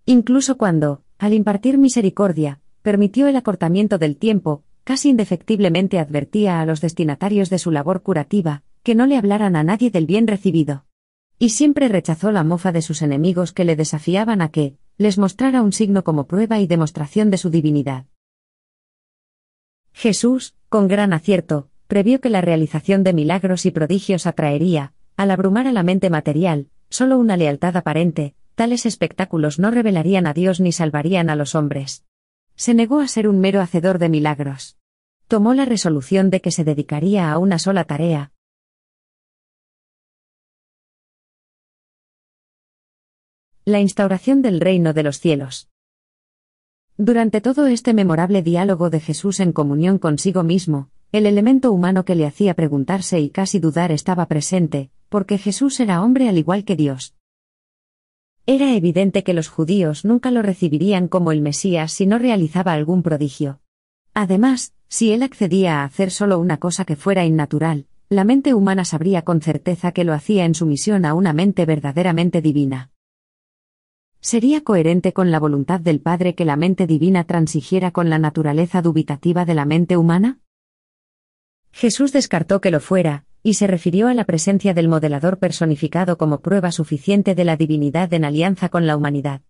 Incluso 0.05 0.57
cuando, 0.57 1.03
al 1.17 1.33
impartir 1.33 1.79
misericordia, 1.79 2.61
permitió 2.83 3.27
el 3.27 3.35
acortamiento 3.35 3.97
del 3.97 4.17
tiempo, 4.17 4.63
casi 4.91 5.07
indefectiblemente 5.07 5.99
advertía 5.99 6.59
a 6.59 6.65
los 6.65 6.81
destinatarios 6.81 7.49
de 7.49 7.59
su 7.59 7.71
labor 7.71 8.03
curativa, 8.03 8.63
que 8.83 8.93
no 8.93 9.05
le 9.05 9.15
hablaran 9.15 9.55
a 9.55 9.63
nadie 9.63 9.89
del 9.89 10.05
bien 10.05 10.27
recibido. 10.27 10.83
Y 11.39 11.51
siempre 11.51 11.87
rechazó 11.87 12.33
la 12.33 12.43
mofa 12.43 12.73
de 12.73 12.81
sus 12.81 13.01
enemigos 13.01 13.53
que 13.53 13.63
le 13.63 13.77
desafiaban 13.77 14.41
a 14.41 14.49
que, 14.49 14.75
les 14.97 15.17
mostrara 15.17 15.61
un 15.61 15.71
signo 15.71 16.03
como 16.03 16.27
prueba 16.27 16.59
y 16.59 16.67
demostración 16.67 17.31
de 17.31 17.37
su 17.37 17.49
divinidad. 17.49 18.07
Jesús, 19.93 20.55
con 20.67 20.89
gran 20.89 21.13
acierto, 21.13 21.69
previó 21.87 22.19
que 22.19 22.29
la 22.29 22.41
realización 22.41 23.05
de 23.05 23.13
milagros 23.13 23.65
y 23.65 23.71
prodigios 23.71 24.27
atraería, 24.27 24.91
al 25.15 25.31
abrumar 25.31 25.67
a 25.67 25.71
la 25.71 25.83
mente 25.83 26.09
material, 26.09 26.67
solo 26.89 27.17
una 27.17 27.37
lealtad 27.37 27.77
aparente, 27.77 28.35
tales 28.55 28.85
espectáculos 28.85 29.57
no 29.57 29.71
revelarían 29.71 30.27
a 30.27 30.33
Dios 30.33 30.59
ni 30.59 30.73
salvarían 30.73 31.29
a 31.29 31.37
los 31.37 31.55
hombres. 31.55 32.03
Se 32.57 32.73
negó 32.73 32.99
a 32.99 33.07
ser 33.07 33.29
un 33.29 33.39
mero 33.39 33.61
hacedor 33.61 33.97
de 33.97 34.09
milagros. 34.09 34.80
Tomó 35.31 35.53
la 35.53 35.63
resolución 35.63 36.29
de 36.29 36.41
que 36.41 36.51
se 36.51 36.65
dedicaría 36.65 37.31
a 37.31 37.37
una 37.37 37.57
sola 37.57 37.85
tarea. 37.85 38.33
La 43.63 43.79
instauración 43.79 44.41
del 44.41 44.59
reino 44.59 44.91
de 44.91 45.03
los 45.03 45.21
cielos. 45.21 45.69
Durante 46.97 47.39
todo 47.39 47.67
este 47.67 47.93
memorable 47.93 48.41
diálogo 48.41 48.89
de 48.89 48.99
Jesús 48.99 49.39
en 49.39 49.53
comunión 49.53 49.99
consigo 49.99 50.43
mismo, 50.43 50.89
el 51.13 51.25
elemento 51.25 51.71
humano 51.71 52.03
que 52.03 52.15
le 52.15 52.25
hacía 52.25 52.53
preguntarse 52.53 53.21
y 53.21 53.29
casi 53.29 53.59
dudar 53.59 53.93
estaba 53.93 54.25
presente, 54.25 54.91
porque 55.07 55.37
Jesús 55.37 55.79
era 55.79 56.03
hombre 56.03 56.27
al 56.27 56.37
igual 56.39 56.65
que 56.65 56.75
Dios. 56.75 57.15
Era 58.45 58.75
evidente 58.75 59.23
que 59.23 59.33
los 59.33 59.47
judíos 59.47 60.03
nunca 60.03 60.29
lo 60.29 60.41
recibirían 60.41 61.07
como 61.07 61.31
el 61.31 61.39
Mesías 61.39 61.93
si 61.93 62.05
no 62.05 62.19
realizaba 62.19 62.73
algún 62.73 63.01
prodigio. 63.01 63.61
Además, 64.13 64.73
si 64.91 65.13
él 65.13 65.23
accedía 65.23 65.79
a 65.79 65.83
hacer 65.85 66.11
solo 66.11 66.37
una 66.37 66.57
cosa 66.57 66.83
que 66.83 66.97
fuera 66.97 67.23
innatural, 67.23 67.87
la 68.09 68.25
mente 68.25 68.53
humana 68.53 68.83
sabría 68.83 69.21
con 69.21 69.39
certeza 69.39 69.93
que 69.93 70.03
lo 70.03 70.11
hacía 70.13 70.43
en 70.43 70.53
sumisión 70.53 71.05
a 71.05 71.13
una 71.13 71.31
mente 71.31 71.65
verdaderamente 71.65 72.41
divina. 72.41 72.91
¿Sería 74.19 74.65
coherente 74.65 75.13
con 75.13 75.31
la 75.31 75.39
voluntad 75.39 75.79
del 75.79 76.01
Padre 76.01 76.35
que 76.35 76.43
la 76.43 76.57
mente 76.57 76.87
divina 76.87 77.23
transigiera 77.23 77.91
con 77.91 78.09
la 78.09 78.19
naturaleza 78.19 78.81
dubitativa 78.81 79.45
de 79.45 79.53
la 79.53 79.63
mente 79.63 79.95
humana? 79.95 80.39
Jesús 81.71 82.11
descartó 82.11 82.59
que 82.59 82.69
lo 82.69 82.81
fuera, 82.81 83.23
y 83.43 83.53
se 83.53 83.67
refirió 83.67 84.09
a 84.09 84.13
la 84.13 84.25
presencia 84.25 84.73
del 84.73 84.89
modelador 84.89 85.39
personificado 85.39 86.17
como 86.17 86.41
prueba 86.41 86.73
suficiente 86.73 87.33
de 87.33 87.45
la 87.45 87.55
divinidad 87.55 88.13
en 88.13 88.25
alianza 88.25 88.67
con 88.67 88.87
la 88.87 88.97
humanidad. 88.97 89.41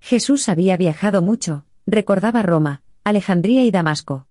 Jesús 0.00 0.50
había 0.50 0.76
viajado 0.76 1.22
mucho, 1.22 1.64
recordaba 1.86 2.42
Roma, 2.42 2.83
Alejandría 3.06 3.62
y 3.66 3.70
Damasco. 3.70 4.28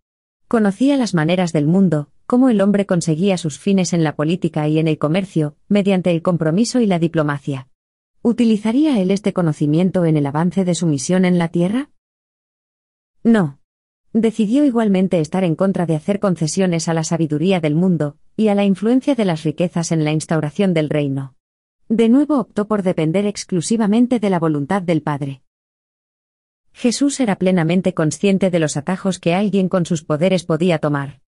Conocía 0.47 0.97
las 0.97 1.13
maneras 1.13 1.53
del 1.53 1.67
mundo, 1.67 2.09
cómo 2.26 2.49
el 2.49 2.59
hombre 2.59 2.88
conseguía 2.88 3.38
sus 3.38 3.59
fines 3.59 3.93
en 3.93 4.03
la 4.03 4.15
política 4.15 4.67
y 4.67 4.80
en 4.80 4.88
el 4.88 4.97
comercio, 4.97 5.55
mediante 5.67 6.09
el 6.09 6.24
compromiso 6.24 6.82
y 6.82 6.88
la 6.88 6.97
diplomacia. 6.97 7.67
¿Utilizaría 8.24 8.99
él 8.99 9.11
este 9.11 9.32
conocimiento 9.32 10.05
en 10.05 10.17
el 10.17 10.26
avance 10.26 10.65
de 10.65 10.74
su 10.74 10.88
misión 10.88 11.24
en 11.24 11.38
la 11.38 11.49
Tierra? 11.49 11.91
No. 13.24 13.59
Decidió 14.11 14.65
igualmente 14.65 15.19
estar 15.19 15.43
en 15.43 15.53
contra 15.53 15.86
de 15.86 15.95
hacer 15.95 16.19
concesiones 16.19 16.88
a 16.88 16.95
la 16.95 17.03
sabiduría 17.03 17.59
del 17.59 17.76
mundo, 17.76 18.17
y 18.36 18.47
a 18.47 18.55
la 18.55 18.65
influencia 18.65 19.13
de 19.13 19.26
las 19.26 19.43
riquezas 19.43 19.91
en 19.91 20.03
la 20.03 20.13
instauración 20.13 20.74
del 20.74 20.89
reino. 20.89 21.36
De 21.89 22.09
nuevo 22.09 22.39
optó 22.39 22.67
por 22.67 22.82
depender 22.82 23.28
exclusivamente 23.28 24.19
de 24.19 24.32
la 24.32 24.39
voluntad 24.39 24.82
del 24.82 25.03
Padre. 25.03 25.43
Jesús 26.74 27.19
era 27.19 27.38
plenamente 27.38 27.93
consciente 27.93 28.49
de 28.49 28.59
los 28.59 28.76
atajos 28.78 29.19
que 29.19 29.34
alguien 29.34 29.69
con 29.69 29.86
sus 29.86 30.03
poderes 30.03 30.43
podía 30.43 30.80
tomar. 30.80 31.21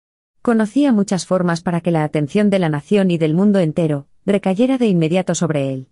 Conocía 0.42 0.92
muchas 0.92 1.26
formas 1.26 1.62
para 1.62 1.82
que 1.82 1.92
la 1.92 2.04
atención 2.04 2.50
de 2.50 2.60
la 2.60 2.70
nación 2.70 3.12
y 3.12 3.18
del 3.18 3.34
mundo 3.34 3.60
entero 3.60 4.08
recayera 4.26 4.78
de 4.78 4.88
inmediato 4.88 5.36
sobre 5.36 5.74
él. 5.74 5.90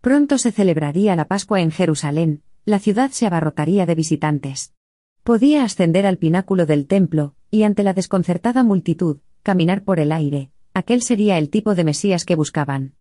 Pronto 0.00 0.38
se 0.38 0.52
celebraría 0.52 1.16
la 1.16 1.26
Pascua 1.26 1.60
en 1.60 1.70
Jerusalén, 1.70 2.42
la 2.64 2.78
ciudad 2.78 3.10
se 3.10 3.26
abarrotaría 3.26 3.86
de 3.86 3.94
visitantes. 3.94 4.74
Podía 5.22 5.64
ascender 5.64 6.06
al 6.06 6.18
pináculo 6.18 6.66
del 6.66 6.86
templo, 6.86 7.34
y 7.50 7.64
ante 7.64 7.82
la 7.82 7.92
desconcertada 7.92 8.62
multitud, 8.62 9.18
caminar 9.42 9.82
por 9.82 10.00
el 10.00 10.12
aire, 10.12 10.50
aquel 10.72 11.02
sería 11.02 11.36
el 11.36 11.50
tipo 11.50 11.74
de 11.74 11.84
Mesías 11.84 12.24
que 12.24 12.36
buscaban. 12.36 12.94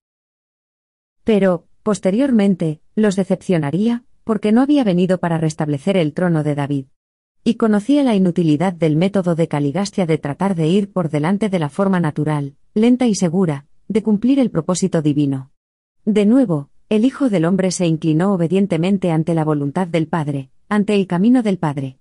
Pero, 1.24 1.68
posteriormente, 1.84 2.82
los 2.95 3.16
decepcionaría, 3.16 4.04
porque 4.24 4.52
no 4.52 4.62
había 4.62 4.84
venido 4.84 5.20
para 5.20 5.38
restablecer 5.38 5.98
el 5.98 6.14
trono 6.14 6.44
de 6.44 6.56
David. 6.56 6.86
Y 7.44 7.56
conocía 7.56 8.04
la 8.04 8.16
inutilidad 8.16 8.74
del 8.74 8.96
método 8.96 9.36
de 9.36 9.48
Caligastia 9.48 10.06
de 10.06 10.18
tratar 10.18 10.56
de 10.56 10.68
ir 10.68 10.92
por 10.92 11.10
delante 11.10 11.50
de 11.50 11.60
la 11.60 11.70
forma 11.70 12.00
natural, 12.00 12.56
lenta 12.74 13.08
y 13.08 13.16
segura, 13.16 13.66
de 13.88 14.04
cumplir 14.04 14.40
el 14.40 14.52
propósito 14.52 15.02
divino. 15.02 15.52
De 16.06 16.26
nuevo, 16.26 16.70
el 16.90 17.06
Hijo 17.06 17.30
del 17.30 17.46
Hombre 17.46 17.72
se 17.72 17.86
inclinó 17.86 18.34
obedientemente 18.34 19.12
ante 19.12 19.34
la 19.34 19.44
voluntad 19.44 19.88
del 19.88 20.08
Padre, 20.08 20.50
ante 20.70 20.96
el 20.96 21.08
camino 21.08 21.44
del 21.44 21.58
Padre. 21.58 22.00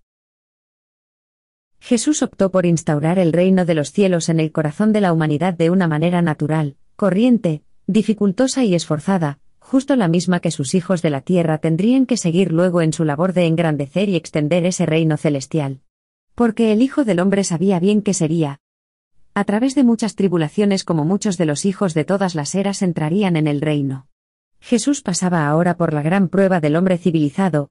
Jesús 1.80 2.22
optó 2.22 2.50
por 2.50 2.66
instaurar 2.66 3.18
el 3.18 3.32
reino 3.32 3.64
de 3.64 3.74
los 3.74 3.92
cielos 3.92 4.28
en 4.28 4.40
el 4.40 4.52
corazón 4.52 4.92
de 4.92 5.00
la 5.00 5.12
humanidad 5.12 5.54
de 5.54 5.70
una 5.70 5.88
manera 5.88 6.22
natural, 6.22 6.76
corriente, 6.96 7.62
dificultosa 7.86 8.64
y 8.64 8.74
esforzada, 8.74 9.38
justo 9.68 9.96
la 9.96 10.08
misma 10.08 10.40
que 10.40 10.50
sus 10.50 10.74
hijos 10.74 11.02
de 11.02 11.10
la 11.10 11.20
tierra 11.20 11.58
tendrían 11.58 12.06
que 12.06 12.16
seguir 12.16 12.52
luego 12.52 12.80
en 12.80 12.94
su 12.94 13.04
labor 13.04 13.34
de 13.34 13.44
engrandecer 13.44 14.08
y 14.08 14.16
extender 14.16 14.64
ese 14.64 14.86
reino 14.86 15.18
celestial. 15.18 15.82
Porque 16.34 16.72
el 16.72 16.80
Hijo 16.80 17.04
del 17.04 17.20
Hombre 17.20 17.44
sabía 17.44 17.78
bien 17.78 18.00
que 18.00 18.14
sería, 18.14 18.60
a 19.34 19.44
través 19.44 19.74
de 19.74 19.84
muchas 19.84 20.14
tribulaciones 20.14 20.84
como 20.84 21.04
muchos 21.04 21.36
de 21.36 21.44
los 21.44 21.66
hijos 21.66 21.92
de 21.92 22.06
todas 22.06 22.34
las 22.34 22.54
eras 22.54 22.80
entrarían 22.80 23.36
en 23.36 23.46
el 23.46 23.60
reino. 23.60 24.06
Jesús 24.58 25.02
pasaba 25.02 25.46
ahora 25.46 25.76
por 25.76 25.92
la 25.92 26.00
gran 26.00 26.28
prueba 26.28 26.60
del 26.60 26.74
hombre 26.74 26.96
civilizado, 26.96 27.68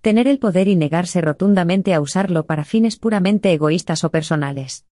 tener 0.00 0.28
el 0.28 0.38
poder 0.38 0.66
y 0.66 0.76
negarse 0.76 1.20
rotundamente 1.20 1.92
a 1.92 2.00
usarlo 2.00 2.46
para 2.46 2.64
fines 2.64 2.96
puramente 2.96 3.52
egoístas 3.52 4.02
o 4.02 4.10
personales. 4.10 4.86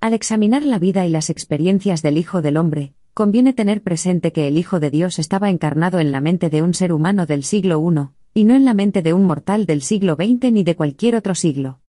Al 0.00 0.12
examinar 0.12 0.64
la 0.64 0.80
vida 0.80 1.06
y 1.06 1.10
las 1.10 1.30
experiencias 1.30 2.02
del 2.02 2.18
Hijo 2.18 2.42
del 2.42 2.56
Hombre, 2.56 2.94
conviene 3.14 3.52
tener 3.52 3.80
presente 3.80 4.32
que 4.32 4.48
el 4.48 4.58
Hijo 4.58 4.80
de 4.80 4.90
Dios 4.90 5.20
estaba 5.20 5.48
encarnado 5.48 6.00
en 6.00 6.10
la 6.10 6.20
mente 6.20 6.50
de 6.50 6.62
un 6.62 6.74
ser 6.74 6.92
humano 6.92 7.26
del 7.26 7.44
siglo 7.44 7.80
I, 7.80 8.40
y 8.40 8.44
no 8.44 8.56
en 8.56 8.64
la 8.64 8.74
mente 8.74 9.02
de 9.02 9.12
un 9.12 9.24
mortal 9.24 9.66
del 9.66 9.82
siglo 9.82 10.16
XX 10.16 10.52
ni 10.52 10.64
de 10.64 10.74
cualquier 10.74 11.14
otro 11.14 11.36
siglo. 11.36 11.80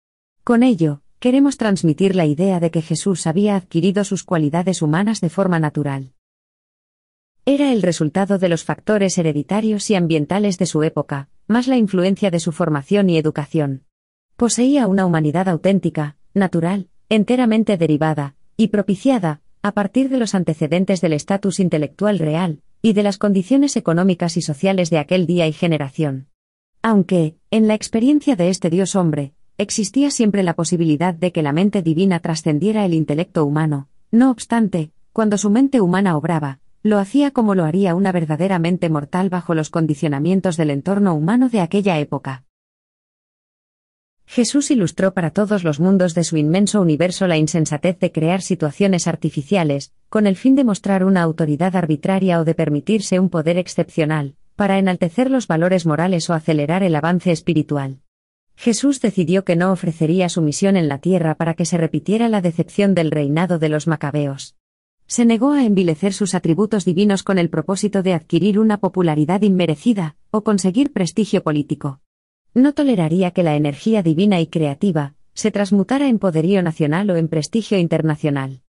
Con 0.44 0.62
ello, 0.62 1.02
queremos 1.20 1.58
transmitir 1.58 2.16
la 2.16 2.28
idea 2.28 2.60
de 2.60 2.70
que 2.70 2.84
Jesús 2.84 3.26
había 3.26 3.56
adquirido 3.56 4.04
sus 4.04 4.24
cualidades 4.24 4.84
humanas 4.84 5.20
de 5.20 5.30
forma 5.30 5.60
natural. 5.60 6.14
Era 7.48 7.74
el 7.74 7.82
resultado 7.82 8.38
de 8.38 8.50
los 8.50 8.64
factores 8.64 9.18
hereditarios 9.18 9.90
y 9.90 9.96
ambientales 9.96 10.60
de 10.60 10.68
su 10.68 10.84
época, 10.84 11.30
más 11.48 11.68
la 11.68 11.78
influencia 11.78 12.30
de 12.30 12.40
su 12.40 12.52
formación 12.52 13.10
y 13.10 13.18
educación. 13.18 13.84
Poseía 14.36 14.86
una 14.86 15.08
humanidad 15.08 15.50
auténtica, 15.50 16.18
natural, 16.36 16.90
enteramente 17.10 17.78
derivada, 17.78 18.36
y 18.58 18.68
propiciada, 18.68 19.42
a 19.66 19.72
partir 19.72 20.09
de 20.09 20.18
los 20.18 20.36
antecedentes 20.36 21.01
del 21.01 21.13
estatus 21.13 21.59
intelectual 21.59 22.20
real, 22.20 22.61
y 22.84 22.93
de 22.93 23.01
las 23.01 23.18
condiciones 23.18 23.76
económicas 23.76 24.38
y 24.38 24.43
sociales 24.43 24.91
de 24.91 24.99
aquel 24.99 25.26
día 25.26 25.47
y 25.47 25.53
generación. 25.53 26.28
Aunque, 26.84 27.38
en 27.49 27.68
la 27.68 27.74
experiencia 27.74 28.36
de 28.36 28.49
este 28.49 28.70
Dios 28.70 28.95
hombre, 28.95 29.34
existía 29.57 30.11
siempre 30.11 30.43
la 30.43 30.53
posibilidad 30.53 31.16
de 31.16 31.32
que 31.32 31.41
la 31.41 31.51
mente 31.51 31.82
divina 31.82 32.20
trascendiera 32.20 32.86
el 32.86 32.93
intelecto 32.93 33.43
humano, 33.43 33.89
no 34.11 34.30
obstante, 34.30 34.91
cuando 35.13 35.36
su 35.39 35.49
mente 35.49 35.82
humana 35.82 36.16
obraba, 36.16 36.59
lo 36.84 36.99
hacía 36.99 37.32
como 37.32 37.55
lo 37.55 37.66
haría 37.66 37.95
una 37.95 38.11
verdadera 38.11 38.59
mente 38.59 38.91
mortal 38.91 39.32
bajo 39.32 39.55
los 39.55 39.72
condicionamientos 39.72 40.57
del 40.57 40.70
entorno 40.70 41.16
humano 41.16 41.49
de 41.49 41.61
aquella 41.61 41.97
época. 41.97 42.45
Jesús 44.28 44.72
ilustró 44.72 45.14
para 45.14 45.32
todos 45.32 45.64
los 45.64 45.80
mundos 45.80 46.14
de 46.16 46.24
su 46.24 46.38
inmenso 46.38 46.82
universo 46.82 47.28
la 47.28 47.38
insensatez 47.38 48.00
de 48.00 48.12
crear 48.12 48.42
situaciones 48.42 49.08
artificiales, 49.08 49.94
con 50.10 50.28
el 50.28 50.36
fin 50.36 50.56
de 50.56 50.64
mostrar 50.64 51.04
una 51.04 51.22
autoridad 51.22 51.76
arbitraria 51.76 52.40
o 52.40 52.46
de 52.46 52.56
permitirse 52.56 53.20
un 53.20 53.30
poder 53.30 53.58
excepcional, 53.58 54.36
para 54.56 54.80
enaltecer 54.80 55.30
los 55.30 55.48
valores 55.48 55.86
morales 55.86 56.30
o 56.30 56.34
acelerar 56.34 56.84
el 56.84 56.96
avance 56.96 57.32
espiritual. 57.32 58.00
Jesús 58.56 59.02
decidió 59.02 59.44
que 59.44 59.56
no 59.56 59.72
ofrecería 59.72 60.30
su 60.30 60.42
misión 60.42 60.78
en 60.78 60.88
la 60.88 61.00
tierra 61.00 61.36
para 61.36 61.54
que 61.54 61.66
se 61.66 61.78
repitiera 61.78 62.30
la 62.30 62.42
decepción 62.42 62.96
del 62.96 63.12
reinado 63.12 63.60
de 63.60 63.70
los 63.70 63.86
macabeos. 63.86 64.56
Se 65.08 65.26
negó 65.26 65.52
a 65.52 65.66
envilecer 65.66 66.14
sus 66.14 66.34
atributos 66.34 66.84
divinos 66.84 67.22
con 67.22 67.38
el 67.38 67.50
propósito 67.50 68.02
de 68.02 68.14
adquirir 68.14 68.58
una 68.58 68.80
popularidad 68.80 69.42
inmerecida, 69.44 70.16
o 70.32 70.44
conseguir 70.44 70.94
prestigio 70.94 71.44
político. 71.44 72.00
No 72.56 72.74
toleraría 72.74 73.32
que 73.32 73.43
la 73.43 73.58
energía 73.58 74.01
divina 74.01 74.39
y 74.39 74.47
creativa, 74.47 75.14
se 75.34 75.51
transmutara 75.51 76.08
en 76.08 76.20
poderío 76.20 76.64
nacional 76.64 77.10
o 77.10 77.18
en 77.18 77.28
prestigio 77.28 77.78
internacional. 77.78 78.62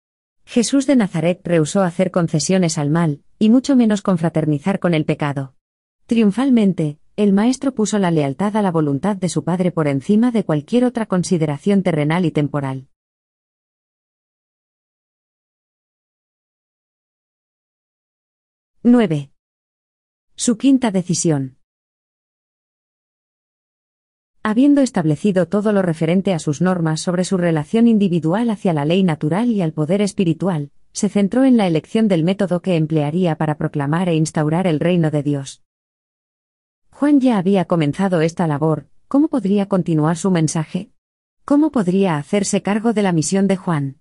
Jesús 0.43 0.87
de 0.87 0.95
Nazaret 0.95 1.39
rehusó 1.43 1.83
hacer 1.83 2.09
concesiones 2.09 2.79
al 2.79 2.89
mal, 2.89 3.21
y 3.37 3.51
mucho 3.51 3.75
menos 3.75 4.01
confraternizar 4.01 4.79
con 4.79 4.95
el 4.95 5.05
pecado. 5.05 5.53
Triunfalmente, 6.07 6.97
el 7.15 7.31
Maestro 7.31 7.75
puso 7.75 7.99
la 7.99 8.09
lealtad 8.09 8.57
a 8.57 8.63
la 8.63 8.71
voluntad 8.71 9.17
de 9.17 9.29
su 9.29 9.43
Padre 9.43 9.71
por 9.71 9.87
encima 9.87 10.31
de 10.31 10.43
cualquier 10.43 10.83
otra 10.83 11.05
consideración 11.05 11.83
terrenal 11.83 12.25
y 12.25 12.31
temporal. 12.31 12.87
9. 18.81 19.31
Su 20.35 20.57
quinta 20.57 20.89
decisión. 20.89 21.57
Habiendo 24.47 24.81
establecido 24.81 25.47
todo 25.47 25.71
lo 25.71 25.81
referente 25.81 26.31
a 26.31 26.37
sus 26.37 26.61
normas 26.61 27.01
sobre 27.01 27.23
su 27.23 27.35
relación 27.35 27.87
individual 27.87 28.51
hacia 28.51 28.73
la 28.73 28.85
ley 28.85 29.01
natural 29.01 29.49
y 29.49 29.63
al 29.63 29.73
poder 29.73 30.03
espiritual, 30.03 30.69
se 30.91 31.09
centró 31.09 31.45
en 31.45 31.57
la 31.57 31.65
elección 31.65 32.07
del 32.07 32.23
método 32.23 32.61
que 32.61 32.75
emplearía 32.75 33.37
para 33.37 33.57
proclamar 33.57 34.07
e 34.07 34.13
instaurar 34.13 34.67
el 34.67 34.79
reino 34.79 35.09
de 35.09 35.23
Dios. 35.23 35.63
Juan 36.91 37.19
ya 37.21 37.39
había 37.39 37.65
comenzado 37.65 38.21
esta 38.21 38.45
labor, 38.45 38.87
¿cómo 39.07 39.29
podría 39.29 39.67
continuar 39.67 40.15
su 40.15 40.29
mensaje? 40.29 40.91
¿Cómo 41.43 41.71
podría 41.71 42.17
hacerse 42.17 42.61
cargo 42.61 42.93
de 42.93 43.01
la 43.01 43.13
misión 43.13 43.47
de 43.47 43.55
Juan? 43.55 43.97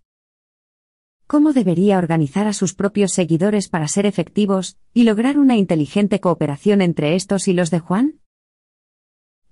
¿Cómo 1.27 1.55
debería 1.55 1.97
organizar 1.97 2.49
a 2.49 2.53
sus 2.53 2.75
propios 2.75 3.13
seguidores 3.13 3.71
para 3.71 3.89
ser 3.89 4.05
efectivos 4.05 4.77
y 4.93 5.05
lograr 5.05 5.39
una 5.39 5.57
inteligente 5.57 6.21
cooperación 6.21 6.83
entre 6.83 7.15
estos 7.15 7.49
y 7.49 7.55
los 7.55 7.71
de 7.71 7.79
Juan? 7.79 8.21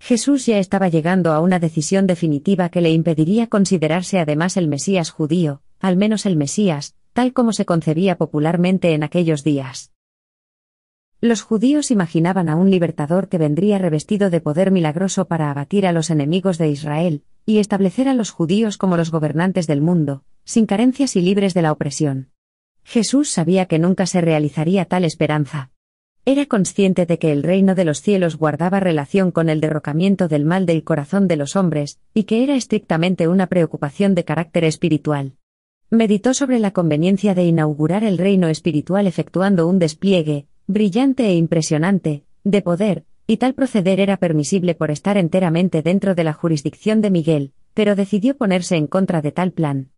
Jesús 0.05 0.47
ya 0.47 0.59
estaba 0.59 0.89
llegando 0.89 1.33
a 1.33 1.39
una 1.39 1.61
decisión 1.61 2.09
definitiva 2.09 2.71
que 2.71 2.81
le 2.81 2.91
impediría 2.91 3.47
considerarse 3.47 4.19
además 4.19 4.57
el 4.57 4.67
Mesías 4.67 5.11
judío, 5.11 5.63
al 5.79 5.97
menos 5.97 6.27
el 6.27 6.37
Mesías, 6.37 6.97
tal 7.13 7.33
como 7.33 7.53
se 7.53 7.65
concebía 7.65 8.19
popularmente 8.19 8.95
en 8.95 9.05
aquellos 9.05 9.45
días. 9.45 9.93
Los 11.21 11.43
judíos 11.43 11.93
imaginaban 11.93 12.49
a 12.49 12.57
un 12.57 12.69
libertador 12.69 13.29
que 13.29 13.39
vendría 13.39 13.79
revestido 13.79 14.29
de 14.29 14.41
poder 14.41 14.73
milagroso 14.73 15.29
para 15.29 15.53
abatir 15.53 15.87
a 15.87 15.93
los 15.93 16.11
enemigos 16.11 16.59
de 16.59 16.69
Israel, 16.69 17.23
y 17.47 17.59
establecer 17.59 18.09
a 18.09 18.15
los 18.15 18.33
judíos 18.33 18.79
como 18.79 18.97
los 18.97 19.13
gobernantes 19.13 19.69
del 19.69 19.83
mundo, 19.83 20.25
sin 20.43 20.67
carencias 20.67 21.15
y 21.15 21.21
libres 21.21 21.55
de 21.55 21.63
la 21.63 21.71
opresión. 21.71 22.33
Jesús 22.83 23.31
sabía 23.31 23.67
que 23.67 23.79
nunca 23.79 24.07
se 24.07 24.21
realizaría 24.21 24.85
tal 24.85 25.05
esperanza. 25.05 25.71
Era 26.25 26.47
consciente 26.47 27.07
de 27.07 27.19
que 27.19 27.33
el 27.33 27.43
reino 27.43 27.75
de 27.75 27.85
los 27.85 28.01
cielos 28.01 28.37
guardaba 28.37 28.81
relación 28.81 29.31
con 29.31 29.49
el 29.49 29.61
derrocamiento 29.61 30.29
del 30.29 30.45
mal 30.45 30.67
del 30.67 30.85
corazón 30.85 31.29
de 31.29 31.37
los 31.37 31.57
hombres, 31.57 31.99
y 32.15 32.25
que 32.25 32.43
era 32.45 32.55
estrictamente 32.55 33.29
una 33.29 33.49
preocupación 33.49 34.15
de 34.15 34.25
carácter 34.25 34.65
espiritual 34.65 35.35
meditó 35.93 36.33
sobre 36.33 36.59
la 36.59 36.71
conveniencia 36.71 37.35
de 37.35 37.45
inaugurar 37.45 38.03
el 38.03 38.17
reino 38.17 38.49
espiritual 38.49 39.07
efectuando 39.07 39.69
un 39.69 39.79
despliegue, 39.79 40.47
brillante 40.67 41.27
e 41.27 41.35
impresionante, 41.35 42.25
de 42.45 42.63
poder, 42.63 43.05
y 43.27 43.37
tal 43.37 43.53
proceder 43.53 44.01
era 44.01 44.17
permisible 44.17 44.75
por 44.75 44.91
estar 44.91 45.19
enteramente 45.19 45.83
dentro 45.83 46.15
de 46.15 46.25
la 46.25 46.33
jurisdicción 46.33 47.03
de 47.03 47.11
Miguel, 47.11 47.53
pero 47.75 47.95
decidió 47.95 48.39
ponerse 48.39 48.77
en 48.77 48.87
contra 48.87 49.21
de 49.21 49.33
tal 49.33 49.53
plan. 49.53 49.91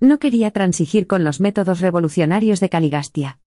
No 0.00 0.18
quería 0.18 0.50
transigir 0.50 1.06
con 1.06 1.22
los 1.22 1.40
métodos 1.40 1.80
revolucionarios 1.80 2.58
de 2.58 2.68
Caligastia. 2.68 3.38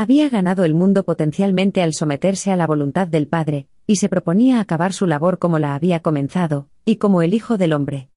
Había 0.00 0.28
ganado 0.28 0.64
el 0.64 0.74
mundo 0.74 1.02
potencialmente 1.02 1.82
al 1.82 1.92
someterse 1.92 2.52
a 2.52 2.56
la 2.56 2.68
voluntad 2.68 3.08
del 3.08 3.26
Padre, 3.26 3.66
y 3.84 3.96
se 3.96 4.08
proponía 4.08 4.60
acabar 4.60 4.92
su 4.92 5.08
labor 5.08 5.40
como 5.40 5.58
la 5.58 5.74
había 5.74 5.98
comenzado, 5.98 6.68
y 6.84 6.98
como 6.98 7.20
el 7.20 7.34
Hijo 7.34 7.58
del 7.58 7.72
Hombre. 7.72 8.08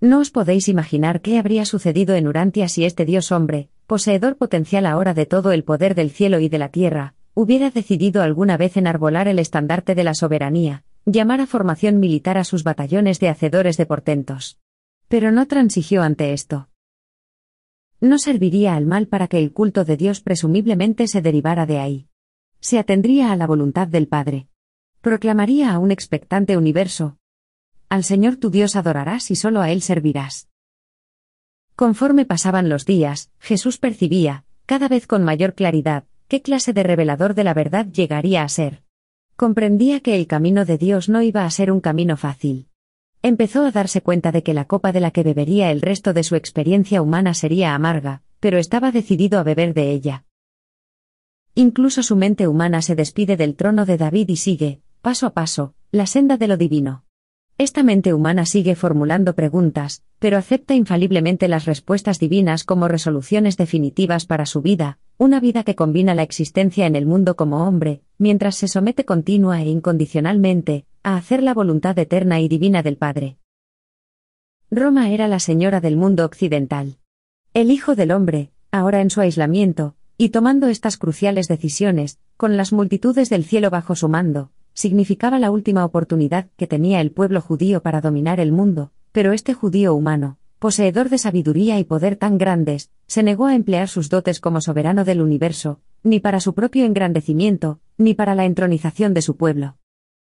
No 0.00 0.18
os 0.18 0.32
podéis 0.32 0.66
imaginar 0.66 1.20
qué 1.20 1.38
habría 1.38 1.64
sucedido 1.64 2.16
en 2.16 2.26
Urantia 2.26 2.68
si 2.68 2.84
este 2.84 3.04
dios 3.04 3.30
hombre, 3.30 3.68
poseedor 3.86 4.36
potencial 4.36 4.86
ahora 4.86 5.14
de 5.14 5.26
todo 5.26 5.52
el 5.52 5.62
poder 5.62 5.94
del 5.94 6.10
cielo 6.10 6.40
y 6.40 6.48
de 6.48 6.58
la 6.58 6.70
tierra, 6.70 7.14
hubiera 7.34 7.70
decidido 7.70 8.20
alguna 8.24 8.56
vez 8.56 8.76
enarbolar 8.76 9.28
el 9.28 9.38
estandarte 9.38 9.94
de 9.94 10.02
la 10.02 10.14
soberanía, 10.14 10.82
llamar 11.06 11.40
a 11.40 11.46
formación 11.46 12.00
militar 12.00 12.36
a 12.36 12.42
sus 12.42 12.64
batallones 12.64 13.20
de 13.20 13.28
hacedores 13.28 13.76
de 13.76 13.86
portentos. 13.86 14.58
Pero 15.06 15.30
no 15.30 15.46
transigió 15.46 16.02
ante 16.02 16.32
esto. 16.32 16.68
No 18.00 18.18
serviría 18.18 18.74
al 18.74 18.86
mal 18.86 19.08
para 19.08 19.28
que 19.28 19.38
el 19.38 19.52
culto 19.52 19.84
de 19.84 19.96
Dios 19.96 20.20
presumiblemente 20.20 21.08
se 21.08 21.22
derivara 21.22 21.66
de 21.66 21.78
ahí. 21.78 22.08
Se 22.60 22.78
atendría 22.78 23.32
a 23.32 23.36
la 23.36 23.46
voluntad 23.46 23.88
del 23.88 24.08
Padre. 24.08 24.48
Proclamaría 25.00 25.72
a 25.72 25.78
un 25.78 25.90
expectante 25.90 26.56
universo, 26.56 27.18
al 27.88 28.04
Señor 28.04 28.36
tu 28.36 28.50
Dios 28.50 28.76
adorarás 28.76 29.30
y 29.30 29.36
solo 29.36 29.62
a 29.62 29.70
Él 29.70 29.80
servirás. 29.80 30.48
Conforme 31.74 32.26
pasaban 32.26 32.68
los 32.68 32.84
días, 32.84 33.30
Jesús 33.38 33.78
percibía, 33.78 34.44
cada 34.66 34.88
vez 34.88 35.06
con 35.06 35.24
mayor 35.24 35.54
claridad, 35.54 36.04
qué 36.26 36.42
clase 36.42 36.72
de 36.74 36.82
revelador 36.82 37.34
de 37.34 37.44
la 37.44 37.54
verdad 37.54 37.86
llegaría 37.86 38.42
a 38.42 38.48
ser. 38.48 38.82
Comprendía 39.36 40.00
que 40.00 40.16
el 40.16 40.26
camino 40.26 40.64
de 40.64 40.76
Dios 40.76 41.08
no 41.08 41.22
iba 41.22 41.44
a 41.44 41.50
ser 41.50 41.72
un 41.72 41.80
camino 41.80 42.16
fácil. 42.16 42.67
Empezó 43.22 43.66
a 43.66 43.72
darse 43.72 44.00
cuenta 44.00 44.30
de 44.30 44.44
que 44.44 44.54
la 44.54 44.66
copa 44.66 44.92
de 44.92 45.00
la 45.00 45.10
que 45.10 45.24
bebería 45.24 45.72
el 45.72 45.80
resto 45.80 46.12
de 46.12 46.22
su 46.22 46.36
experiencia 46.36 47.02
humana 47.02 47.34
sería 47.34 47.74
amarga, 47.74 48.22
pero 48.38 48.58
estaba 48.58 48.92
decidido 48.92 49.40
a 49.40 49.42
beber 49.42 49.74
de 49.74 49.90
ella. 49.90 50.24
Incluso 51.56 52.04
su 52.04 52.14
mente 52.14 52.46
humana 52.46 52.80
se 52.80 52.94
despide 52.94 53.36
del 53.36 53.56
trono 53.56 53.84
de 53.86 53.96
David 53.96 54.28
y 54.28 54.36
sigue, 54.36 54.82
paso 55.02 55.26
a 55.26 55.30
paso, 55.30 55.74
la 55.90 56.06
senda 56.06 56.36
de 56.36 56.46
lo 56.46 56.56
divino. 56.56 57.04
Esta 57.56 57.82
mente 57.82 58.14
humana 58.14 58.46
sigue 58.46 58.76
formulando 58.76 59.34
preguntas, 59.34 60.04
pero 60.20 60.38
acepta 60.38 60.74
infaliblemente 60.74 61.48
las 61.48 61.64
respuestas 61.64 62.20
divinas 62.20 62.62
como 62.62 62.86
resoluciones 62.86 63.56
definitivas 63.56 64.26
para 64.26 64.46
su 64.46 64.62
vida, 64.62 65.00
una 65.16 65.40
vida 65.40 65.64
que 65.64 65.74
combina 65.74 66.14
la 66.14 66.22
existencia 66.22 66.86
en 66.86 66.94
el 66.94 67.04
mundo 67.04 67.34
como 67.34 67.66
hombre, 67.66 68.02
mientras 68.16 68.54
se 68.54 68.68
somete 68.68 69.04
continua 69.04 69.60
e 69.60 69.68
incondicionalmente, 69.68 70.86
a 71.02 71.16
hacer 71.16 71.42
la 71.42 71.54
voluntad 71.54 71.98
eterna 71.98 72.40
y 72.40 72.48
divina 72.48 72.82
del 72.82 72.96
Padre. 72.96 73.38
Roma 74.70 75.10
era 75.10 75.28
la 75.28 75.38
señora 75.38 75.80
del 75.80 75.96
mundo 75.96 76.24
occidental. 76.24 76.98
El 77.54 77.70
Hijo 77.70 77.94
del 77.94 78.10
Hombre, 78.10 78.50
ahora 78.70 79.00
en 79.00 79.10
su 79.10 79.20
aislamiento, 79.20 79.94
y 80.18 80.28
tomando 80.28 80.66
estas 80.66 80.98
cruciales 80.98 81.48
decisiones, 81.48 82.18
con 82.36 82.56
las 82.56 82.72
multitudes 82.72 83.30
del 83.30 83.44
cielo 83.44 83.70
bajo 83.70 83.94
su 83.94 84.08
mando, 84.08 84.50
significaba 84.74 85.38
la 85.38 85.50
última 85.50 85.84
oportunidad 85.84 86.48
que 86.56 86.66
tenía 86.66 87.00
el 87.00 87.12
pueblo 87.12 87.40
judío 87.40 87.82
para 87.82 88.00
dominar 88.00 88.40
el 88.40 88.52
mundo, 88.52 88.92
pero 89.10 89.32
este 89.32 89.54
judío 89.54 89.94
humano, 89.94 90.38
poseedor 90.58 91.08
de 91.08 91.18
sabiduría 91.18 91.78
y 91.78 91.84
poder 91.84 92.16
tan 92.16 92.36
grandes, 92.36 92.90
se 93.06 93.22
negó 93.22 93.46
a 93.46 93.54
emplear 93.54 93.88
sus 93.88 94.10
dotes 94.10 94.38
como 94.38 94.60
soberano 94.60 95.04
del 95.04 95.22
universo, 95.22 95.80
ni 96.02 96.20
para 96.20 96.40
su 96.40 96.54
propio 96.54 96.84
engrandecimiento, 96.84 97.80
ni 97.96 98.14
para 98.14 98.34
la 98.34 98.44
entronización 98.44 99.14
de 99.14 99.22
su 99.22 99.36
pueblo. 99.36 99.77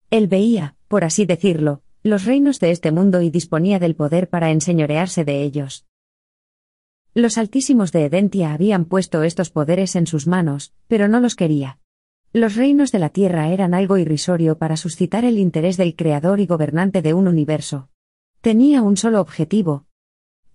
Él 0.10 0.28
veía, 0.28 0.76
por 0.88 1.04
así 1.04 1.26
decirlo, 1.26 1.82
los 2.02 2.24
reinos 2.24 2.60
de 2.60 2.72
este 2.72 2.92
mundo 2.92 3.22
y 3.22 3.30
disponía 3.30 3.80
del 3.80 3.96
poder 3.96 4.30
para 4.30 4.52
enseñorearse 4.52 5.26
de 5.26 5.44
ellos. 5.44 5.86
Los 7.14 7.38
altísimos 7.38 7.92
de 7.92 8.06
Edentia 8.06 8.54
habían 8.54 8.86
puesto 8.86 9.24
estos 9.24 9.50
poderes 9.50 9.96
en 9.96 10.08
sus 10.08 10.28
manos, 10.28 10.74
pero 10.88 11.08
no 11.08 11.20
los 11.20 11.36
quería. 11.36 11.80
Los 12.32 12.56
reinos 12.56 12.92
de 12.92 13.00
la 13.00 13.10
Tierra 13.10 13.50
eran 13.50 13.74
algo 13.74 13.98
irrisorio 13.98 14.58
para 14.58 14.78
suscitar 14.78 15.26
el 15.26 15.40
interés 15.40 15.76
del 15.76 15.96
creador 15.96 16.40
y 16.40 16.46
gobernante 16.46 17.02
de 17.02 17.14
un 17.14 17.28
universo. 17.28 17.90
Tenía 18.42 18.84
un 18.84 18.96
solo 18.96 19.20
objetivo. 19.20 19.88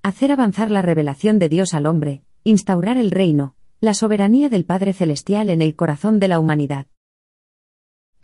Hacer 0.03 0.33
avanzar 0.33 0.71
la 0.71 0.83
revelación 0.83 1.39
de 1.39 1.49
Dios 1.49 1.75
al 1.75 1.87
hombre, 1.87 2.23
instaurar 2.45 2.97
el 2.97 3.11
reino, 3.11 3.57
la 3.81 3.95
soberanía 3.95 4.49
del 4.49 4.65
Padre 4.65 4.93
Celestial 4.93 5.51
en 5.51 5.61
el 5.61 5.75
corazón 5.75 6.21
de 6.21 6.29
la 6.29 6.39
humanidad. 6.39 6.87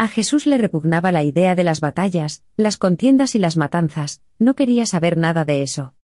A 0.01 0.07
Jesús 0.07 0.47
le 0.47 0.59
repugnaba 0.59 1.11
la 1.11 1.25
idea 1.25 1.57
de 1.57 1.65
las 1.65 1.81
batallas, 1.81 2.45
las 2.57 2.77
contiendas 2.77 3.35
y 3.35 3.41
las 3.41 3.57
matanzas, 3.57 4.23
no 4.39 4.55
quería 4.55 4.87
saber 4.87 5.17
nada 5.17 5.45
de 5.45 5.63
eso. 5.63 5.95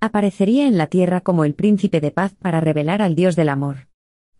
Aparecería 0.00 0.66
en 0.66 0.76
la 0.76 0.88
tierra 0.88 1.22
como 1.22 1.46
el 1.46 1.54
príncipe 1.54 2.02
de 2.02 2.10
paz 2.10 2.34
para 2.34 2.60
revelar 2.60 3.00
al 3.00 3.14
Dios 3.14 3.36
del 3.36 3.48
amor. 3.48 3.88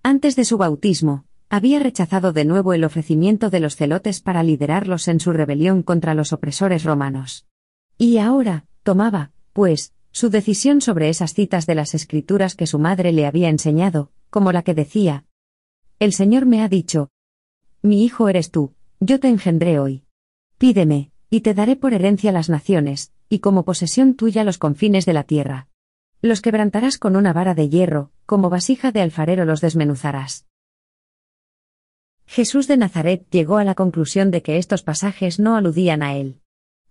Antes 0.02 0.36
de 0.36 0.44
su 0.44 0.59
bautismo, 0.59 1.24
había 1.48 1.78
rechazado 1.78 2.34
de 2.34 2.44
nuevo 2.44 2.74
el 2.74 2.84
ofrecimiento 2.84 3.48
de 3.48 3.61
los 3.61 3.76
celotes 3.76 4.20
para 4.20 4.42
liderarlos 4.42 5.09
en 5.09 5.20
su 5.20 5.32
rebelión 5.32 5.82
contra 5.82 6.12
los 6.12 6.34
opresores 6.34 6.84
romanos. 6.84 7.46
Y 7.96 8.18
ahora, 8.18 8.66
tomaba, 8.82 9.32
pues, 9.54 9.94
su 10.12 10.28
decisión 10.28 10.82
sobre 10.82 11.09
esas 11.09 11.32
citas 11.32 11.64
de 11.64 11.74
las 11.74 11.94
escrituras 11.94 12.54
que 12.54 12.66
su 12.66 12.78
madre 12.78 13.12
le 13.12 13.24
había 13.24 13.48
enseñado, 13.48 14.11
como 14.28 14.52
la 14.52 14.62
que 14.62 14.74
decía, 14.74 15.24
El 15.98 16.12
Señor 16.12 16.44
me 16.44 16.62
ha 16.62 16.68
dicho, 16.68 17.09
Mi 17.80 18.04
hijo 18.04 18.28
eres 18.28 18.50
tú, 18.50 18.74
yo 19.01 19.20
te 19.20 19.28
engendré 19.28 19.78
hoy. 19.78 20.05
Pídeme, 20.59 21.12
y 21.30 21.40
te 21.40 21.55
daré 21.55 21.76
por 21.76 21.94
herencia 21.94 22.32
las 22.32 22.49
naciones, 22.49 23.12
y 23.28 23.38
como 23.38 23.64
posesión 23.64 24.14
tuya 24.14 24.44
los 24.44 24.59
confines 24.59 25.07
de 25.07 25.12
la 25.12 25.24
tierra. 25.24 25.68
Los 26.20 26.40
quebrantarás 26.40 26.99
con 26.99 27.14
una 27.14 27.32
vara 27.32 27.55
de 27.55 27.68
hierro, 27.68 28.11
como 28.26 28.51
vasija 28.51 28.90
de 28.90 29.03
alfarero 29.03 29.44
los 29.44 29.61
desmenuzarás. 29.61 30.46
Jesús 32.26 32.66
de 32.66 32.76
Nazaret 32.76 33.26
llegó 33.30 33.57
a 33.59 33.64
la 33.64 33.74
conclusión 33.74 34.30
de 34.30 34.42
que 34.42 34.59
estos 34.59 34.82
pasajes 34.82 35.38
no 35.38 35.57
aludían 35.57 36.03
a 36.03 36.16
él. 36.16 36.40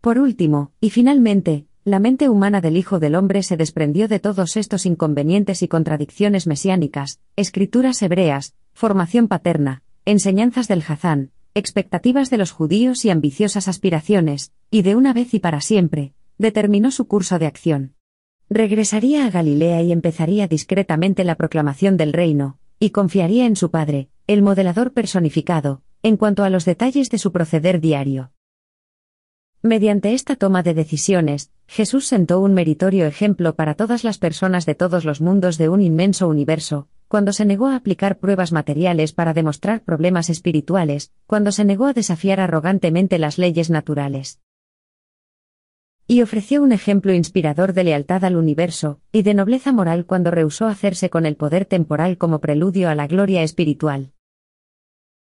Por 0.01 0.17
último, 0.17 0.71
y 0.79 0.89
finalmente, 0.91 1.67
la 1.83 1.99
mente 1.99 2.29
humana 2.29 2.61
del 2.61 2.77
Hijo 2.77 2.99
del 2.99 3.15
Hombre 3.15 3.43
se 3.43 3.57
desprendió 3.57 4.07
de 4.07 4.19
todos 4.19 4.57
estos 4.57 4.85
inconvenientes 4.85 5.61
y 5.61 5.67
contradicciones 5.67 6.47
mesiánicas, 6.47 7.19
escrituras 7.35 8.01
hebreas, 8.01 8.55
formación 8.73 9.27
paterna, 9.27 9.83
enseñanzas 10.05 10.67
del 10.67 10.83
Hazán, 10.87 11.31
expectativas 11.57 12.29
de 12.29 12.37
los 12.37 12.51
judíos 12.51 13.03
y 13.03 13.09
ambiciosas 13.09 13.67
aspiraciones, 13.67 14.51
y 14.69 14.83
de 14.83 14.95
una 14.95 15.11
vez 15.11 15.33
y 15.33 15.39
para 15.39 15.59
siempre, 15.59 16.13
determinó 16.37 16.91
su 16.91 17.07
curso 17.07 17.39
de 17.39 17.47
acción. 17.47 17.95
Regresaría 18.49 19.25
a 19.25 19.31
Galilea 19.31 19.81
y 19.81 19.91
empezaría 19.91 20.47
discretamente 20.47 21.23
la 21.23 21.35
proclamación 21.35 21.97
del 21.97 22.13
reino, 22.13 22.59
y 22.79 22.91
confiaría 22.91 23.45
en 23.45 23.55
su 23.55 23.71
Padre, 23.71 24.09
el 24.27 24.43
modelador 24.43 24.93
personificado, 24.93 25.81
en 26.03 26.15
cuanto 26.15 26.43
a 26.43 26.49
los 26.49 26.63
detalles 26.63 27.09
de 27.09 27.17
su 27.17 27.31
proceder 27.31 27.81
diario. 27.81 28.31
Mediante 29.63 30.13
esta 30.13 30.35
toma 30.35 30.61
de 30.61 30.75
decisiones, 30.75 31.51
Jesús 31.65 32.05
sentó 32.05 32.39
un 32.39 32.53
meritorio 32.53 33.07
ejemplo 33.07 33.55
para 33.55 33.73
todas 33.73 34.03
las 34.03 34.19
personas 34.19 34.67
de 34.67 34.75
todos 34.75 35.03
los 35.03 35.21
mundos 35.21 35.57
de 35.57 35.69
un 35.69 35.81
inmenso 35.81 36.27
universo, 36.27 36.87
cuando 37.07 37.33
se 37.33 37.45
negó 37.45 37.67
a 37.67 37.75
aplicar 37.75 38.19
pruebas 38.19 38.51
materiales 38.51 39.13
para 39.13 39.33
demostrar 39.33 39.81
problemas 39.81 40.29
espirituales, 40.29 41.11
cuando 41.25 41.51
se 41.51 41.65
negó 41.65 41.85
a 41.85 41.93
desafiar 41.93 42.39
arrogantemente 42.39 43.17
las 43.19 43.37
leyes 43.37 43.69
naturales. 43.69 44.39
Y 46.09 46.21
ofreció 46.21 46.63
un 46.63 46.71
ejemplo 46.71 47.13
inspirador 47.13 47.73
de 47.73 47.83
lealtad 47.83 48.23
al 48.23 48.37
universo, 48.37 49.01
y 49.11 49.23
de 49.23 49.33
nobleza 49.33 49.73
moral 49.73 50.05
cuando 50.05 50.31
rehusó 50.31 50.65
hacerse 50.65 51.09
con 51.09 51.25
el 51.25 51.35
poder 51.35 51.65
temporal 51.65 52.17
como 52.17 52.39
preludio 52.39 52.89
a 52.89 52.95
la 52.95 53.07
gloria 53.07 53.43
espiritual. 53.43 54.13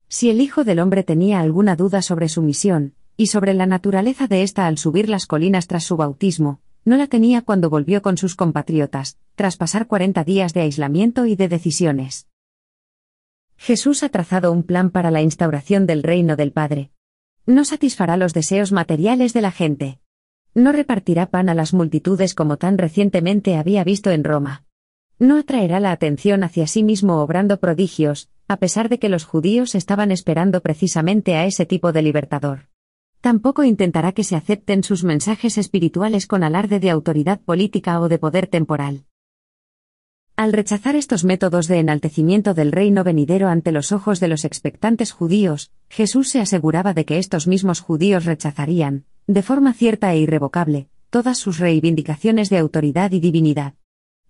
Si 0.09 0.31
el 0.31 0.41
Hijo 0.41 0.65
del 0.65 0.79
Hombre 0.79 1.05
tenía 1.05 1.41
alguna 1.41 1.77
duda 1.77 2.01
sobre 2.01 2.31
su 2.31 2.41
misión, 2.41 2.95
y 3.19 3.27
sobre 3.27 3.53
la 3.53 3.67
naturaleza 3.67 4.29
de 4.29 4.43
ésta 4.43 4.67
al 4.67 4.79
subir 4.79 5.11
las 5.11 5.27
colinas 5.27 5.67
tras 5.67 5.85
su 5.85 5.99
bautismo, 5.99 6.62
no 6.85 6.97
la 6.97 7.07
tenía 7.07 7.43
cuando 7.43 7.71
volvió 7.71 8.03
con 8.03 8.17
sus 8.17 8.35
compatriotas, 8.35 9.19
tras 9.35 9.57
pasar 9.57 9.87
40 9.87 10.25
días 10.25 10.53
de 10.53 10.63
aislamiento 10.63 11.27
y 11.27 11.37
de 11.37 11.49
decisiones. 11.49 12.27
Jesús 13.57 14.03
ha 14.03 14.09
trazado 14.09 14.51
un 14.51 14.65
plan 14.65 14.91
para 14.91 15.11
la 15.11 15.23
instauración 15.23 15.87
del 15.87 16.03
reino 16.03 16.35
del 16.35 16.53
Padre. 16.53 16.91
No 17.47 17.65
satisfará 17.65 18.17
los 18.17 18.35
deseos 18.35 18.73
materiales 18.73 19.33
de 19.33 19.41
la 19.41 19.53
gente. 19.53 20.01
No 20.55 20.73
repartirá 20.73 21.27
pan 21.27 21.49
a 21.49 21.55
las 21.55 21.73
multitudes 21.73 22.35
como 22.35 22.57
tan 22.57 22.77
recientemente 22.77 23.57
había 23.57 23.85
visto 23.85 24.11
en 24.11 24.25
Roma. 24.25 24.65
No 25.19 25.39
atraerá 25.39 25.79
la 25.79 25.93
atención 25.93 26.43
hacia 26.43 26.67
sí 26.67 26.83
mismo 26.83 27.19
obrando 27.23 27.59
prodigios, 27.59 28.29
a 28.49 28.57
pesar 28.57 28.89
de 28.89 28.99
que 28.99 29.09
los 29.09 29.25
judíos 29.25 29.77
estaban 29.77 30.11
esperando 30.11 30.61
precisamente 30.61 31.37
a 31.37 31.47
ese 31.47 31.65
tipo 31.65 31.93
de 31.93 32.03
libertador. 32.03 32.72
Tampoco 33.23 33.63
intentará 33.63 34.11
que 34.11 34.25
se 34.25 34.35
acepten 34.35 34.83
sus 34.83 35.05
mensajes 35.05 35.57
espirituales 35.57 36.27
con 36.27 36.43
alarde 36.43 36.81
de 36.81 36.91
autoridad 36.91 37.41
política 37.41 38.01
o 38.01 38.09
de 38.09 38.19
poder 38.19 38.49
temporal. 38.49 39.05
Al 40.35 40.53
rechazar 40.53 40.97
estos 40.97 41.23
métodos 41.23 41.69
de 41.69 41.79
enaltecimiento 41.79 42.53
del 42.53 42.73
reino 42.73 43.05
venidero 43.05 43.47
ante 43.47 43.71
los 43.71 43.93
ojos 43.93 44.19
de 44.19 44.27
los 44.27 44.45
expectantes 44.45 45.13
judíos, 45.13 45.71
Jesús 45.89 46.31
se 46.31 46.41
aseguraba 46.41 46.95
de 46.95 47.05
que 47.05 47.19
estos 47.19 47.47
mismos 47.47 47.79
judíos 47.79 48.25
rechazarían, 48.25 49.05
de 49.29 49.43
forma 49.43 49.73
cierta 49.73 50.13
e 50.13 50.19
irrevocable, 50.19 50.89
todas 51.09 51.39
sus 51.39 51.61
reivindicaciones 51.61 52.51
de 52.51 52.59
autoridad 52.59 53.13
y 53.13 53.21
divinidad. 53.21 53.75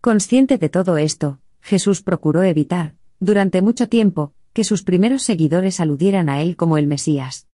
Consciente 0.03 0.59
de 0.59 0.69
todo 0.69 0.99
esto, 0.99 1.39
Jesús 1.63 2.03
procuró 2.03 2.43
evitar, 2.43 2.95
durante 3.21 3.63
mucho 3.63 3.89
tiempo, 3.89 4.35
que 4.53 4.65
sus 4.65 4.83
primeros 4.83 5.23
seguidores 5.23 5.81
aludieran 5.81 6.29
a 6.29 6.43
él 6.43 6.57
como 6.57 6.77
el 6.77 6.87
Mesías. 6.87 7.49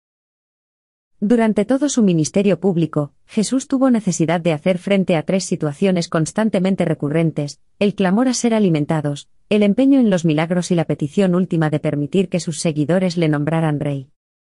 Durante 1.21 1.63
todo 1.63 1.87
su 1.87 2.03
ministerio 2.03 2.59
público, 2.59 3.13
Jesús 3.25 3.67
tuvo 3.69 3.89
necesidad 3.89 4.41
de 4.41 4.51
hacer 4.51 4.77
frente 4.77 5.15
a 5.15 5.23
tres 5.23 5.45
situaciones 5.45 6.09
constantemente 6.09 6.83
recurrentes, 6.83 7.61
el 7.79 7.95
clamor 7.95 8.27
a 8.27 8.33
ser 8.33 8.53
alimentados, 8.53 9.29
el 9.49 9.63
empeño 9.63 9.99
en 9.99 10.09
los 10.09 10.25
milagros 10.25 10.71
y 10.71 10.75
la 10.75 10.83
petición 10.83 11.33
última 11.33 11.69
de 11.69 11.79
permitir 11.79 12.27
que 12.27 12.41
sus 12.41 12.59
seguidores 12.59 13.15
le 13.15 13.29
nombraran 13.29 13.79
rey. 13.79 14.09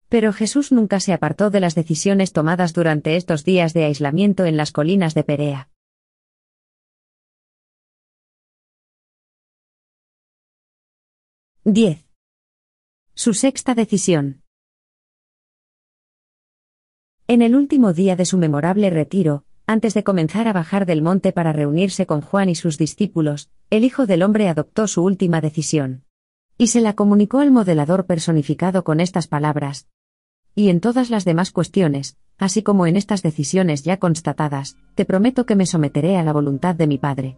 Pero 0.07 0.33
Jesús 0.33 0.71
nunca 0.71 0.99
se 0.99 1.13
apartó 1.13 1.49
de 1.49 1.61
las 1.61 1.73
decisiones 1.73 2.31
tomadas 2.31 2.73
durante 2.73 3.15
estos 3.15 3.43
días 3.43 3.73
de 3.73 3.85
aislamiento 3.85 4.45
en 4.45 4.55
las 4.55 4.71
colinas 4.71 5.15
de 5.15 5.23
Perea. 5.23 5.69
Diez. 11.63 12.05
Su 13.15 13.33
sexta 13.33 13.73
decisión. 13.73 14.40
En 17.31 17.41
el 17.41 17.55
último 17.55 17.93
día 17.93 18.17
de 18.17 18.25
su 18.25 18.37
memorable 18.37 18.89
retiro, 18.89 19.45
antes 19.65 19.93
de 19.93 20.03
comenzar 20.03 20.49
a 20.49 20.51
bajar 20.51 20.85
del 20.85 21.01
monte 21.01 21.31
para 21.31 21.53
reunirse 21.53 22.05
con 22.05 22.19
Juan 22.19 22.49
y 22.49 22.55
sus 22.55 22.77
discípulos, 22.77 23.49
el 23.69 23.85
Hijo 23.85 24.05
del 24.05 24.23
Hombre 24.23 24.49
adoptó 24.49 24.85
su 24.85 25.01
última 25.01 25.39
decisión. 25.39 26.03
Y 26.57 26.67
se 26.67 26.81
la 26.81 26.91
comunicó 26.91 27.39
al 27.39 27.49
modelador 27.49 28.05
personificado 28.05 28.83
con 28.83 28.99
estas 28.99 29.29
palabras. 29.29 29.87
Y 30.55 30.67
en 30.67 30.81
todas 30.81 31.09
las 31.09 31.23
demás 31.23 31.51
cuestiones, 31.51 32.17
así 32.37 32.63
como 32.63 32.85
en 32.85 32.97
estas 32.97 33.21
decisiones 33.21 33.83
ya 33.83 33.95
constatadas, 33.95 34.75
te 34.95 35.05
prometo 35.05 35.45
que 35.45 35.55
me 35.55 35.65
someteré 35.65 36.17
a 36.17 36.23
la 36.23 36.33
voluntad 36.33 36.75
de 36.75 36.87
mi 36.87 36.97
Padre. 36.97 37.37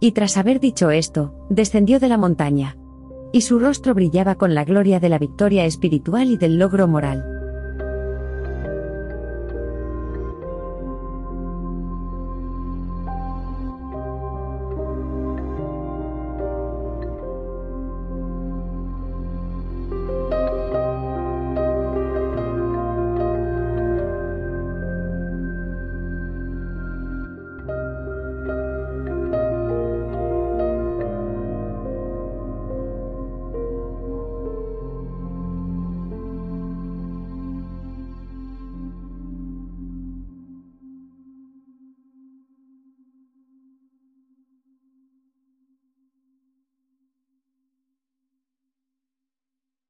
Y 0.00 0.10
tras 0.10 0.36
haber 0.36 0.58
dicho 0.58 0.90
esto, 0.90 1.46
descendió 1.48 2.00
de 2.00 2.08
la 2.08 2.18
montaña. 2.18 2.76
Y 3.32 3.42
su 3.42 3.60
rostro 3.60 3.94
brillaba 3.94 4.34
con 4.34 4.56
la 4.56 4.64
gloria 4.64 4.98
de 4.98 5.10
la 5.10 5.18
victoria 5.18 5.64
espiritual 5.64 6.28
y 6.32 6.36
del 6.36 6.58
logro 6.58 6.88
moral. 6.88 7.39